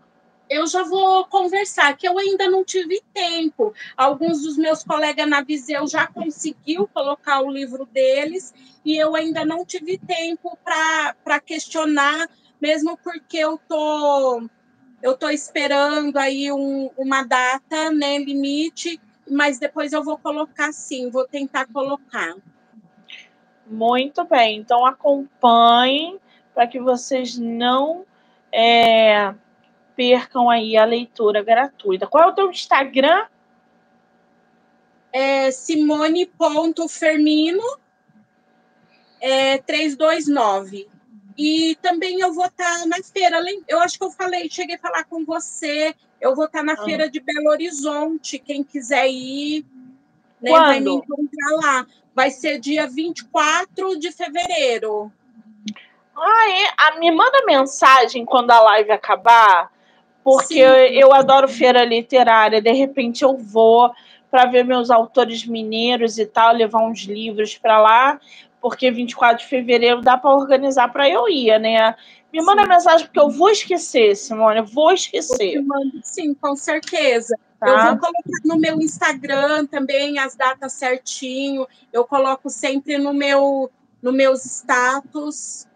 Eu 0.53 0.67
já 0.67 0.83
vou 0.83 1.25
conversar, 1.25 1.95
que 1.97 2.07
eu 2.07 2.17
ainda 2.17 2.49
não 2.49 2.63
tive 2.63 3.01
tempo. 3.13 3.73
Alguns 3.97 4.41
dos 4.41 4.57
meus 4.57 4.83
colegas 4.83 5.27
na 5.27 5.41
Viseu 5.41 5.87
já 5.87 6.07
conseguiu 6.07 6.87
colocar 6.87 7.41
o 7.41 7.51
livro 7.51 7.85
deles 7.85 8.53
e 8.85 8.95
eu 8.97 9.15
ainda 9.15 9.45
não 9.45 9.65
tive 9.65 9.97
tempo 9.97 10.57
para 10.63 11.39
questionar, 11.39 12.29
mesmo 12.61 12.97
porque 12.97 13.37
eu 13.37 13.59
tô 13.67 14.43
eu 15.01 15.17
tô 15.17 15.29
esperando 15.29 16.17
aí 16.17 16.49
um, 16.49 16.89
uma 16.97 17.23
data, 17.23 17.91
né, 17.91 18.17
limite, 18.19 19.01
mas 19.29 19.59
depois 19.59 19.91
eu 19.91 20.01
vou 20.01 20.17
colocar 20.17 20.71
sim, 20.71 21.09
vou 21.09 21.27
tentar 21.27 21.65
colocar. 21.67 22.35
Muito 23.67 24.23
bem, 24.23 24.59
então 24.59 24.85
acompanhem 24.85 26.17
para 26.53 26.67
que 26.67 26.79
vocês 26.79 27.37
não 27.37 28.05
é, 28.49 29.33
percam 29.95 30.49
aí 30.49 30.77
a 30.77 30.85
leitura 30.85 31.43
gratuita. 31.43 32.07
Qual 32.07 32.23
é 32.23 32.27
o 32.27 32.33
teu 32.33 32.49
Instagram? 32.49 33.25
É 35.11 35.51
simone.fermino 35.51 37.61
é, 39.21 39.57
329. 39.59 40.87
E 41.37 41.77
também 41.81 42.19
eu 42.19 42.33
vou 42.33 42.45
estar 42.45 42.79
tá 42.79 42.85
na 42.85 42.97
feira, 43.01 43.41
eu 43.67 43.79
acho 43.79 43.97
que 43.97 44.03
eu 44.03 44.11
falei, 44.11 44.49
cheguei 44.49 44.75
a 44.75 44.79
falar 44.79 45.03
com 45.05 45.25
você, 45.25 45.95
eu 46.21 46.35
vou 46.35 46.45
estar 46.45 46.59
tá 46.59 46.65
na 46.65 46.73
ah. 46.73 46.83
feira 46.83 47.09
de 47.09 47.19
Belo 47.19 47.49
Horizonte, 47.49 48.37
quem 48.37 48.63
quiser 48.63 49.09
ir, 49.09 49.65
né, 50.41 50.51
vai 50.51 50.79
me 50.79 50.91
encontrar 50.91 51.55
lá. 51.55 51.87
Vai 52.13 52.29
ser 52.29 52.59
dia 52.59 52.87
24 52.87 53.97
de 53.97 54.11
fevereiro. 54.11 55.11
Ah, 56.15 56.49
é? 56.49 56.67
Ah, 56.77 56.99
me 56.99 57.09
manda 57.09 57.43
mensagem 57.45 58.23
quando 58.23 58.51
a 58.51 58.61
live 58.61 58.91
acabar, 58.91 59.71
porque 60.23 60.57
eu, 60.59 60.73
eu, 60.73 61.13
adoro 61.13 61.47
feira 61.47 61.83
literária. 61.83 62.61
De 62.61 62.71
repente 62.71 63.23
eu 63.23 63.37
vou 63.37 63.91
para 64.31 64.45
ver 64.45 64.63
meus 64.63 64.89
autores 64.89 65.45
mineiros 65.45 66.17
e 66.17 66.25
tal, 66.25 66.55
levar 66.55 66.79
uns 66.79 67.01
livros 67.01 67.57
para 67.57 67.79
lá, 67.79 68.19
porque 68.59 68.89
24 68.89 69.43
de 69.43 69.49
fevereiro 69.49 70.01
dá 70.01 70.17
para 70.17 70.33
organizar 70.33 70.91
para 70.91 71.07
eu 71.07 71.27
ir, 71.29 71.59
né? 71.59 71.95
Me 72.31 72.41
manda 72.41 72.63
sim. 72.63 72.69
mensagem, 72.69 73.05
porque 73.05 73.19
eu 73.19 73.29
vou 73.29 73.51
esquecer, 73.51 74.15
Simone, 74.15 74.59
eu 74.59 74.65
vou 74.65 74.91
esquecer. 74.91 75.53
Eu 75.53 75.63
mando, 75.63 75.99
sim, 76.01 76.33
com 76.33 76.55
certeza. 76.55 77.37
Tá. 77.59 77.67
Eu 77.67 77.77
vou 77.77 77.99
colocar 77.99 78.39
no 78.43 78.57
meu 78.57 78.81
Instagram 78.81 79.67
também 79.67 80.17
as 80.17 80.35
datas 80.35 80.73
certinho. 80.73 81.67
Eu 81.91 82.03
coloco 82.05 82.49
sempre 82.49 82.97
no 82.97 83.13
meu 83.13 83.69
no 84.01 84.11
meus 84.11 84.43
status. 84.43 85.67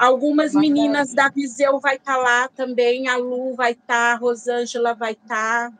Algumas 0.00 0.54
Bacana. 0.54 0.60
meninas 0.62 1.12
da 1.12 1.28
Viseu 1.28 1.78
vai 1.78 1.96
estar 1.96 2.14
tá 2.14 2.22
lá 2.22 2.48
também, 2.48 3.06
a 3.06 3.18
Lu 3.18 3.54
vai 3.54 3.72
estar, 3.72 3.86
tá, 3.86 4.12
a 4.12 4.14
Rosângela 4.14 4.94
vai 4.94 5.12
estar. 5.12 5.70
Tá. 5.70 5.78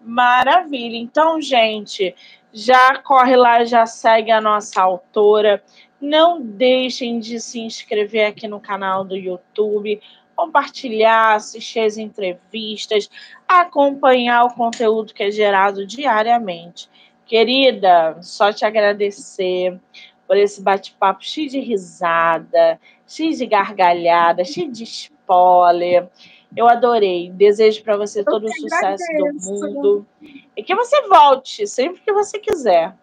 Maravilha. 0.00 0.96
Então, 0.96 1.42
gente, 1.42 2.14
já 2.52 2.96
corre 2.98 3.34
lá, 3.34 3.64
já 3.64 3.84
segue 3.84 4.30
a 4.30 4.40
nossa 4.40 4.80
autora. 4.80 5.60
Não 6.00 6.40
deixem 6.40 7.18
de 7.18 7.40
se 7.40 7.58
inscrever 7.58 8.26
aqui 8.26 8.46
no 8.46 8.60
canal 8.60 9.04
do 9.04 9.16
YouTube, 9.16 10.00
compartilhar, 10.36 11.34
assistir 11.34 11.80
as 11.80 11.96
entrevistas, 11.96 13.10
acompanhar 13.48 14.44
o 14.44 14.54
conteúdo 14.54 15.12
que 15.12 15.24
é 15.24 15.32
gerado 15.32 15.84
diariamente. 15.84 16.88
Querida, 17.26 18.22
só 18.22 18.52
te 18.52 18.64
agradecer 18.64 19.80
por 20.28 20.36
esse 20.36 20.60
bate-papo 20.60 21.24
cheio 21.24 21.48
de 21.48 21.58
risada, 21.58 22.78
cheio 23.06 23.34
de 23.34 23.46
gargalhada, 23.46 24.44
cheio 24.44 24.70
de 24.70 24.84
spoiler. 24.84 26.06
Eu 26.54 26.68
adorei. 26.68 27.30
Desejo 27.30 27.82
para 27.82 27.96
você 27.96 28.22
todo 28.22 28.44
o 28.44 28.52
sucesso 28.52 29.04
do 29.16 29.50
mundo. 29.50 30.06
E 30.54 30.62
que 30.62 30.74
você 30.74 31.00
volte 31.08 31.66
sempre 31.66 32.02
que 32.02 32.12
você 32.12 32.38
quiser. 32.38 32.94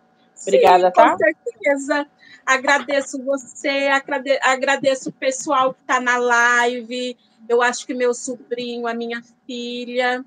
Obrigada, 0.43 0.87
Sim, 0.87 0.93
tá? 0.93 1.11
Com 1.11 1.17
certeza. 1.17 2.07
Agradeço 2.45 3.23
você, 3.23 3.89
agradeço 4.43 5.09
o 5.09 5.13
pessoal 5.13 5.73
que 5.73 5.81
está 5.81 5.99
na 5.99 6.17
live. 6.17 7.17
Eu 7.49 7.59
acho 7.59 7.87
que 7.87 7.93
meu 7.95 8.13
sobrinho, 8.13 8.85
a 8.85 8.93
minha 8.93 9.23
filha. 9.47 10.23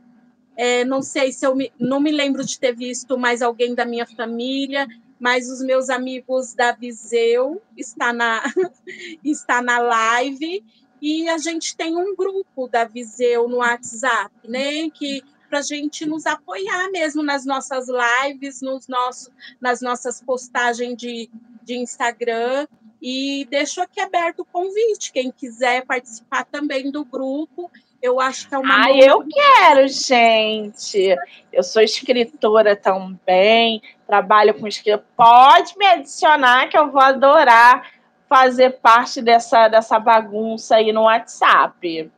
É, 0.57 0.85
não 0.85 1.01
sei 1.01 1.31
se 1.31 1.47
eu 1.47 1.55
me, 1.55 1.73
não 1.79 2.01
me 2.01 2.11
lembro 2.11 2.45
de 2.45 2.59
ter 2.59 2.75
visto 2.75 3.17
mais 3.17 3.41
alguém 3.41 3.77
da 3.77 3.85
minha 3.85 4.05
família 4.05 4.89
mas 5.19 5.51
os 5.51 5.61
meus 5.61 5.89
amigos 5.89 6.55
da 6.55 6.73
Viseu 6.73 7.61
está 7.77 8.13
na, 8.13 8.43
está 9.25 9.61
na 9.61 9.79
live 9.79 10.65
e 11.01 11.29
a 11.29 11.39
gente 11.39 11.77
tem 11.77 11.97
um 11.97 12.15
grupo 12.15 12.69
da 12.69 12.85
Viseu 12.85 13.49
no 13.49 13.59
WhatsApp, 13.59 14.33
né? 14.45 14.91
Que 14.91 15.23
para 15.49 15.61
a 15.61 15.63
gente 15.63 16.07
nos 16.07 16.27
apoiar 16.27 16.91
mesmo 16.91 17.23
nas 17.23 17.45
nossas 17.45 17.87
lives, 17.89 18.61
nos 18.61 18.87
nossos, 18.89 19.31
nas 19.61 19.81
nossas 19.81 20.23
postagens 20.23 20.97
de, 20.97 21.31
de 21.63 21.77
Instagram. 21.77 22.67
E 23.01 23.47
deixo 23.51 23.81
aqui 23.81 24.01
aberto 24.01 24.41
o 24.41 24.45
convite, 24.45 25.13
quem 25.13 25.31
quiser 25.31 25.87
participar 25.87 26.45
também 26.45 26.91
do 26.91 27.05
grupo. 27.05 27.71
Eu 28.03 28.21
acho 28.21 28.49
que 28.49 28.55
é 28.55 28.59
uma. 28.59 28.87
Ah, 28.87 28.93
eu 28.93 29.25
quero, 29.27 29.89
gente. 29.89 31.17
Eu 31.53 31.63
sou 31.63 31.83
escritora 31.83 32.77
também, 32.77 33.83
trabalho 34.07 34.55
com 34.55 34.67
escrita. 34.67 35.05
Pode 35.17 35.77
me 35.77 35.87
adicionar 35.87 36.69
que 36.69 36.79
eu 36.79 36.91
vou 36.91 37.01
adorar 37.01 37.91
fazer 38.29 38.79
parte 38.81 39.23
dessa, 39.23 39.69
dessa 39.69 39.99
bagunça 39.99 40.77
aí 40.77 40.93
no 40.93 41.03
WhatsApp. 41.03 42.11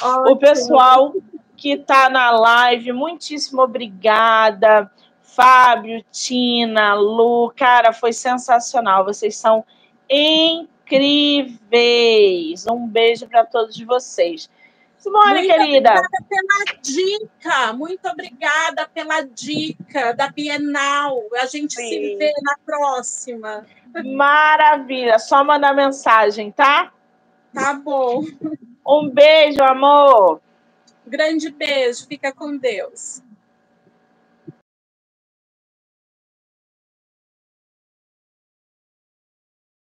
Ótimo. 0.00 0.32
O 0.32 0.36
pessoal 0.36 1.14
que 1.62 1.74
está 1.74 2.10
na 2.10 2.32
live, 2.32 2.90
muitíssimo 2.92 3.62
obrigada. 3.62 4.90
Fábio, 5.22 6.04
Tina, 6.10 6.94
Lu, 6.94 7.52
cara, 7.56 7.92
foi 7.92 8.12
sensacional. 8.12 9.04
Vocês 9.04 9.36
são 9.36 9.64
incríveis. 10.10 11.06
Um 12.66 12.88
beijo 12.88 13.28
para 13.28 13.46
todos 13.46 13.78
vocês. 13.78 14.50
Simone, 14.98 15.34
muito 15.34 15.54
querida. 15.54 15.90
Obrigada 15.92 16.24
pela 16.28 16.64
dica, 16.82 17.72
muito 17.74 18.08
obrigada 18.08 18.88
pela 18.92 19.20
dica 19.20 20.14
da 20.14 20.26
Bienal. 20.30 21.22
A 21.40 21.46
gente 21.46 21.74
Sim. 21.74 21.88
se 21.88 22.16
vê 22.16 22.32
na 22.42 22.56
próxima. 22.66 23.64
Maravilha, 24.04 25.20
só 25.20 25.44
mandar 25.44 25.76
mensagem, 25.76 26.50
tá? 26.50 26.92
Tá 27.54 27.72
bom. 27.74 28.24
Um 28.84 29.08
beijo, 29.08 29.62
amor. 29.62 30.41
Grande 31.12 31.50
beijo, 31.50 32.06
fica 32.06 32.32
com 32.32 32.56
Deus. 32.56 33.22